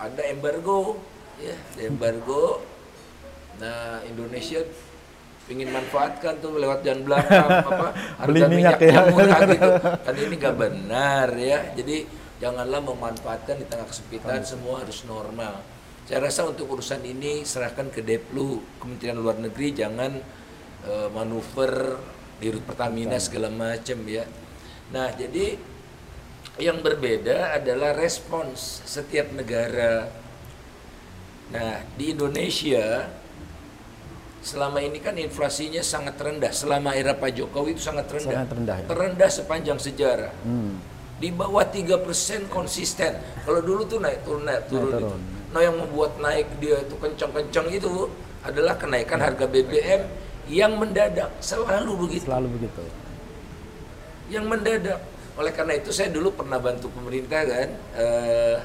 ada 0.00 0.22
embargo, 0.32 0.96
ya, 1.36 1.56
embargo. 1.84 2.64
Nah 3.60 4.00
Indonesia 4.08 4.64
ingin 5.44 5.68
manfaatkan 5.68 6.40
tuh 6.40 6.56
lewat 6.56 6.80
jalan 6.80 7.04
belakang 7.04 7.48
apa 7.68 7.88
harga 8.16 8.46
minyak 8.48 8.80
ya. 8.80 8.96
yang 8.96 9.06
murah 9.12 9.40
gitu 9.52 9.70
kan 9.76 10.14
ini 10.16 10.34
gak 10.40 10.56
benar 10.56 11.28
ya 11.36 11.58
jadi 11.76 11.96
janganlah 12.40 12.80
memanfaatkan 12.80 13.60
di 13.60 13.66
tengah 13.68 13.84
kesempitan 13.84 14.40
semua 14.40 14.80
harus 14.80 15.04
normal 15.04 15.60
saya 16.04 16.20
rasa 16.20 16.44
untuk 16.44 16.68
urusan 16.68 17.00
ini 17.00 17.48
serahkan 17.48 17.88
ke 17.88 18.04
Deplu 18.04 18.60
Kementerian 18.76 19.16
Luar 19.16 19.40
Negeri 19.40 19.72
jangan 19.72 20.12
uh, 20.84 21.08
manuver 21.08 21.96
di 22.36 22.52
Rut 22.52 22.64
Pertamina 22.68 23.16
segala 23.16 23.48
macam 23.48 24.04
ya 24.04 24.28
nah 24.92 25.08
jadi 25.16 25.56
yang 26.60 26.84
berbeda 26.84 27.56
adalah 27.56 27.96
respons 27.96 28.84
setiap 28.84 29.32
negara 29.32 30.12
nah 31.48 31.80
di 31.96 32.12
Indonesia 32.12 33.08
selama 34.44 34.84
ini 34.84 35.00
kan 35.00 35.16
inflasinya 35.16 35.80
sangat 35.80 36.20
rendah. 36.20 36.52
Selama 36.52 36.92
era 36.92 37.16
Pak 37.16 37.32
Jokowi 37.32 37.80
itu 37.80 37.82
sangat 37.88 38.12
rendah. 38.12 38.44
Sangat 38.44 38.50
rendah. 38.52 38.76
Ya? 38.76 38.86
Terendah 38.92 39.30
sepanjang 39.32 39.78
sejarah. 39.80 40.32
Hmm. 40.44 40.76
Di 41.16 41.32
bawah 41.32 41.64
tiga 41.72 41.96
persen 41.96 42.44
konsisten. 42.52 43.16
Kalau 43.48 43.64
dulu 43.64 43.88
tuh 43.88 44.04
naik 44.04 44.20
turun 44.28 44.44
naik 44.44 44.68
turun. 44.68 44.92
Naik, 44.92 45.00
turun. 45.00 45.20
Nah 45.54 45.62
yang 45.62 45.78
membuat 45.78 46.18
naik 46.18 46.50
dia 46.58 46.82
itu 46.82 46.98
kencang-kencang 46.98 47.70
itu 47.70 48.10
adalah 48.42 48.74
kenaikan 48.74 49.22
ya. 49.22 49.30
harga 49.30 49.46
BBM 49.46 50.02
yang 50.50 50.74
mendadak. 50.74 51.30
Selalu 51.38 51.92
begitu. 51.94 52.26
Selalu 52.26 52.48
begitu. 52.58 52.82
Yang 54.34 54.44
mendadak. 54.50 54.98
Oleh 55.38 55.52
karena 55.54 55.78
itu 55.78 55.94
saya 55.94 56.10
dulu 56.10 56.34
pernah 56.34 56.58
bantu 56.58 56.90
pemerintah 56.90 57.46
kan. 57.46 57.68
Uh, 57.94 58.58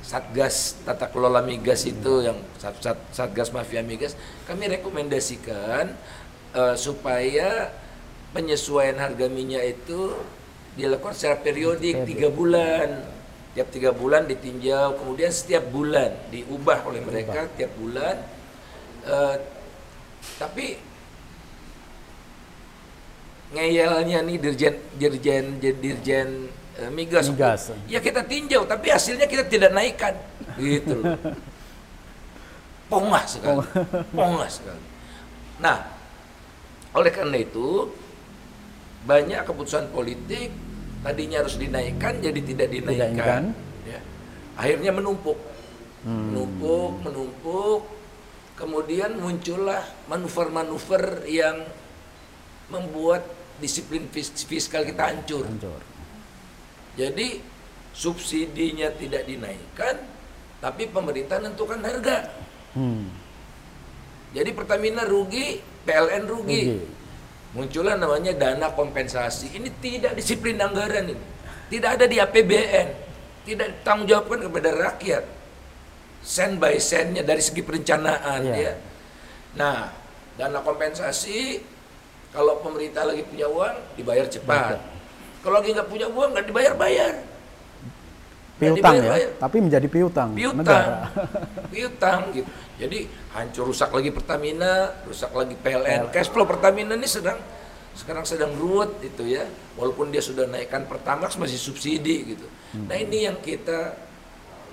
Satgas 0.00 0.80
Tata 0.80 1.12
Kelola 1.12 1.44
Migas 1.44 1.84
itu 1.84 2.24
yang 2.24 2.40
sat, 2.56 2.72
sat, 2.80 2.96
Satgas 3.12 3.52
Mafia 3.52 3.84
Migas 3.84 4.16
kami 4.48 4.72
rekomendasikan 4.72 5.92
uh, 6.56 6.72
supaya 6.72 7.68
penyesuaian 8.32 8.96
harga 8.96 9.28
minyak 9.28 9.76
itu 9.76 10.16
dilakukan 10.72 11.12
secara 11.12 11.36
periodik 11.44 12.08
tiga 12.08 12.32
bulan 12.32 13.09
tiap 13.56 13.68
tiga 13.74 13.90
bulan 13.90 14.30
ditinjau 14.30 14.98
kemudian 15.00 15.34
setiap 15.34 15.66
bulan 15.74 16.14
diubah 16.30 16.86
oleh 16.86 17.02
mereka 17.02 17.50
tiap 17.58 17.74
bulan 17.74 18.16
uh, 19.06 19.36
tapi 20.38 20.78
ngeyelnya 23.50 24.22
nih 24.22 24.36
dirjen 24.38 24.74
dirjen 24.94 25.44
dirjen 25.58 26.28
Eh, 26.80 26.88
migas. 26.88 27.28
migas. 27.28 27.62
Ya 27.84 28.00
kita 28.00 28.24
tinjau, 28.24 28.64
tapi 28.64 28.88
hasilnya 28.88 29.28
kita 29.28 29.44
tidak 29.44 29.76
naikkan. 29.76 30.16
Gitu. 30.56 30.96
Pongah 32.88 33.24
sekali. 33.28 33.60
Pongah 34.16 34.48
sekali. 34.48 34.84
Nah, 35.60 35.84
oleh 36.96 37.12
karena 37.12 37.36
itu 37.36 37.92
banyak 39.04 39.44
keputusan 39.44 39.92
politik 39.92 40.48
tadinya 41.00 41.40
harus 41.40 41.56
dinaikkan 41.56 42.20
jadi 42.20 42.40
tidak 42.44 42.68
dinaikkan. 42.68 43.42
Ya. 43.88 44.00
Akhirnya 44.56 44.92
menumpuk. 44.92 45.38
Hmm. 46.04 46.32
Menumpuk, 46.32 46.92
menumpuk. 47.04 47.82
Kemudian 48.56 49.16
muncullah 49.16 49.80
manuver-manuver 50.04 51.24
yang 51.24 51.64
membuat 52.68 53.24
disiplin 53.56 54.04
fiskal 54.12 54.84
kita 54.84 55.12
hancur. 55.12 55.48
hancur. 55.48 55.80
Jadi 56.96 57.40
subsidinya 57.96 58.92
tidak 58.92 59.24
dinaikkan, 59.24 59.96
tapi 60.60 60.92
pemerintah 60.92 61.40
menentukan 61.40 61.80
harga. 61.80 62.28
Hmm. 62.76 63.08
Jadi 64.36 64.50
Pertamina 64.54 65.08
rugi, 65.08 65.58
PLN 65.88 66.24
rugi. 66.28 66.62
rugi. 66.68 66.99
Muncullah 67.50 67.98
namanya 67.98 68.30
dana 68.36 68.70
kompensasi. 68.70 69.50
Ini 69.58 69.68
tidak 69.82 70.14
disiplin 70.14 70.54
anggaran 70.58 71.10
ini. 71.10 71.24
Tidak 71.70 71.90
ada 71.98 72.06
di 72.06 72.18
APBN. 72.18 73.10
tidak 73.40 73.80
tanggung 73.82 74.04
jawabkan 74.04 74.46
kepada 74.46 74.68
rakyat 74.68 75.24
sen 76.20 76.60
by 76.60 76.76
sennya 76.76 77.24
dari 77.24 77.40
segi 77.40 77.64
perencanaan 77.64 78.44
Iya. 78.44 78.52
ya 78.52 78.72
nah 79.56 79.88
dana 80.36 80.60
kompensasi 80.60 81.64
kalau 82.36 82.60
pemerintah 82.60 83.08
lagi 83.08 83.24
punya 83.24 83.48
uang 83.48 83.96
dibayar 83.96 84.28
cepat 84.28 84.76
kalau 85.40 85.56
lagi 85.58 85.72
nggak 85.72 85.88
punya 85.88 86.06
uang 86.12 86.36
nggak 86.36 86.46
dibayar 86.52 86.74
bayar 86.76 87.14
Nggak 87.16 87.29
piutang 88.60 88.94
ya, 88.94 89.00
dibayar-bayar. 89.00 89.30
tapi 89.40 89.56
menjadi 89.64 89.88
piutang, 89.88 90.28
piutang. 90.36 90.60
negara. 90.60 90.98
piutang 91.72 92.20
gitu. 92.36 92.50
Jadi 92.80 92.98
hancur 93.32 93.64
rusak 93.72 93.90
lagi 93.92 94.10
Pertamina 94.12 94.92
rusak 95.08 95.32
lagi 95.32 95.54
PLN 95.56 96.12
cash 96.12 96.28
flow 96.28 96.44
Pertamina 96.44 96.96
ini 96.96 97.08
sedang 97.08 97.40
sekarang 97.96 98.24
sedang 98.28 98.52
ruwet 98.56 99.00
itu 99.00 99.24
ya. 99.24 99.48
Walaupun 99.80 100.12
dia 100.12 100.20
sudah 100.20 100.44
naikkan 100.44 100.84
Pertamax 100.84 101.40
masih 101.40 101.56
subsidi 101.56 102.36
gitu. 102.36 102.46
Nah 102.84 102.96
ini 103.00 103.24
yang 103.24 103.40
kita 103.40 103.96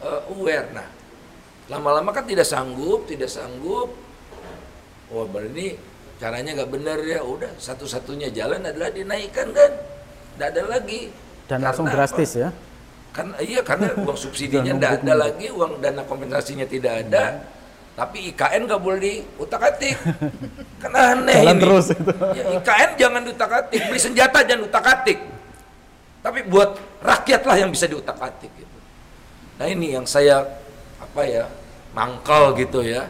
uh, 0.04 0.32
aware. 0.36 0.67
Nah 0.76 0.88
lama-lama 1.71 2.12
kan 2.12 2.28
tidak 2.28 2.47
sanggup 2.47 3.08
tidak 3.08 3.32
sanggup. 3.32 3.95
Oh 5.12 5.23
berarti 5.28 5.80
caranya 6.19 6.60
nggak 6.60 6.71
benar 6.71 7.00
ya. 7.04 7.23
Udah 7.23 7.56
satu-satunya 7.56 8.36
jalan 8.36 8.63
adalah 8.67 8.91
dinaikkan 8.91 9.52
kan? 9.56 9.71
Tidak 10.36 10.47
ada 10.54 10.63
lagi. 10.67 11.12
Dan 11.47 11.63
langsung 11.63 11.88
Karena 11.88 12.04
drastis 12.04 12.32
apa? 12.36 12.43
ya. 12.43 12.50
Karena 13.17 13.36
iya 13.41 13.62
karena 13.65 13.89
uang 14.06 14.13
subsidinya 14.13 14.77
tidak 14.77 14.91
ada 15.01 15.13
lagi, 15.17 15.49
uang 15.49 15.82
dana 15.82 16.06
kompensasinya 16.06 16.69
tidak 16.69 17.01
ada. 17.10 17.41
Tapi 17.97 18.30
IKN 18.30 18.69
nggak 18.69 18.77
boleh 18.77 18.99
diutak-atik. 19.01 19.97
kan 20.86 20.93
aneh 20.93 21.41
Jalan 21.41 21.58
ini. 21.58 21.63
terus 21.65 21.86
itu. 21.97 22.12
Ya, 22.13 22.43
IKN 22.62 22.89
jangan 22.93 23.21
diutak-atik, 23.25 23.82
beli 23.89 23.97
senjata 23.97 24.45
jangan 24.45 24.69
utak-atik. 24.69 25.19
Tapi 26.21 26.39
buat 26.45 26.77
rakyatlah 27.01 27.58
yang 27.58 27.73
bisa 27.73 27.89
diutak-atik 27.89 28.53
gitu. 28.53 28.77
Nah, 29.58 29.65
ini 29.65 29.97
yang 29.97 30.06
saya 30.06 30.45
apa 31.01 31.21
ya, 31.25 31.49
mangkal 31.97 32.53
gitu 32.53 32.86
ya. 32.86 33.10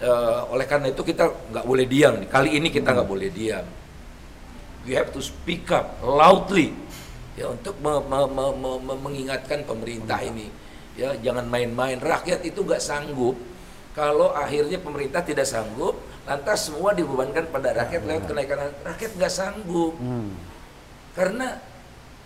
Eh, 0.00 0.40
oleh 0.48 0.64
karena 0.64 0.88
itu 0.88 1.04
kita 1.04 1.28
nggak 1.28 1.66
boleh 1.68 1.84
diam. 1.84 2.24
Kali 2.24 2.56
ini 2.56 2.72
kita 2.72 2.96
nggak 2.96 3.04
boleh 3.04 3.28
diam. 3.28 3.68
We 4.88 4.96
have 4.96 5.12
to 5.12 5.20
speak 5.20 5.68
up 5.68 6.00
loudly 6.00 6.72
ya 7.38 7.46
untuk 7.50 7.74
me- 7.78 8.02
me- 8.02 8.30
me- 8.30 8.56
me- 8.56 8.80
me- 8.82 9.00
mengingatkan 9.00 9.62
pemerintah 9.62 10.18
ini. 10.22 10.50
Ya 10.98 11.14
jangan 11.18 11.46
main-main. 11.46 11.98
Rakyat 12.02 12.42
itu 12.42 12.60
nggak 12.66 12.82
sanggup. 12.82 13.38
Kalau 13.94 14.30
akhirnya 14.34 14.78
pemerintah 14.78 15.22
tidak 15.22 15.46
sanggup 15.46 15.98
lantas 16.28 16.70
semua 16.70 16.94
dibebankan 16.94 17.50
pada 17.50 17.74
rakyat 17.74 18.02
lewat 18.06 18.24
kenaikan. 18.30 18.58
Harga. 18.60 18.80
rakyat 18.94 19.10
nggak 19.18 19.32
sanggup. 19.32 19.94
Hmm. 19.98 20.30
karena 21.10 21.58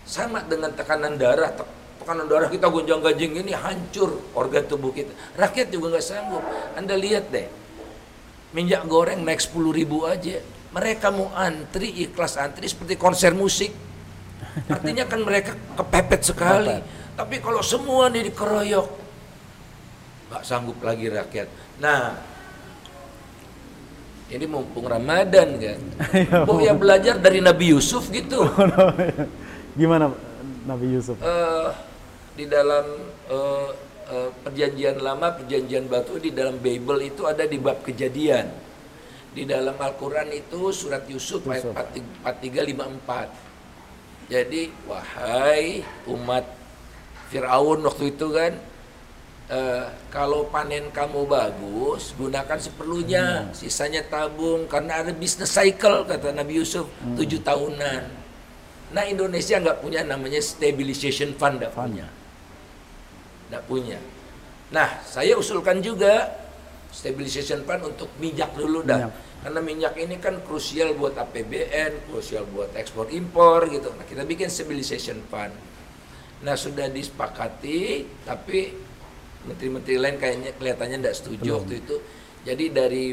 sama 0.05 0.45
dengan 0.45 0.69
tekanan 0.77 1.17
darah 1.17 1.49
te- 1.49 1.65
tekanan 2.05 2.29
darah 2.29 2.53
kita 2.53 2.69
gonjang 2.69 3.01
ganjing 3.01 3.33
ini 3.41 3.57
hancur 3.57 4.21
organ 4.37 4.61
tubuh 4.69 4.93
kita. 4.93 5.09
Rakyat 5.41 5.73
juga 5.73 5.97
nggak 5.97 6.05
sanggup. 6.05 6.45
Anda 6.77 6.93
lihat 7.01 7.33
deh 7.33 7.49
minyak 8.53 8.85
goreng 8.87 9.25
naik 9.25 9.41
10.000 9.41 9.73
ribu 9.73 10.05
aja. 10.05 10.37
Mereka 10.75 11.15
mau 11.15 11.31
antri 11.33 11.91
ikhlas 12.05 12.37
antri 12.37 12.67
seperti 12.69 12.99
konser 12.99 13.33
musik 13.33 13.73
artinya 14.71 15.05
kan 15.07 15.21
mereka 15.23 15.53
kepepet 15.79 16.21
sekali. 16.23 16.77
Tapi 17.15 17.37
kalau 17.39 17.63
semua 17.63 18.11
ini 18.11 18.27
dikeroyok 18.27 18.89
nggak 20.35 20.43
sanggup 20.43 20.79
lagi 20.83 21.07
rakyat. 21.13 21.49
Nah 21.79 22.19
ini 24.35 24.45
mumpung 24.49 24.89
Ramadan 24.89 25.49
kan? 25.61 25.81
Oh 26.51 26.59
ya 26.59 26.75
belajar 26.75 27.21
dari 27.21 27.39
Nabi 27.39 27.71
Yusuf 27.71 28.11
gitu. 28.11 28.43
Gimana 29.79 30.11
Nabi 30.65 30.97
Yusuf? 30.97 31.21
Eh, 31.21 31.69
di 32.35 32.49
dalam 32.49 32.85
eh, 33.31 33.69
eh, 34.11 34.31
perjanjian 34.43 34.99
lama, 34.99 35.37
perjanjian 35.37 35.87
batu 35.87 36.17
di 36.19 36.33
dalam 36.33 36.57
Bible 36.59 37.05
itu 37.05 37.29
ada 37.29 37.45
di 37.45 37.61
bab 37.61 37.85
kejadian. 37.85 38.49
Di 39.35 39.43
dalam 39.45 39.75
Al-Quran 39.75 40.31
itu 40.31 40.71
surat 40.71 41.05
Yusuf 41.11 41.43
ayat 41.51 41.75
4354. 42.23 43.44
Jadi 44.35 44.67
wahai 44.91 45.87
umat 46.11 46.43
Fir'aun 47.31 47.87
waktu 47.87 48.19
itu 48.19 48.35
kan 48.35 48.59
eh, 49.47 49.87
kalau 50.11 50.51
panen 50.51 50.91
kamu 50.91 51.23
bagus 51.31 52.19
gunakan 52.19 52.59
seperlunya 52.59 53.55
sisanya 53.55 54.03
tabung 54.03 54.67
karena 54.67 55.07
ada 55.07 55.15
bisnis 55.15 55.55
cycle 55.55 56.03
kata 56.11 56.35
Nabi 56.35 56.59
Yusuf 56.59 56.91
tujuh 57.15 57.47
tahunan. 57.47 58.03
Nah 58.91 59.05
Indonesia 59.07 59.55
nggak 59.63 59.79
punya 59.79 60.03
namanya 60.03 60.43
stabilization 60.43 61.39
fund 61.39 61.63
nggak 61.63 61.71
punya. 61.71 62.11
Nggak 63.55 63.65
punya. 63.71 63.99
Nah 64.75 64.99
saya 65.07 65.39
usulkan 65.39 65.79
juga 65.79 66.27
stabilization 66.91 67.63
fund 67.63 67.87
untuk 67.87 68.11
minyak 68.19 68.51
dulu 68.59 68.83
dah. 68.83 68.99
Minyak. 68.99 69.15
Karena 69.45 69.61
minyak 69.61 69.95
ini 70.01 70.17
kan 70.17 70.41
krusial 70.41 70.97
buat 70.97 71.15
APBN 71.21 72.09
krusial 72.09 72.49
buat 72.49 72.73
ekspor 72.73 73.13
impor 73.13 73.69
gitu 73.69 73.93
nah 73.93 74.09
kita 74.09 74.25
bikin 74.25 74.49
stabilization 74.49 75.21
fund 75.29 75.53
Nah 76.45 76.55
sudah 76.61 76.93
disepakati, 76.93 78.05
tapi 78.29 78.77
menteri-menteri 79.49 79.97
lain 79.97 80.17
kayaknya 80.21 80.53
kelihatannya 80.61 80.99
tidak 81.01 81.17
setuju 81.17 81.49
waktu 81.61 81.75
itu. 81.81 81.97
Jadi 82.45 82.65
dari 82.69 83.05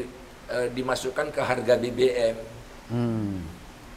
eh, 0.52 0.68
dimasukkan 0.68 1.32
ke 1.32 1.40
harga 1.40 1.74
BBM. 1.80 2.36
Hmm. 2.92 3.40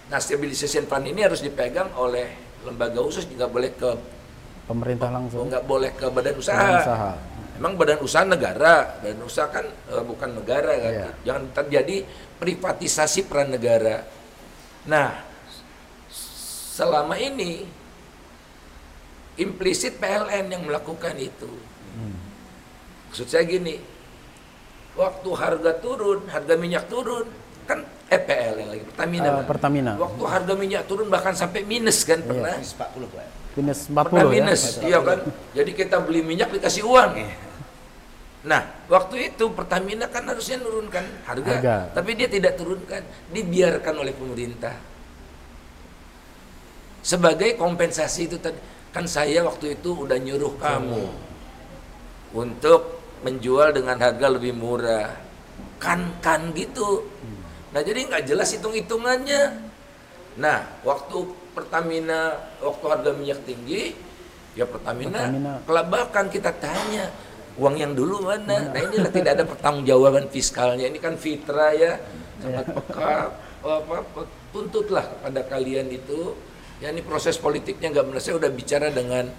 Nah 0.08 0.20
stabilization 0.24 0.88
fund 0.88 1.04
ini 1.12 1.28
harus 1.28 1.44
dipegang 1.44 1.92
oleh 2.00 2.32
lembaga 2.64 3.04
khusus, 3.04 3.28
nggak 3.28 3.52
boleh 3.52 3.72
ke 3.76 3.92
Pemerintah 4.66 5.14
langsung. 5.14 5.46
nggak 5.52 5.66
boleh 5.68 5.92
ke 5.94 6.08
badan 6.10 6.36
usaha. 6.40 6.58
Badan 6.58 6.82
usaha. 6.82 7.12
Emang 7.56 7.80
badan 7.80 8.04
usaha 8.04 8.28
negara, 8.28 9.00
badan 9.00 9.24
usaha 9.24 9.48
kan 9.48 9.66
eh, 9.68 10.04
bukan 10.04 10.30
negara 10.44 10.74
kan. 10.76 10.94
Iya. 10.94 11.10
Jangan 11.24 11.44
terjadi 11.56 11.96
privatisasi 12.36 13.28
peran 13.32 13.56
negara. 13.56 14.04
Nah, 14.86 15.24
selama 16.76 17.16
ini 17.16 17.64
implisit 19.40 20.00
PLN 20.00 20.52
yang 20.52 20.64
melakukan 20.68 21.16
itu. 21.16 21.52
Maksud 23.08 23.32
saya 23.32 23.48
gini, 23.48 23.80
waktu 25.00 25.30
harga 25.32 25.72
turun, 25.80 26.28
harga 26.28 26.60
minyak 26.60 26.92
turun, 26.92 27.32
kan 27.64 27.80
eh 28.12 28.20
PLN 28.20 28.68
lagi 28.68 28.84
Pertamina. 28.92 29.24
Eh, 29.24 29.32
Bang. 29.32 29.48
Pertamina. 29.48 29.92
Waktu 29.96 30.24
harga 30.28 30.54
minyak 30.60 30.84
turun 30.86 31.08
bahkan 31.08 31.32
sampai 31.32 31.64
minus 31.64 32.04
kan 32.04 32.20
pernah. 32.20 32.60
Minus 32.60 32.76
40 32.76 33.08
Pak. 33.16 33.45
Minus 33.56 33.88
40 33.88 34.12
Pernah 34.12 34.24
ya. 34.28 34.32
minus, 34.36 34.62
iya 34.84 35.00
kan? 35.00 35.20
Jadi 35.56 35.72
kita 35.72 36.04
beli 36.04 36.20
minyak 36.20 36.52
dikasih 36.52 36.84
uang. 36.84 37.12
Nah, 38.46 38.62
waktu 38.92 39.34
itu 39.34 39.50
Pertamina 39.56 40.06
kan 40.12 40.28
harusnya 40.28 40.62
nurunkan 40.62 41.02
harga, 41.26 41.50
Harga. 41.56 41.78
tapi 41.98 42.14
dia 42.14 42.30
tidak 42.30 42.60
turunkan, 42.60 43.02
dibiarkan 43.34 43.96
oleh 43.96 44.14
pemerintah. 44.14 44.76
Sebagai 47.02 47.58
kompensasi 47.58 48.30
itu 48.30 48.38
tadi, 48.38 48.60
kan 48.94 49.10
saya 49.10 49.42
waktu 49.46 49.80
itu 49.80 50.06
udah 50.06 50.18
nyuruh 50.20 50.58
kamu 50.62 51.04
untuk 52.38 53.02
menjual 53.26 53.74
dengan 53.74 53.98
harga 53.98 54.28
lebih 54.30 54.54
murah, 54.54 55.16
kan 55.82 56.14
kan 56.22 56.54
gitu. 56.54 57.08
Nah 57.74 57.82
jadi 57.82 58.10
nggak 58.10 58.24
jelas 58.30 58.54
hitung-hitungannya. 58.54 59.58
Nah 60.38 60.66
waktu 60.86 61.45
Pertamina 61.56 62.36
waktu 62.60 62.86
harga 62.92 63.12
minyak 63.16 63.40
tinggi, 63.48 63.96
ya 64.60 64.68
Pertamina, 64.68 65.16
Pertamina. 65.16 65.52
kelabakan 65.64 66.26
kita 66.28 66.52
tanya 66.60 67.08
uang 67.56 67.76
yang 67.80 67.96
dulu 67.96 68.28
mana. 68.28 68.68
Nah 68.76 68.82
inilah 68.84 69.12
tidak 69.12 69.32
ada 69.40 69.46
pertanggungjawaban 69.48 70.28
fiskalnya. 70.28 70.92
Ini 70.92 71.00
kan 71.00 71.16
fitrah 71.16 71.72
ya, 71.72 71.96
sangat 72.44 72.66
peka. 72.76 73.16
Apa, 73.66 74.06
apa, 74.06 74.22
tuntutlah 74.54 75.08
kepada 75.08 75.42
kalian 75.48 75.90
itu. 75.90 76.36
Ya 76.84 76.92
ini 76.92 77.00
proses 77.02 77.40
politiknya 77.40 77.90
nggak 77.96 78.06
benar. 78.12 78.22
Saya 78.22 78.36
udah 78.36 78.52
bicara 78.52 78.92
dengan 78.92 79.32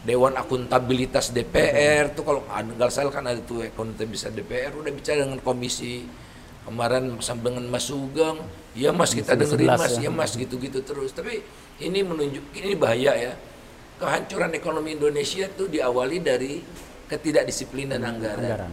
Dewan 0.00 0.32
Akuntabilitas 0.36 1.32
DPR 1.32 2.12
tuh 2.16 2.24
kalau 2.24 2.40
nggak 2.48 2.88
salah 2.88 3.12
kan 3.12 3.24
ada 3.28 3.40
tuh 3.44 3.68
akuntabilitas 3.68 4.32
DPR 4.32 4.72
udah 4.72 4.92
bicara 4.92 5.28
dengan 5.28 5.40
komisi 5.44 6.08
kemarin 6.64 7.16
dengan 7.16 7.64
Mas 7.68 7.88
Sugeng 7.88 8.38
ya 8.76 8.92
Mas 8.92 9.16
kita 9.16 9.34
dengerin 9.34 9.68
11 9.68 9.80
Mas 9.80 9.94
ya. 9.96 10.00
ya 10.06 10.10
Mas 10.12 10.32
gitu-gitu 10.36 10.80
terus 10.84 11.10
tapi 11.16 11.40
ini 11.80 12.04
menunjuk 12.04 12.44
ini 12.54 12.76
bahaya 12.76 13.16
ya 13.16 13.32
kehancuran 14.00 14.52
ekonomi 14.56 14.96
Indonesia 14.96 15.44
tuh 15.52 15.68
diawali 15.68 16.24
dari 16.24 16.64
ketidakdisiplinan 17.04 18.00
anggaran. 18.00 18.40
Anggaran. 18.40 18.72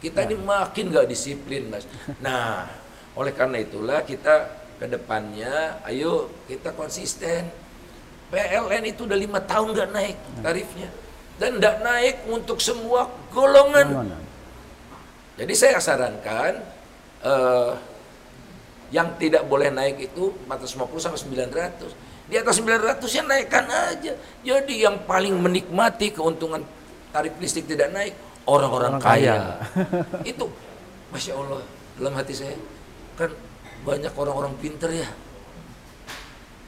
Kita 0.00 0.26
ini 0.28 0.36
makin 0.36 0.92
nggak 0.92 1.06
disiplin, 1.08 1.68
Mas. 1.68 1.84
Nah, 2.24 2.68
oleh 3.14 3.32
karena 3.32 3.60
itulah 3.60 4.00
kita 4.04 4.48
ke 4.76 4.90
depannya, 4.90 5.80
ayo 5.86 6.28
kita 6.50 6.74
konsisten. 6.74 7.48
PLN 8.30 8.84
itu 8.86 9.06
udah 9.10 9.18
lima 9.18 9.42
tahun 9.42 9.74
nggak 9.74 9.90
naik 9.90 10.16
tarifnya 10.38 10.86
dan 11.42 11.58
nggak 11.58 11.76
naik 11.82 12.16
untuk 12.30 12.62
semua 12.62 13.10
golongan. 13.34 13.86
Gimana? 13.90 14.16
Jadi 15.40 15.54
saya 15.56 15.80
sarankan 15.80 16.60
eh, 17.24 17.72
yang 18.92 19.16
tidak 19.16 19.48
boleh 19.48 19.72
naik 19.72 20.12
itu 20.12 20.36
450 20.44 21.00
sampai 21.00 21.48
900. 21.48 22.28
Di 22.30 22.36
atas 22.38 22.60
900 22.60 23.08
ya 23.08 23.22
naikkan 23.24 23.66
aja. 23.66 24.12
Jadi 24.44 24.84
yang 24.84 25.00
paling 25.08 25.34
menikmati 25.40 26.12
keuntungan 26.12 26.60
tarif 27.08 27.34
listrik 27.40 27.66
tidak 27.66 27.88
naik 27.90 28.14
orang-orang 28.44 29.00
kaya. 29.00 29.58
Itu 30.30 30.52
Masya 31.10 31.34
Allah 31.34 31.64
dalam 31.98 32.14
hati 32.14 32.32
saya 32.36 32.54
kan 33.18 33.34
banyak 33.82 34.12
orang-orang 34.14 34.54
pinter 34.60 34.92
ya. 34.92 35.08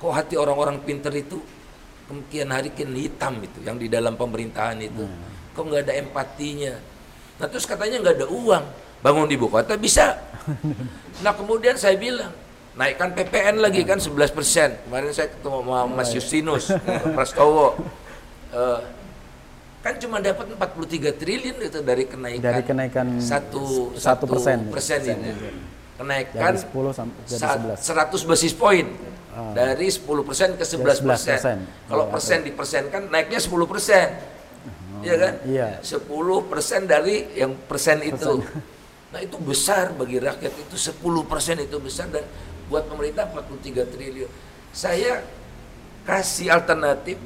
Kok 0.02 0.10
hati 0.10 0.34
orang-orang 0.34 0.82
pinter 0.82 1.14
itu 1.14 1.38
kemudian 2.10 2.50
hari 2.50 2.74
kian 2.74 2.90
hitam 2.90 3.38
itu 3.38 3.62
yang 3.62 3.78
di 3.78 3.86
dalam 3.86 4.18
pemerintahan 4.18 4.82
itu. 4.82 5.06
Hmm. 5.06 5.54
Kok 5.54 5.62
nggak 5.62 5.82
ada 5.86 5.94
empatinya. 6.02 6.74
Nah 7.40 7.46
terus 7.48 7.64
katanya 7.64 8.02
nggak 8.02 8.14
ada 8.20 8.26
uang. 8.28 8.64
Bangun 9.02 9.26
di 9.30 9.36
ibu 9.38 9.46
kota 9.48 9.78
bisa. 9.78 10.18
Nah 11.22 11.32
kemudian 11.36 11.78
saya 11.78 11.94
bilang 11.94 12.32
naikkan 12.74 13.12
PPN 13.12 13.60
lagi 13.60 13.84
kan 13.84 14.00
11 14.00 14.32
persen. 14.32 14.74
Kemarin 14.88 15.12
saya 15.12 15.28
ketemu 15.30 15.58
sama 15.60 15.84
Mas 15.92 16.08
Justinus 16.10 16.64
Prastowo. 17.14 17.78
Uh, 18.52 18.80
kan 19.82 19.98
cuma 19.98 20.22
dapat 20.22 20.46
43 20.54 21.18
triliun 21.18 21.58
itu 21.58 21.78
dari 21.82 22.06
kenaikan 22.06 22.44
dari 22.54 22.62
kenaikan 22.62 23.06
satu 23.18 23.90
satu 23.98 24.30
persen. 24.30 24.70
persen 24.70 24.98
ini. 25.02 25.30
kenaikan 25.98 26.54
dari 26.54 26.58
10 26.62 26.70
sampai 26.94 27.20
11 27.26 27.82
100 27.82 28.30
basis 28.30 28.52
poin 28.54 28.86
ah. 29.34 29.50
dari 29.50 29.90
10 29.90 30.06
persen 30.22 30.54
ke 30.54 30.62
11 30.62 31.02
persen. 31.02 31.66
kalau 31.90 32.06
ya, 32.06 32.10
persen 32.14 32.38
di 32.46 32.54
persen 32.54 32.82
kan 32.94 33.10
naiknya 33.10 33.42
10 33.42 33.50
persen 33.66 34.06
ya 35.02 35.14
kan 35.18 35.34
iya. 35.46 35.68
10 35.82 36.50
persen 36.50 36.86
dari 36.86 37.26
yang 37.34 37.52
persen 37.68 38.00
itu 38.02 38.42
nah 39.12 39.20
itu 39.20 39.36
besar 39.36 39.92
bagi 39.92 40.16
rakyat 40.16 40.54
itu 40.56 40.76
10 40.78 41.02
persen 41.28 41.60
itu 41.60 41.76
besar 41.76 42.08
dan 42.08 42.24
buat 42.72 42.88
pemerintah 42.88 43.28
43 43.28 43.92
triliun. 43.92 44.30
Saya 44.72 45.20
kasih 46.08 46.48
alternatif 46.48 47.20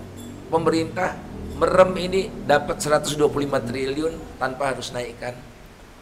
pemerintah 0.51 1.15
merem 1.55 1.95
ini 2.03 2.23
dapat 2.43 2.83
125 2.83 3.23
triliun 3.71 4.13
tanpa 4.43 4.75
harus 4.75 4.91
naikkan 4.91 5.39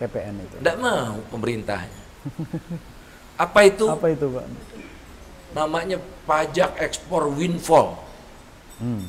PPN 0.01 0.41
itu. 0.41 0.57
Tidak 0.59 0.77
mau 0.81 1.21
pemerintahnya. 1.29 2.01
Apa 3.45 3.69
itu? 3.69 3.85
Apa 3.85 4.09
itu, 4.11 4.27
Pak? 4.33 4.47
Namanya 5.55 5.99
pajak 6.27 6.81
ekspor 6.81 7.31
windfall. 7.31 8.01
Hmm. 8.81 9.07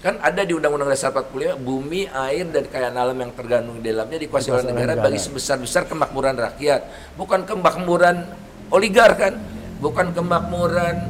Kan 0.00 0.16
ada 0.24 0.40
di 0.48 0.56
Undang-Undang 0.56 0.96
Dasar 0.96 1.12
45 1.12 1.60
bumi, 1.60 2.08
air 2.08 2.48
dan 2.48 2.64
kekayaan 2.64 2.96
alam 2.96 3.20
yang 3.20 3.36
tergandung 3.36 3.84
di 3.84 3.92
dalamnya 3.92 4.16
dikuasai 4.16 4.48
oleh 4.48 4.72
negara, 4.72 4.96
negara. 4.96 5.04
bagi 5.04 5.20
sebesar-besar 5.20 5.84
kemakmuran 5.92 6.40
rakyat, 6.40 6.80
bukan 7.20 7.44
kemakmuran 7.44 8.24
oligar 8.72 9.12
kan? 9.20 9.36
Bukan 9.76 10.16
kemakmuran 10.16 11.04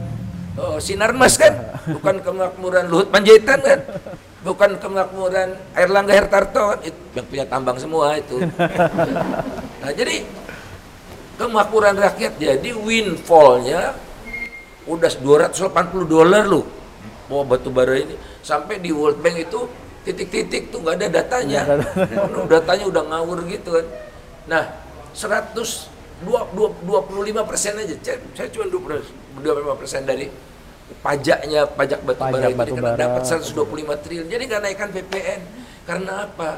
oh, 0.59 0.83
Sinarmas 0.83 1.39
kan, 1.39 1.55
bukan 1.87 2.19
kemakmuran 2.19 2.91
Luhut 2.91 3.15
Panjaitan 3.15 3.63
kan, 3.63 3.79
bukan 4.43 4.75
kemakmuran 4.83 5.55
Erlangga 5.79 6.11
Hertarto 6.11 6.75
kan, 6.75 6.81
itu 6.83 6.99
yang 7.15 7.27
punya 7.31 7.45
tambang 7.47 7.79
semua 7.79 8.19
itu. 8.19 8.43
Nah 9.81 9.97
jadi 9.97 10.29
kemakmuran 11.41 11.97
rakyat 11.97 12.37
jadi 12.37 12.71
windfallnya 12.77 13.97
udah 14.85 15.09
280 15.09 15.57
dolar 16.05 16.45
loh 16.45 16.80
mau 17.31 17.47
batu 17.47 17.71
bara 17.71 17.95
ini 17.95 18.19
sampai 18.43 18.83
di 18.83 18.91
World 18.91 19.23
Bank 19.23 19.39
itu 19.39 19.71
titik-titik 20.03 20.75
tuh 20.75 20.83
nggak 20.83 20.97
ada 20.99 21.07
datanya 21.23 21.79
datanya 22.51 22.85
udah 22.91 23.03
ngawur 23.07 23.47
gitu 23.47 23.79
kan 23.79 23.87
nah 24.51 24.65
100 25.15 25.55
puluh 26.21 27.25
lima 27.25 27.43
persen 27.49 27.77
aja. 27.81 27.97
Saya 28.37 28.49
cuma 28.53 28.69
dua 28.69 29.55
lima 29.57 29.75
persen 29.77 30.05
dari 30.05 30.29
pajaknya 31.01 31.65
pajak 31.71 32.01
batu 32.05 32.23
bara 32.29 32.49
itu 32.51 32.75
karena 32.77 32.99
dapat 32.99 33.23
125 33.25 34.05
triliun. 34.05 34.29
Jadi 34.29 34.43
nggak 34.51 34.63
naikkan 34.63 34.91
PPN 34.93 35.41
karena 35.89 36.29
apa? 36.29 36.51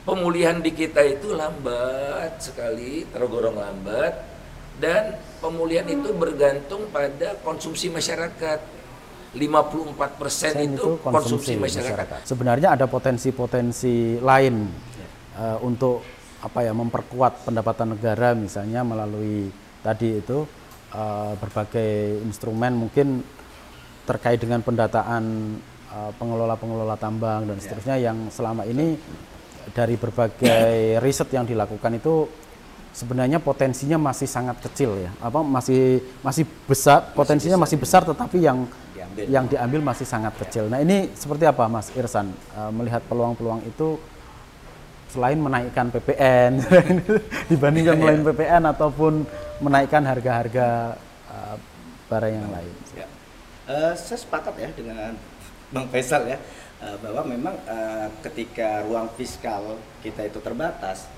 Pemulihan 0.00 0.64
di 0.64 0.72
kita 0.72 1.04
itu 1.04 1.36
lambat 1.36 2.40
sekali, 2.40 3.04
tergolong 3.12 3.60
lambat 3.60 4.16
dan 4.80 5.20
pemulihan 5.44 5.84
itu 5.84 6.08
bergantung 6.16 6.88
pada 6.88 7.36
konsumsi 7.44 7.92
masyarakat. 7.92 8.79
54 9.30 10.18
persen 10.18 10.52
itu 10.74 10.98
konsumsi, 10.98 11.06
konsumsi 11.06 11.52
masyarakat. 11.54 11.86
masyarakat. 11.86 12.20
Sebenarnya 12.26 12.68
ada 12.74 12.90
potensi-potensi 12.90 14.18
lain 14.18 14.66
uh, 15.38 15.58
untuk 15.62 16.02
apa 16.40 16.64
ya 16.64 16.72
memperkuat 16.72 17.46
pendapatan 17.46 17.94
negara 17.94 18.32
misalnya 18.32 18.80
melalui 18.80 19.52
tadi 19.84 20.18
itu 20.18 20.48
uh, 20.96 21.32
berbagai 21.36 22.24
instrumen 22.24 22.74
mungkin 22.74 23.22
terkait 24.08 24.40
dengan 24.40 24.64
pendataan 24.64 25.54
uh, 25.92 26.10
pengelola-pengelola 26.16 26.96
tambang 26.96 27.46
dan 27.46 27.60
ya. 27.60 27.62
seterusnya 27.62 27.96
yang 28.00 28.18
selama 28.32 28.64
ini 28.66 28.96
dari 29.76 29.94
berbagai 29.94 30.96
riset 31.04 31.28
yang 31.30 31.44
dilakukan 31.44 32.00
itu 32.00 32.26
sebenarnya 32.90 33.38
potensinya 33.38 34.00
masih 34.00 34.26
sangat 34.26 34.58
kecil 34.66 34.98
ya 34.98 35.14
apa 35.22 35.46
masih 35.46 36.02
masih 36.26 36.42
besar 36.66 37.14
potensinya 37.14 37.60
masih 37.60 37.78
besar 37.78 38.02
tetapi 38.02 38.42
yang 38.42 38.66
diambil. 39.16 39.32
yang 39.32 39.44
diambil 39.50 39.80
masih 39.92 40.06
sangat 40.06 40.34
kecil 40.40 40.66
nah 40.70 40.78
ini 40.78 41.10
seperti 41.12 41.44
apa 41.46 41.66
Mas 41.66 41.90
Irsan 41.94 42.30
uh, 42.54 42.70
melihat 42.74 43.02
peluang-peluang 43.06 43.64
itu 43.66 44.00
selain 45.10 45.38
menaikkan 45.42 45.90
PPN 45.90 46.62
dibandingkan 47.50 47.98
iya. 47.98 48.00
melalui 48.00 48.24
PPN 48.30 48.62
ataupun 48.70 49.26
menaikkan 49.58 50.02
harga-harga 50.06 50.94
uh, 51.28 51.56
barang 52.06 52.32
yang 52.32 52.48
lain. 52.48 52.74
Ya. 52.94 53.06
Uh, 53.66 53.92
saya 53.98 54.18
sepakat 54.18 54.54
ya 54.54 54.70
dengan 54.74 55.18
Bang 55.70 55.86
Faisal 55.90 56.30
ya 56.30 56.38
uh, 56.82 56.96
bahwa 57.02 57.22
memang 57.26 57.54
uh, 57.66 58.06
ketika 58.22 58.86
ruang 58.86 59.10
fiskal 59.18 59.78
kita 60.02 60.30
itu 60.30 60.38
terbatas, 60.38 61.10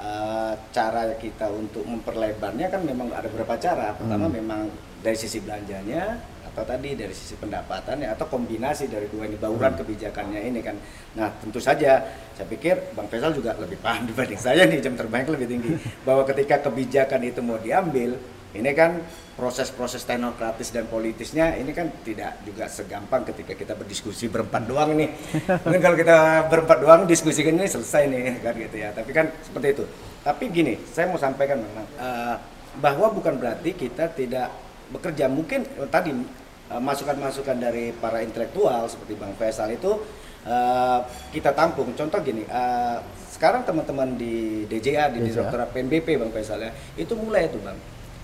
uh, 0.00 0.56
cara 0.72 1.12
kita 1.20 1.48
untuk 1.52 1.84
memperlebarnya 1.84 2.72
kan 2.72 2.80
memang 2.84 3.12
ada 3.12 3.28
beberapa 3.28 3.60
cara. 3.60 3.92
Pertama 3.92 4.28
hmm. 4.28 4.36
memang 4.40 4.62
dari 5.04 5.16
sisi 5.16 5.38
belanjanya, 5.40 6.16
atau 6.58 6.74
tadi 6.74 6.98
dari 6.98 7.14
sisi 7.14 7.38
pendapatan 7.38 8.02
ya 8.02 8.18
atau 8.18 8.26
kombinasi 8.26 8.90
dari 8.90 9.06
dua 9.06 9.30
ini 9.30 9.38
bauran 9.38 9.78
hmm. 9.78 9.80
kebijakannya 9.86 10.40
ini 10.42 10.58
kan. 10.58 10.74
Nah 11.14 11.30
tentu 11.38 11.62
saja 11.62 12.02
saya 12.34 12.46
pikir 12.50 12.98
Bang 12.98 13.06
Faisal 13.06 13.30
juga 13.30 13.54
lebih 13.54 13.78
paham 13.78 14.02
dibanding 14.10 14.42
saya 14.42 14.66
nih 14.66 14.82
jam 14.82 14.98
terbang 14.98 15.22
lebih 15.30 15.46
tinggi 15.46 15.72
bahwa 16.06 16.26
ketika 16.26 16.66
kebijakan 16.66 17.22
itu 17.22 17.38
mau 17.46 17.62
diambil 17.62 18.18
ini 18.58 18.72
kan 18.74 18.98
proses-proses 19.38 20.02
teknokratis 20.02 20.74
dan 20.74 20.90
politisnya 20.90 21.54
ini 21.54 21.70
kan 21.70 21.92
tidak 22.02 22.42
juga 22.42 22.66
segampang 22.66 23.22
ketika 23.28 23.54
kita 23.54 23.78
berdiskusi 23.78 24.26
berempat 24.26 24.66
doang 24.66 24.98
nih. 24.98 25.14
Mungkin 25.68 25.78
kalau 25.84 25.94
kita 25.94 26.48
berempat 26.50 26.78
doang 26.82 27.02
diskusikan 27.06 27.54
ini 27.54 27.70
selesai 27.70 28.10
nih 28.10 28.42
kan 28.42 28.54
gitu 28.58 28.76
ya. 28.82 28.90
Tapi 28.90 29.10
kan 29.14 29.30
seperti 29.46 29.78
itu. 29.78 29.84
Tapi 30.26 30.44
gini, 30.50 30.74
saya 30.90 31.06
mau 31.06 31.20
sampaikan 31.20 31.62
memang 31.62 31.86
uh, 32.02 32.34
bahwa 32.82 33.14
bukan 33.14 33.38
berarti 33.38 33.76
kita 33.76 34.10
tidak 34.16 34.50
bekerja. 34.90 35.30
Mungkin 35.30 35.62
uh, 35.78 35.86
tadi 35.86 36.10
Eh, 36.10 36.47
masukan-masukan 36.76 37.56
dari 37.56 37.96
para 37.96 38.20
intelektual 38.20 38.84
seperti 38.92 39.16
Bang 39.16 39.32
Faisal 39.40 39.72
itu 39.72 39.96
uh, 40.44 41.00
kita 41.32 41.56
tampung. 41.56 41.96
Contoh 41.96 42.20
gini, 42.20 42.44
uh, 42.44 43.00
sekarang 43.32 43.64
teman-teman 43.64 44.20
di 44.20 44.68
DJA 44.68 45.08
di 45.16 45.24
Direktorat 45.24 45.72
PNBP 45.72 46.20
Bang 46.20 46.28
Faisal 46.28 46.60
ya, 46.60 46.70
itu 47.00 47.16
mulai 47.16 47.48
itu 47.48 47.56
Bang. 47.64 47.76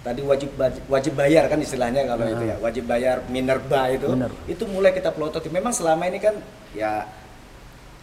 Tadi 0.04 0.20
wajib 0.20 0.52
wajib 0.92 1.16
bayar 1.16 1.48
kan 1.48 1.56
istilahnya 1.56 2.04
kalau 2.04 2.28
nah. 2.28 2.36
itu 2.36 2.44
ya, 2.44 2.56
wajib 2.60 2.84
bayar 2.84 3.24
minerba 3.32 3.88
itu. 3.88 4.12
Bener. 4.12 4.28
Itu 4.44 4.68
mulai 4.68 4.92
kita 4.92 5.08
pelototi. 5.16 5.48
Memang 5.48 5.72
selama 5.72 6.04
ini 6.04 6.20
kan 6.20 6.36
ya 6.76 7.08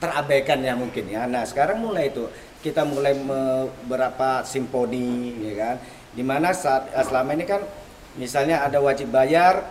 terabaikan 0.02 0.66
ya 0.66 0.74
mungkin 0.74 1.06
ya. 1.06 1.30
Nah, 1.30 1.46
sekarang 1.46 1.78
mulai 1.78 2.10
itu 2.10 2.26
kita 2.66 2.82
mulai 2.90 3.14
beberapa 3.14 4.42
simponi 4.42 5.46
ya 5.46 5.54
kan. 5.62 5.76
Di 6.18 6.26
mana 6.26 6.50
saat 6.58 6.90
selama 7.06 7.38
ini 7.38 7.46
kan 7.46 7.62
misalnya 8.18 8.66
ada 8.66 8.82
wajib 8.82 9.14
bayar 9.14 9.62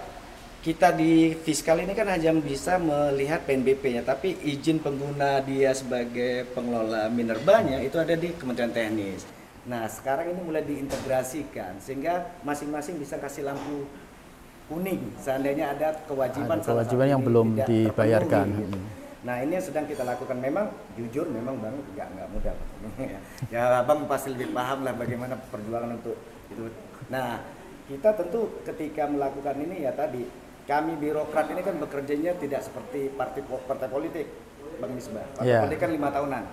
kita 0.61 0.92
di 0.92 1.33
fiskal 1.40 1.81
ini 1.81 1.96
kan 1.96 2.04
hanya 2.13 2.37
bisa 2.37 2.77
melihat 2.77 3.48
PNBP-nya, 3.48 4.04
tapi 4.04 4.37
izin 4.44 4.85
pengguna 4.85 5.40
dia 5.40 5.73
sebagai 5.73 6.52
pengelola 6.52 7.08
minerbanya 7.08 7.81
itu 7.81 7.96
ada 7.96 8.13
di 8.13 8.29
Kementerian 8.37 8.69
Teknis. 8.69 9.25
Nah, 9.65 9.88
sekarang 9.88 10.37
ini 10.37 10.40
mulai 10.44 10.61
diintegrasikan 10.65 11.81
sehingga 11.81 12.37
masing-masing 12.44 13.00
bisa 13.00 13.17
kasih 13.17 13.48
lampu 13.48 13.88
kuning 14.69 15.02
seandainya 15.19 15.75
ada 15.75 15.96
kewajiban 16.06 16.61
ada 16.61 16.69
kewajiban 16.77 17.06
yang 17.08 17.23
belum 17.25 17.48
dibayarkan. 17.65 18.46
Gitu. 18.61 18.79
Nah, 19.21 19.37
ini 19.40 19.52
yang 19.56 19.65
sedang 19.65 19.85
kita 19.88 20.04
lakukan. 20.04 20.37
Memang 20.40 20.73
jujur 20.96 21.29
memang 21.29 21.56
Bang 21.61 21.77
nggak 21.96 22.08
nggak 22.08 22.29
mudah. 22.37 22.54
ya, 23.52 23.81
Bang 23.85 24.04
pasti 24.04 24.33
lebih 24.33 24.52
paham 24.52 24.85
lah 24.85 24.92
bagaimana 24.92 25.40
perjuangan 25.48 25.96
untuk 25.96 26.17
itu. 26.52 26.69
Nah, 27.13 27.40
kita 27.88 28.17
tentu 28.17 28.61
ketika 28.65 29.08
melakukan 29.11 29.56
ini 29.61 29.85
ya 29.85 29.92
tadi 29.92 30.25
kami 30.71 30.94
birokrat 30.94 31.50
ini 31.50 31.66
kan 31.66 31.75
bekerjanya 31.83 32.38
tidak 32.38 32.62
seperti 32.62 33.10
partai 33.10 33.42
partai 33.42 33.90
politik, 33.90 34.27
Bang 34.79 34.94
Misbah. 34.94 35.27
Partai 35.35 35.50
yeah. 35.50 35.66
politik 35.66 35.83
kan 35.83 35.90
lima 35.90 36.08
tahunan. 36.14 36.44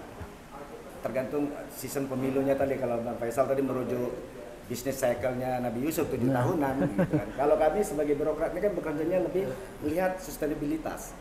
Tergantung 1.06 1.54
season 1.70 2.10
pemilunya 2.10 2.58
tadi 2.58 2.82
kalau 2.82 2.98
Bang 3.06 3.22
Faisal 3.22 3.46
tadi 3.46 3.62
merujuk 3.62 4.10
bisnis 4.66 4.98
cycle-nya 4.98 5.62
Nabi 5.62 5.86
Yusuf 5.86 6.10
tujuh 6.10 6.34
tahunan 6.34 6.74
gitu 6.98 7.14
kan. 7.22 7.30
Kalau 7.38 7.56
kami 7.62 7.86
sebagai 7.86 8.18
birokrat 8.18 8.58
ini 8.58 8.62
kan 8.66 8.74
bekerjanya 8.74 9.18
lebih 9.22 9.54
melihat 9.86 10.18
sustainabilitas 10.18 11.14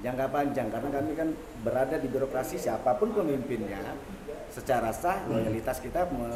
jangka 0.00 0.26
panjang 0.32 0.72
karena 0.72 0.88
kami 0.94 1.12
kan 1.18 1.28
berada 1.66 2.00
di 2.00 2.08
birokrasi 2.08 2.54
siapa 2.54 2.96
pun 2.96 3.10
pemimpinnya 3.10 3.82
secara 4.48 4.94
sah 4.94 5.26
loyalitas 5.26 5.82
kita 5.82 6.06
me, 6.14 6.30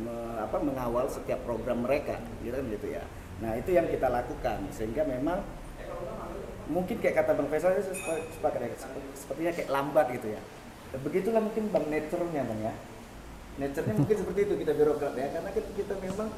me, 0.00 0.14
apa, 0.38 0.56
mengawal 0.62 1.10
setiap 1.10 1.44
program 1.44 1.84
mereka 1.84 2.16
gitu 2.40 2.56
kan 2.56 2.64
gitu 2.72 2.88
ya. 2.88 3.04
Nah, 3.38 3.54
itu 3.54 3.70
yang 3.70 3.86
kita 3.86 4.10
lakukan 4.10 4.66
sehingga 4.74 5.06
memang 5.06 5.38
mungkin 6.68 6.96
kayak 7.00 7.24
kata 7.24 7.32
Bang 7.36 7.48
Faisal 7.48 7.76
sepakat 7.80 8.60
ya, 8.60 8.76
sepertinya 9.16 9.52
kayak 9.56 9.68
lambat 9.72 10.06
gitu 10.14 10.32
ya. 10.36 10.40
Begitulah 11.00 11.44
mungkin 11.44 11.68
Bang 11.68 11.88
nature-nya 11.88 12.44
Bang 12.44 12.60
ya 12.64 12.72
nature-nya 13.58 13.94
mungkin 13.98 14.16
seperti 14.22 14.40
itu 14.46 14.54
kita 14.62 14.72
birokrat 14.72 15.14
ya 15.18 15.26
karena 15.34 15.50
kita, 15.50 15.68
kita 15.74 15.94
memang 15.98 16.28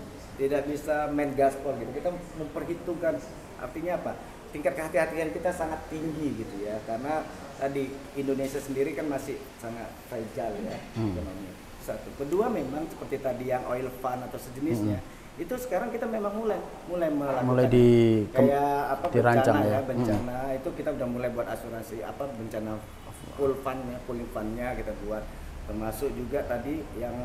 tidak 0.41 0.63
bisa 0.67 0.97
main 1.13 1.31
gaspol 1.37 1.77
gitu 1.77 1.93
kita 1.93 2.11
memperhitungkan 2.41 3.15
artinya 3.61 3.93
apa 4.01 4.13
tingkat 4.51 4.73
kehati-hatian 4.75 5.31
kita 5.31 5.53
sangat 5.55 5.79
tinggi 5.93 6.43
gitu 6.43 6.65
ya 6.65 6.81
karena 6.89 7.23
tadi 7.61 7.93
Indonesia 8.19 8.59
sendiri 8.59 8.97
kan 8.97 9.07
masih 9.07 9.39
sangat 9.61 9.87
fragile 10.09 10.59
ya 10.65 10.79
hmm. 10.97 11.13
ekonomi 11.15 11.51
satu 11.85 12.11
kedua 12.19 12.49
memang 12.51 12.89
seperti 12.89 13.21
tadi 13.21 13.53
yang 13.53 13.63
oil 13.69 13.87
fund 14.01 14.27
atau 14.27 14.41
sejenisnya 14.41 14.99
hmm. 14.99 15.20
Itu 15.41 15.55
sekarang 15.57 15.89
kita 15.89 16.05
memang 16.05 16.37
mulai 16.37 16.61
mulai 16.85 17.09
melakukan 17.09 17.49
mulai 17.49 17.67
di 17.73 17.89
kayak 18.29 18.81
apa 18.93 19.05
dirancang 19.09 19.57
bencana 19.57 19.73
ya, 19.73 19.81
ya 19.81 19.89
bencana. 19.89 20.37
Hmm. 20.45 20.59
itu 20.61 20.69
kita 20.77 20.91
udah 21.01 21.09
mulai 21.09 21.29
buat 21.33 21.49
asuransi 21.49 21.97
apa 22.05 22.29
bencana 22.29 22.77
full 23.41 23.57
fundnya 23.65 23.97
pulling 24.05 24.29
fundnya 24.37 24.77
kita 24.77 24.93
buat. 25.09 25.25
Termasuk 25.65 26.13
juga 26.13 26.45
tadi 26.45 26.85
yang 27.01 27.17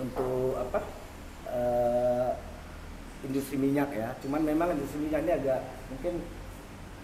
untuk 0.00 0.56
apa 0.56 0.80
uh, 1.52 2.30
industri 3.20 3.60
minyak 3.60 3.92
ya. 3.92 4.16
Cuman 4.24 4.40
memang 4.40 4.72
industri 4.72 5.04
minyak 5.04 5.28
ini 5.28 5.32
agak 5.44 5.60
mungkin 5.92 6.24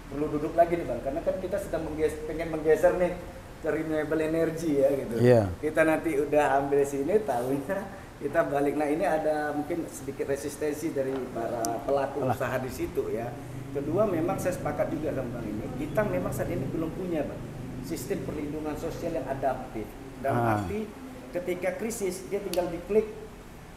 perlu 0.08 0.26
duduk 0.32 0.56
lagi 0.56 0.80
nih 0.80 0.86
bang. 0.88 1.00
Karena 1.04 1.20
kan 1.20 1.36
kita 1.44 1.56
sedang 1.60 1.84
menggeser, 1.84 2.24
pengen 2.24 2.48
menggeser 2.48 2.96
nih 2.96 3.12
ke 3.60 3.68
renewable 3.68 4.22
energy 4.24 4.80
ya 4.80 4.88
gitu. 4.96 5.14
Yeah. 5.20 5.44
kita 5.60 5.84
nanti 5.84 6.16
udah 6.16 6.56
ambil 6.64 6.80
sini 6.88 7.20
tahunya 7.20 7.99
kita 8.20 8.40
balik 8.52 8.76
nah 8.76 8.88
ini 8.88 9.04
ada 9.04 9.56
mungkin 9.56 9.88
sedikit 9.88 10.28
resistensi 10.28 10.92
dari 10.92 11.16
para 11.32 11.80
pelaku 11.88 12.24
Alah. 12.24 12.36
usaha 12.36 12.56
di 12.60 12.70
situ 12.70 13.02
ya 13.08 13.32
kedua 13.72 14.04
memang 14.04 14.36
saya 14.36 14.54
sepakat 14.54 14.92
juga 14.92 15.16
sama 15.16 15.40
bang 15.40 15.46
ini 15.48 15.66
kita 15.80 16.00
memang 16.04 16.32
saat 16.32 16.52
ini 16.52 16.64
belum 16.68 16.90
punya 16.92 17.24
bang 17.24 17.40
sistem 17.88 18.20
perlindungan 18.28 18.76
sosial 18.76 19.16
yang 19.16 19.26
adaptif 19.26 19.88
dalam 20.20 20.44
ah. 20.44 20.54
arti 20.60 20.84
ketika 21.32 21.80
krisis 21.80 22.28
dia 22.28 22.42
tinggal 22.42 22.68
diklik 22.68 23.08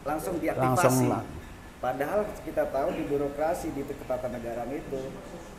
langsung 0.04 0.36
diaktifasi. 0.38 1.08
Langsung 1.08 1.42
Padahal 1.84 2.24
kita 2.48 2.64
tahu 2.72 2.96
di 2.96 3.04
birokrasi 3.04 3.68
di 3.76 3.84
ketatanegaraan 3.84 4.72
itu 4.72 5.04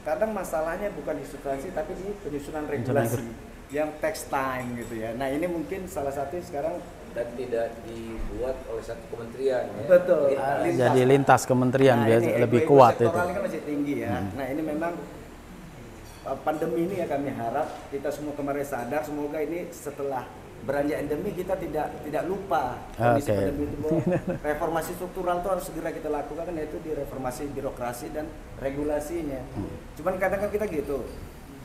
kadang 0.02 0.34
masalahnya 0.34 0.90
bukan 0.98 1.22
di 1.22 1.26
substansi 1.26 1.70
tapi 1.70 1.94
di 1.94 2.18
penyusunan 2.26 2.66
regulasi 2.66 3.30
yang 3.70 3.94
text 4.02 4.34
time 4.34 4.74
gitu 4.74 5.06
ya. 5.06 5.14
Nah 5.14 5.30
ini 5.30 5.46
mungkin 5.46 5.86
salah 5.86 6.10
satu 6.10 6.42
sekarang 6.42 6.82
dan 7.16 7.28
tidak 7.40 7.72
dibuat 7.88 8.56
oleh 8.68 8.84
satu 8.84 9.06
kementerian 9.08 9.64
ya. 9.72 9.84
Betul. 9.88 10.36
Lintas. 10.36 10.76
Jadi 10.76 11.02
lintas 11.08 11.42
kementerian 11.48 11.98
nah, 12.04 12.08
biasa 12.12 12.30
lebih 12.44 12.62
kuat 12.68 12.96
itu. 13.00 13.08
kan 13.08 13.40
masih 13.40 13.62
tinggi 13.64 13.96
ya. 14.04 14.20
Hmm. 14.20 14.36
Nah 14.36 14.46
ini 14.52 14.62
memang 14.62 14.94
uh, 16.28 16.38
pandemi 16.44 16.92
ini 16.92 17.00
ya 17.00 17.08
kami 17.08 17.32
harap 17.32 17.68
kita 17.88 18.12
semua 18.12 18.36
kemarin 18.36 18.68
sadar 18.68 19.02
semoga 19.08 19.40
ini 19.40 19.72
setelah 19.72 20.28
beranjak 20.66 20.98
endemi 20.98 21.30
kita 21.32 21.54
tidak 21.62 21.94
tidak 22.02 22.24
lupa 22.26 22.82
kondisi 22.98 23.30
okay. 23.30 23.38
pandemi 23.38 23.64
itu 23.70 23.78
bahwa 23.80 24.00
reformasi 24.50 24.92
struktural 24.98 25.36
itu 25.40 25.50
harus 25.54 25.66
segera 25.70 25.90
kita 25.94 26.10
lakukan 26.10 26.44
kan 26.44 26.56
yaitu 26.58 26.78
di 26.84 26.92
reformasi 26.92 27.48
birokrasi 27.56 28.12
dan 28.12 28.28
regulasinya. 28.60 29.40
Hmm. 29.56 29.72
Cuman 29.96 30.20
kadang 30.20 30.44
kan 30.44 30.50
kita 30.52 30.68
gitu. 30.68 31.08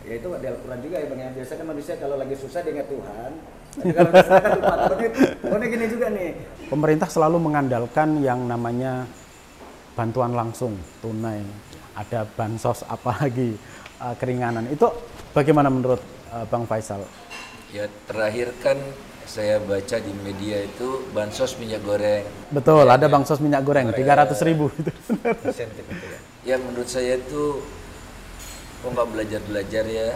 Ya 0.01 0.16
itu 0.16 0.28
ada 0.32 0.57
Al-Quran 0.57 0.80
juga 0.80 0.96
ya 0.96 1.07
Bang 1.12 1.20
yang 1.20 1.34
biasa 1.36 1.53
kan 1.61 1.66
manusia 1.68 1.94
kalau 1.98 2.16
lagi 2.16 2.38
susah 2.38 2.62
dia 2.62 2.72
ingat 2.72 2.88
Tuhan. 2.88 3.32
Kalau 3.79 5.57
kan 5.57 5.62
gini 5.62 5.85
juga 5.87 6.07
nih. 6.11 6.31
Pemerintah 6.66 7.09
selalu 7.11 7.39
mengandalkan 7.39 8.18
yang 8.23 8.43
namanya 8.47 9.07
bantuan 9.95 10.35
langsung 10.35 10.75
tunai. 10.99 11.43
Ada 11.95 12.27
bansos 12.27 12.83
apalagi 12.87 13.55
uh, 14.03 14.14
keringanan. 14.18 14.66
Itu 14.71 14.91
bagaimana 15.31 15.71
menurut 15.71 16.03
uh, 16.35 16.47
Bang 16.51 16.66
Faisal? 16.66 17.07
Ya 17.71 17.87
terakhir 18.11 18.51
kan 18.59 18.79
saya 19.31 19.62
baca 19.62 19.97
di 20.03 20.11
media 20.27 20.66
itu 20.66 21.07
bansos 21.14 21.55
minyak 21.62 21.87
goreng. 21.87 22.27
Betul, 22.51 22.91
ya, 22.91 22.99
ada 22.99 23.07
ya. 23.07 23.12
bansos 23.14 23.39
minyak 23.39 23.62
goreng 23.62 23.95
tiga 23.95 24.18
ratus 24.18 24.43
ribu 24.43 24.75
itu. 24.75 24.91
ya. 25.55 25.68
ya 26.43 26.57
menurut 26.59 26.91
saya 26.91 27.14
itu 27.14 27.62
kok 28.81 28.91
nggak 28.97 29.09
belajar 29.12 29.41
belajar 29.45 29.85
ya 29.85 30.09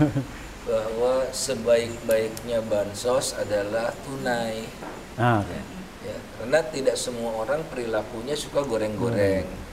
bahwa 0.66 1.30
sebaik-baiknya 1.30 2.58
bansos 2.66 3.38
adalah 3.38 3.94
tunai. 4.02 4.66
Ah, 5.14 5.40
okay. 5.40 5.62
ya, 6.10 6.18
karena 6.42 6.60
tidak 6.74 6.96
semua 6.98 7.38
orang 7.46 7.62
perilakunya 7.70 8.34
suka 8.34 8.66
goreng-goreng. 8.66 9.46
Hmm. 9.46 9.64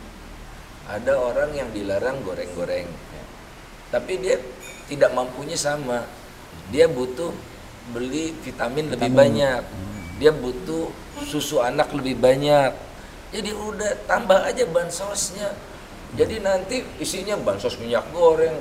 Ada 0.93 1.17
orang 1.17 1.51
yang 1.57 1.69
dilarang 1.73 2.21
goreng-goreng, 2.21 2.85
tapi 3.89 4.19
dia 4.19 4.37
tidak 4.89 5.13
mampunya 5.13 5.57
sama 5.57 6.05
dia 6.69 6.89
butuh 6.89 7.33
beli 7.91 8.33
vitamin, 8.41 8.89
vitamin. 8.89 8.93
lebih 8.93 9.09
banyak 9.13 9.61
hmm. 9.61 10.01
dia 10.17 10.31
butuh 10.31 10.89
susu 11.27 11.59
anak 11.59 11.91
lebih 11.93 12.17
banyak 12.17 12.71
jadi 13.33 13.51
udah 13.53 13.91
tambah 14.09 14.39
aja 14.43 14.65
bansosnya 14.69 15.53
jadi 16.13 16.45
nanti 16.45 16.85
isinya 17.01 17.37
bansos 17.41 17.77
minyak 17.81 18.05
goreng 18.13 18.53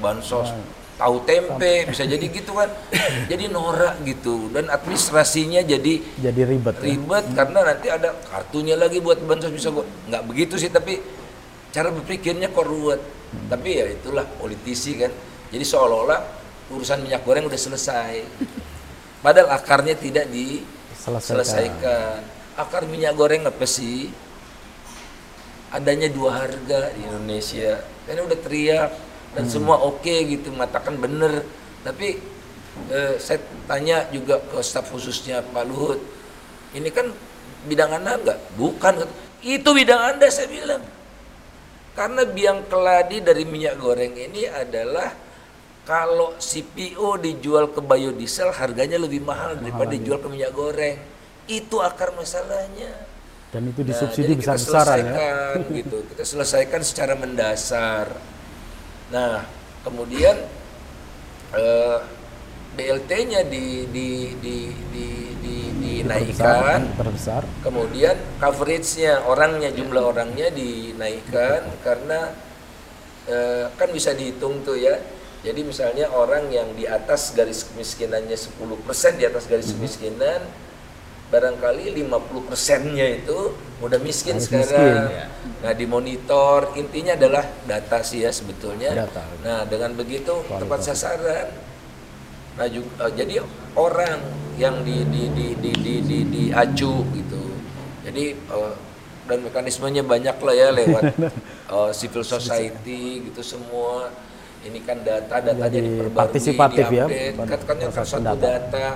bansos 0.00 0.50
hmm. 0.50 0.81
Tahu 1.02 1.16
tempe 1.26 1.90
bisa 1.90 2.06
jadi 2.06 2.22
gitu 2.30 2.54
kan 2.54 2.70
jadi 3.30 3.50
norak 3.50 4.06
gitu 4.06 4.46
dan 4.54 4.70
administrasinya 4.70 5.66
jadi 5.66 5.98
jadi 6.22 6.42
ribet 6.46 6.78
ya? 6.78 6.86
ribet 6.94 7.24
ya? 7.26 7.34
karena 7.42 7.58
nanti 7.66 7.86
ada 7.90 8.14
kartunya 8.30 8.78
lagi 8.78 9.02
buat 9.02 9.18
bansos 9.26 9.50
bisa 9.50 9.74
gua 9.74 9.82
nggak 9.82 10.22
begitu 10.30 10.54
sih 10.62 10.70
tapi 10.70 11.02
cara 11.74 11.90
berpikirnya 11.90 12.54
kok 12.54 12.62
ruwet 12.62 13.02
hmm. 13.02 13.50
tapi 13.50 13.68
ya 13.82 13.90
itulah 13.90 14.22
politisi 14.38 14.94
kan 14.94 15.10
jadi 15.52 15.64
seolah-olah 15.66 16.42
urusan 16.72 17.04
minyak 17.04 17.22
goreng 17.28 17.44
udah 17.44 17.60
selesai. 17.60 18.24
Padahal 19.20 19.52
akarnya 19.52 19.92
tidak 19.94 20.26
diselesaikan. 20.32 22.24
Akar 22.56 22.88
minyak 22.88 23.12
goreng 23.16 23.44
apa 23.44 23.68
sih? 23.68 24.08
Adanya 25.72 26.08
dua 26.08 26.44
harga 26.44 26.92
di 26.96 27.04
Indonesia. 27.04 27.84
Ini 28.08 28.20
udah 28.20 28.38
teriak 28.40 28.90
dan 29.32 29.44
hmm. 29.48 29.52
semua 29.52 29.76
oke 29.80 30.04
okay 30.04 30.28
gitu, 30.36 30.52
mengatakan 30.52 30.96
bener. 31.00 31.44
Tapi 31.82 32.20
eh, 32.92 33.14
saya 33.16 33.40
tanya 33.64 34.06
juga 34.12 34.38
ke 34.38 34.60
staf 34.60 34.92
khususnya 34.92 35.40
Pak 35.40 35.64
Luhut. 35.66 36.00
Ini 36.72 36.88
kan 36.92 37.12
bidang 37.68 37.96
Anda 38.00 38.16
enggak? 38.16 38.38
Bukan. 38.56 38.94
Itu 39.42 39.72
bidang 39.74 40.16
Anda 40.16 40.28
saya 40.28 40.48
bilang. 40.48 40.84
Karena 41.92 42.24
biang 42.24 42.64
keladi 42.72 43.20
dari 43.20 43.44
minyak 43.44 43.76
goreng 43.76 44.16
ini 44.16 44.48
adalah 44.48 45.12
kalau 45.84 46.38
CPO 46.40 47.20
dijual 47.20 47.68
ke 47.68 47.84
biodiesel 47.84 48.48
harganya 48.54 48.96
lebih 48.96 49.20
mahal, 49.20 49.60
daripada 49.60 49.92
dijual 49.92 50.22
ke 50.22 50.28
minyak 50.32 50.52
goreng. 50.56 50.96
Itu 51.44 51.84
akar 51.84 52.16
masalahnya. 52.16 53.12
Dan 53.52 53.68
itu 53.68 53.84
disubsidi 53.84 54.32
nah, 54.32 54.38
besar-besaran 54.40 55.04
ya. 55.04 55.36
gitu. 55.68 56.00
Kita 56.08 56.24
selesaikan 56.24 56.80
secara 56.80 57.12
mendasar. 57.12 58.08
Nah, 59.12 59.44
kemudian 59.84 60.36
eh, 61.52 61.98
BLT-nya 62.72 63.44
di, 63.44 63.84
di, 63.92 64.08
di, 64.40 64.56
di, 64.88 65.06
di, 65.36 65.56
dinaikkan, 66.02 66.96
terbesar. 66.96 67.42
kemudian 67.60 68.16
coverage-nya 68.40 69.28
orangnya 69.28 69.68
jumlah 69.70 70.02
orangnya 70.02 70.48
dinaikkan 70.48 71.68
karena 71.84 72.32
eh, 73.28 73.68
kan 73.76 73.88
bisa 73.92 74.16
dihitung 74.16 74.64
tuh 74.64 74.80
ya 74.80 74.96
jadi 75.42 75.60
misalnya 75.66 76.06
orang 76.10 76.48
yang 76.48 76.70
di 76.72 76.86
atas 76.86 77.34
garis 77.34 77.66
kemiskinannya 77.70 78.34
10% 78.34 79.20
di 79.20 79.24
atas 79.26 79.44
garis 79.46 79.70
mhm. 79.70 79.74
kemiskinan 79.78 80.40
barangkali 81.32 81.96
50 81.96 82.48
persennya 82.52 83.24
itu 83.24 83.56
udah 83.80 83.98
miskin 84.04 84.36
Harus 84.36 84.52
sekarang. 84.52 85.08
Miskin, 85.08 85.16
ya. 85.16 85.26
Nah 85.64 85.72
dimonitor 85.72 86.60
intinya 86.76 87.16
adalah 87.16 87.44
data 87.64 88.04
sih 88.04 88.20
ya 88.20 88.30
sebetulnya. 88.30 88.92
Data. 88.92 89.24
Nah 89.40 89.64
dengan 89.64 89.96
begitu 89.96 90.44
Kualitas. 90.44 90.60
tepat 90.60 90.80
sasaran. 90.84 91.48
Nah 92.60 92.68
juga, 92.68 93.08
uh, 93.08 93.12
jadi 93.16 93.40
orang 93.72 94.20
yang 94.60 94.84
di 94.84 95.08
di 95.08 95.32
di 95.32 95.46
di 95.56 95.72
di, 95.72 95.94
di, 96.04 96.18
di 96.28 96.44
acu 96.52 97.00
gitu. 97.16 97.42
Jadi 98.04 98.36
uh, 98.52 98.76
dan 99.24 99.38
mekanismenya 99.40 100.02
banyak 100.04 100.36
lah 100.36 100.54
ya 100.54 100.68
lewat 100.74 101.02
uh, 101.72 101.90
civil 101.98 102.26
society 102.26 103.30
gitu 103.30 103.40
semua 103.40 104.10
ini 104.62 104.82
kan 104.82 104.98
data 105.02 105.42
data 105.42 105.66
jadi, 105.70 105.78
jadi 105.78 106.10
partisipatif 106.10 106.86
ya 106.90 107.06
kan 107.34 107.46
kan 107.46 107.78
kan 107.78 108.04
satu 108.06 108.34
data. 108.34 108.42
data 108.42 108.86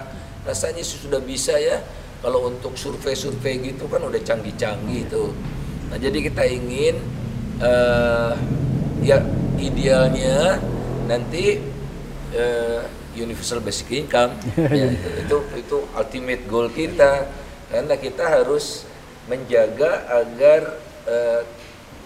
rasanya 0.47 0.82
sudah 0.82 1.22
bisa 1.22 1.55
ya 1.59 1.82
Kalau 2.24 2.48
untuk 2.48 2.74
survei-survei 2.74 3.60
gitu 3.60 3.86
kan 3.86 4.02
udah 4.02 4.20
canggih-canggih 4.20 5.06
tuh. 5.08 5.30
Nah 5.92 5.98
jadi 6.00 6.18
kita 6.30 6.42
ingin 6.48 6.96
uh, 7.60 8.34
ya 9.04 9.20
idealnya 9.60 10.58
nanti 11.06 11.60
uh, 12.34 12.82
universal 13.16 13.64
basic 13.64 14.04
income. 14.04 14.36
Ya, 14.76 14.92
itu, 14.92 15.08
itu 15.24 15.36
itu 15.56 15.76
ultimate 15.96 16.42
goal 16.48 16.68
kita. 16.72 17.28
Karena 17.66 17.94
kita 17.98 18.24
harus 18.24 18.86
menjaga 19.26 20.06
agar 20.06 20.78
uh, 21.08 21.42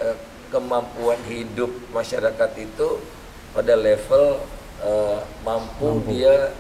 uh, 0.01 0.17
kemampuan 0.51 1.21
hidup 1.29 1.71
masyarakat 1.95 2.51
itu 2.59 2.89
pada 3.53 3.75
level 3.77 4.41
uh, 4.83 5.21
mampu, 5.45 6.01
mampu. 6.01 6.11
dia 6.11 6.55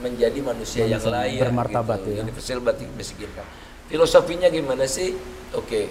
menjadi 0.00 0.38
manusia 0.44 0.84
yang 0.84 1.00
layak 1.00 1.48
bermartabat 1.48 1.98
gitu. 2.04 2.10
ya. 2.12 2.22
Universal 2.24 2.60
basic 2.96 3.16
income. 3.20 3.50
Filosofinya 3.86 4.48
gimana 4.50 4.84
sih? 4.84 5.14
Oke. 5.54 5.66
Okay. 5.66 5.86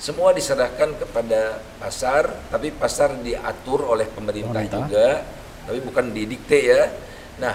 Semua 0.00 0.32
diserahkan 0.32 0.96
kepada 0.96 1.60
pasar, 1.76 2.32
tapi 2.48 2.72
pasar 2.72 3.20
diatur 3.20 3.84
oleh 3.84 4.08
pemerintah, 4.08 4.64
pemerintah. 4.64 4.88
juga, 4.88 5.08
tapi 5.68 5.78
bukan 5.84 6.04
didikte 6.16 6.56
ya. 6.56 6.88
Nah, 7.36 7.52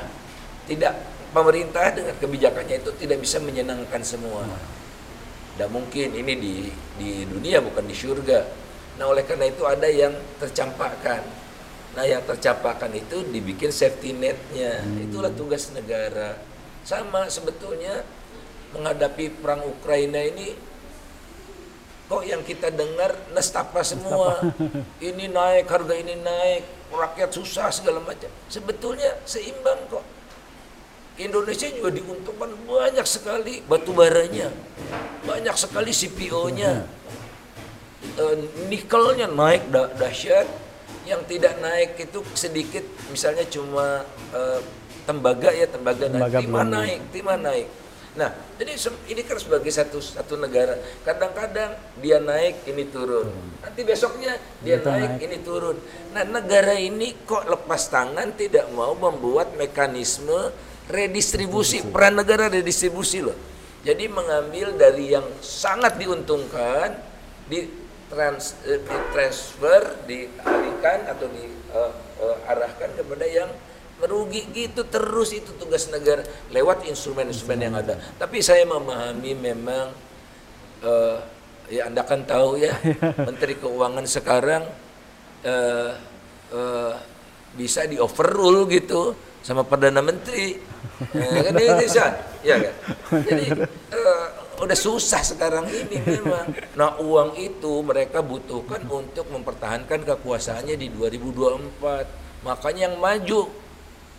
tidak 0.70 0.94
pemerintah 1.34 1.90
dengan 1.90 2.14
kebijakannya 2.22 2.86
itu 2.86 2.94
tidak 3.02 3.18
bisa 3.26 3.42
menyenangkan 3.42 4.02
semua. 4.06 4.46
Tidak 4.46 5.70
mungkin 5.74 6.14
ini 6.14 6.34
di 6.38 6.56
di 7.02 7.10
dunia 7.26 7.66
bukan 7.66 7.82
di 7.90 7.98
surga. 7.98 8.46
Nah, 9.02 9.10
oleh 9.10 9.26
karena 9.26 9.50
itu 9.50 9.66
ada 9.66 9.90
yang 9.90 10.14
tercampakkan 10.38 11.26
Nah 11.96 12.04
yang 12.04 12.24
tercapakan 12.28 12.92
itu 12.92 13.24
dibikin 13.32 13.72
safety 13.72 14.12
netnya. 14.12 14.84
Hmm. 14.84 15.06
Itulah 15.08 15.32
tugas 15.32 15.72
negara. 15.72 16.36
Sama 16.84 17.32
sebetulnya 17.32 18.04
menghadapi 18.76 19.32
perang 19.40 19.64
Ukraina 19.64 20.20
ini 20.20 20.54
kok 22.06 22.22
yang 22.22 22.44
kita 22.46 22.70
dengar 22.70 23.16
nestapa 23.34 23.82
semua. 23.82 24.38
ini 25.08 25.26
naik, 25.32 25.66
harga 25.66 25.96
ini 25.96 26.20
naik, 26.22 26.64
rakyat 26.94 27.32
susah 27.34 27.72
segala 27.74 28.04
macam. 28.04 28.30
Sebetulnya 28.52 29.18
seimbang 29.26 29.80
kok. 29.90 30.06
Indonesia 31.16 31.72
juga 31.72 31.96
diuntungkan 31.96 32.52
banyak 32.68 33.08
sekali 33.08 33.64
batu 33.64 33.96
baranya, 33.96 34.52
banyak 35.24 35.56
sekali 35.56 35.96
CPO-nya, 35.96 36.84
uh, 38.20 38.36
eh, 38.36 38.36
nikelnya 38.68 39.32
naik 39.32 39.72
dahsyat, 39.72 40.44
yang 41.06 41.22
tidak 41.30 41.62
naik 41.62 41.98
itu 42.02 42.20
sedikit 42.34 42.84
misalnya 43.14 43.46
cuma 43.48 44.04
uh, 44.34 44.60
tembaga 45.06 45.54
ya 45.54 45.70
tembaga, 45.70 46.10
tembaga 46.10 46.38
naik 46.42 46.44
timah 46.44 46.66
naik 46.66 47.00
timah 47.14 47.38
naik. 47.38 47.68
Nah 48.16 48.32
jadi 48.56 48.72
ini 49.12 49.22
kan 49.28 49.38
sebagai 49.38 49.70
satu 49.70 50.00
satu 50.00 50.40
negara. 50.40 50.80
Kadang-kadang 51.06 51.78
dia 52.00 52.18
naik 52.18 52.66
ini 52.66 52.88
turun. 52.90 53.30
Nanti 53.62 53.82
besoknya 53.86 54.40
dia 54.64 54.82
naik, 54.82 55.20
naik. 55.20 55.28
ini 55.30 55.38
turun. 55.46 55.78
Nah 56.16 56.24
negara 56.26 56.74
ini 56.80 57.14
kok 57.28 57.46
lepas 57.46 57.92
tangan 57.92 58.34
tidak 58.34 58.72
mau 58.74 58.96
membuat 58.98 59.54
mekanisme 59.60 60.50
redistribusi. 60.90 61.86
Peran 61.92 62.18
negara 62.18 62.50
redistribusi 62.50 63.22
loh. 63.22 63.38
Jadi 63.86 64.10
mengambil 64.10 64.74
dari 64.74 65.14
yang 65.14 65.28
sangat 65.46 66.02
diuntungkan 66.02 66.98
di 67.46 67.85
trans, 68.16 68.56
eh, 68.64 68.80
di 68.80 68.98
transfer 69.12 69.82
dialihkan 70.08 71.12
atau 71.12 71.28
diarahkan 71.28 72.90
uh, 72.90 72.94
uh, 72.96 72.98
kepada 73.04 73.26
yang 73.28 73.52
merugi 74.00 74.48
gitu 74.52 74.88
terus 74.88 75.36
itu 75.36 75.52
tugas 75.56 75.88
negara 75.92 76.24
lewat 76.52 76.88
instrumen-instrumen 76.88 77.60
yang 77.60 77.76
ada. 77.76 78.00
Tapi 78.16 78.40
saya 78.40 78.64
memahami 78.64 79.36
memang 79.36 79.92
uh, 80.84 81.20
ya 81.68 81.92
anda 81.92 82.08
kan 82.08 82.24
tahu 82.24 82.60
ya 82.60 82.76
Menteri 83.28 83.60
Keuangan 83.60 84.08
sekarang 84.08 84.64
uh, 85.44 85.92
uh, 86.56 86.94
bisa 87.56 87.88
di 87.88 88.00
overrule 88.00 88.68
gitu 88.72 89.16
sama 89.46 89.62
perdana 89.62 90.02
menteri. 90.02 90.58
Ya, 91.14 91.42
kan 91.46 91.56
bisa. 91.80 92.06
Ya 92.42 92.56
kan? 92.58 92.74
Jadi 93.30 93.46
uh, 93.94 94.15
udah 94.66 94.76
susah 94.78 95.22
sekarang 95.22 95.70
ini 95.70 96.02
memang. 96.02 96.50
Nah 96.76 96.98
uang 97.00 97.38
itu 97.38 97.86
mereka 97.86 98.26
butuhkan 98.26 98.82
untuk 98.90 99.30
mempertahankan 99.30 100.02
kekuasaannya 100.04 100.76
di 100.76 100.90
2024. 100.92 102.44
Makanya 102.46 102.82
yang 102.92 102.98
maju 102.98 103.50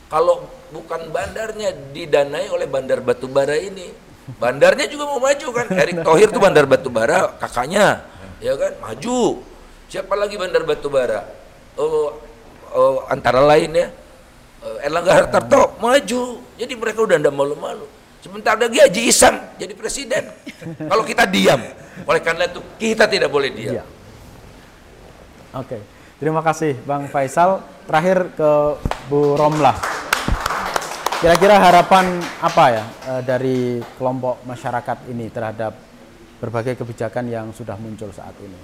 kalau 0.07 0.47
bukan 0.70 1.11
bandarnya 1.11 1.74
didanai 1.90 2.47
oleh 2.51 2.70
bandar 2.70 3.03
batubara 3.03 3.59
ini. 3.59 3.90
Bandarnya 4.26 4.90
juga 4.90 5.07
mau 5.07 5.22
maju 5.22 5.47
kan. 5.55 5.66
Erick 5.70 6.03
Thohir 6.03 6.28
tuh 6.34 6.42
bandar 6.42 6.66
batubara 6.66 7.34
kakaknya. 7.38 8.07
Ya 8.42 8.55
kan 8.55 8.74
maju. 8.82 9.42
Siapa 9.86 10.14
lagi 10.18 10.34
bandar 10.34 10.66
batubara? 10.66 11.22
Oh, 11.78 12.14
oh 12.74 13.07
antara 13.07 13.42
lain 13.42 13.70
ya. 13.74 13.88
Erlangga 14.82 15.14
Hartarto 15.14 15.78
maju. 15.78 16.42
Jadi 16.59 16.74
mereka 16.74 17.07
udah 17.07 17.22
ndak 17.22 17.34
malu-malu. 17.34 17.86
Sebentar 18.26 18.58
lagi 18.58 18.82
Haji 18.82 19.02
Isam 19.06 19.38
jadi 19.54 19.70
presiden. 19.78 20.26
Kalau 20.90 21.06
kita 21.06 21.30
diam, 21.30 21.62
oleh 22.02 22.18
karena 22.18 22.50
itu 22.50 22.58
kita 22.74 23.06
tidak 23.06 23.30
boleh 23.30 23.54
diam. 23.54 23.78
Iya. 23.78 23.84
Oke, 25.54 25.78
terima 26.18 26.42
kasih 26.42 26.74
Bang 26.82 27.06
Faisal. 27.06 27.62
Terakhir 27.86 28.34
ke 28.34 28.50
Bu 29.06 29.38
Romlah. 29.38 29.78
Kira-kira 31.22 31.54
harapan 31.62 32.18
apa 32.42 32.64
ya 32.74 32.84
eh, 33.14 33.22
dari 33.22 33.78
kelompok 33.94 34.42
masyarakat 34.42 35.06
ini 35.06 35.30
terhadap 35.30 35.78
berbagai 36.42 36.82
kebijakan 36.82 37.30
yang 37.30 37.54
sudah 37.54 37.78
muncul 37.78 38.10
saat 38.10 38.34
ini? 38.42 38.58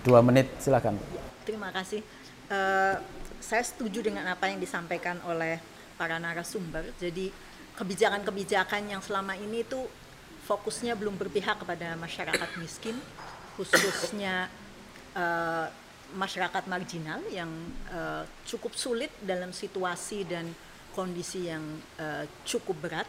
Dua 0.00 0.24
menit, 0.24 0.48
silakan. 0.64 0.96
Terima 1.44 1.68
kasih. 1.76 2.00
Uh, 2.48 2.96
saya 3.44 3.60
setuju 3.60 4.00
dengan 4.00 4.24
apa 4.32 4.48
yang 4.48 4.56
disampaikan 4.56 5.20
oleh 5.28 5.60
para 6.00 6.16
narasumber. 6.16 6.88
Jadi 6.96 7.28
kebijakan-kebijakan 7.78 8.90
yang 8.90 8.98
selama 8.98 9.38
ini 9.38 9.62
itu 9.62 9.78
fokusnya 10.50 10.98
belum 10.98 11.14
berpihak 11.14 11.62
kepada 11.62 11.94
masyarakat 11.94 12.50
miskin, 12.58 12.98
khususnya 13.54 14.50
uh, 15.14 15.70
masyarakat 16.18 16.66
marginal 16.66 17.22
yang 17.30 17.48
uh, 17.94 18.26
cukup 18.42 18.74
sulit 18.74 19.14
dalam 19.22 19.54
situasi 19.54 20.26
dan 20.26 20.50
kondisi 20.90 21.46
yang 21.46 21.62
uh, 22.02 22.26
cukup 22.42 22.76
berat. 22.82 23.08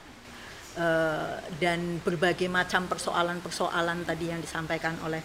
Uh, 0.78 1.41
dan 1.57 1.97
berbagai 2.05 2.45
macam 2.45 2.86
persoalan-persoalan 2.86 4.05
tadi 4.05 4.30
yang 4.30 4.38
disampaikan 4.38 4.95
oleh 5.01 5.20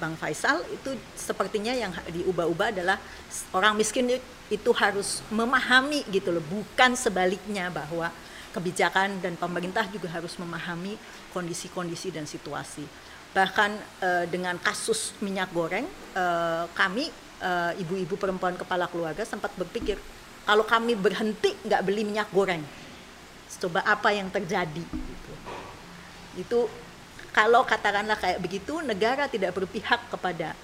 Bang 0.00 0.16
Faisal 0.16 0.64
itu 0.72 0.96
sepertinya 1.16 1.72
yang 1.76 1.92
diubah-ubah 2.10 2.72
adalah 2.72 2.96
orang 3.52 3.76
miskin 3.76 4.08
itu 4.48 4.70
harus 4.72 5.20
memahami 5.28 6.04
gitu 6.12 6.32
loh 6.32 6.42
bukan 6.48 6.96
sebaliknya 6.96 7.68
bahwa 7.68 8.08
kebijakan 8.56 9.20
dan 9.20 9.36
pemerintah 9.36 9.84
juga 9.92 10.08
harus 10.08 10.32
memahami 10.40 10.96
kondisi-kondisi 11.36 12.08
dan 12.08 12.24
situasi. 12.24 12.88
Bahkan 13.36 13.70
uh, 14.00 14.24
dengan 14.32 14.56
kasus 14.56 15.12
minyak 15.20 15.52
goreng, 15.52 15.84
uh, 16.16 16.64
kami 16.72 17.12
uh, 17.44 17.76
ibu-ibu 17.76 18.16
perempuan 18.16 18.56
kepala 18.56 18.88
keluarga 18.88 19.28
sempat 19.28 19.52
berpikir 19.60 20.00
kalau 20.48 20.64
kami 20.64 20.96
berhenti 20.96 21.52
nggak 21.66 21.82
beli 21.84 22.06
minyak 22.06 22.30
goreng, 22.30 22.62
coba 23.60 23.82
apa 23.84 24.14
yang 24.14 24.30
terjadi? 24.30 24.84
Gitu. 24.86 25.32
Itu 26.38 26.58
kalau 27.34 27.66
katakanlah 27.68 28.16
kayak 28.16 28.40
begitu, 28.40 28.80
negara 28.80 29.28
tidak 29.28 29.52
berpihak 29.52 30.06
kepada 30.08 30.56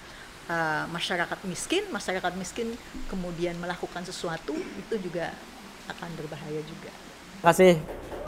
uh, 0.48 0.88
masyarakat 0.88 1.38
miskin, 1.44 1.84
masyarakat 1.92 2.32
miskin 2.38 2.72
kemudian 3.10 3.58
melakukan 3.60 4.06
sesuatu 4.06 4.56
itu 4.56 4.94
juga 5.02 5.34
akan 5.90 6.08
berbahaya 6.16 6.62
juga. 6.64 7.11
Terima 7.42 7.58
kasih 7.58 7.74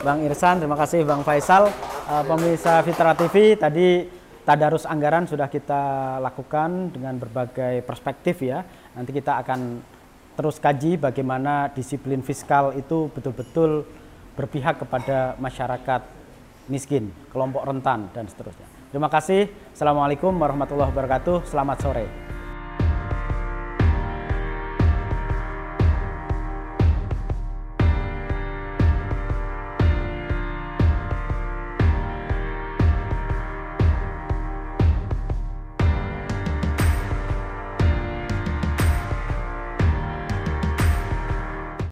Bang 0.03 0.19
Irsan, 0.27 0.59
terima 0.59 0.75
kasih 0.75 1.07
Bang 1.07 1.23
Faisal. 1.23 1.71
Uh, 2.03 2.23
pemirsa 2.27 2.83
Fitra 2.83 3.15
TV 3.15 3.55
tadi 3.55 4.11
tadarus 4.43 4.83
anggaran 4.83 5.23
sudah 5.23 5.47
kita 5.47 6.19
lakukan 6.19 6.91
dengan 6.91 7.15
berbagai 7.15 7.79
perspektif 7.87 8.43
ya. 8.43 8.67
Nanti 8.91 9.15
kita 9.15 9.39
akan 9.39 9.79
terus 10.35 10.59
kaji 10.59 10.99
bagaimana 10.99 11.71
disiplin 11.71 12.19
fiskal 12.27 12.75
itu 12.75 13.07
betul-betul 13.15 13.87
berpihak 14.35 14.83
kepada 14.83 15.39
masyarakat 15.39 16.03
miskin, 16.67 17.07
kelompok 17.31 17.63
rentan 17.63 18.11
dan 18.11 18.27
seterusnya. 18.27 18.67
Terima 18.91 19.07
kasih. 19.07 19.47
Assalamualaikum 19.71 20.35
warahmatullahi 20.35 20.91
wabarakatuh. 20.91 21.47
Selamat 21.47 21.79
sore. 21.79 22.24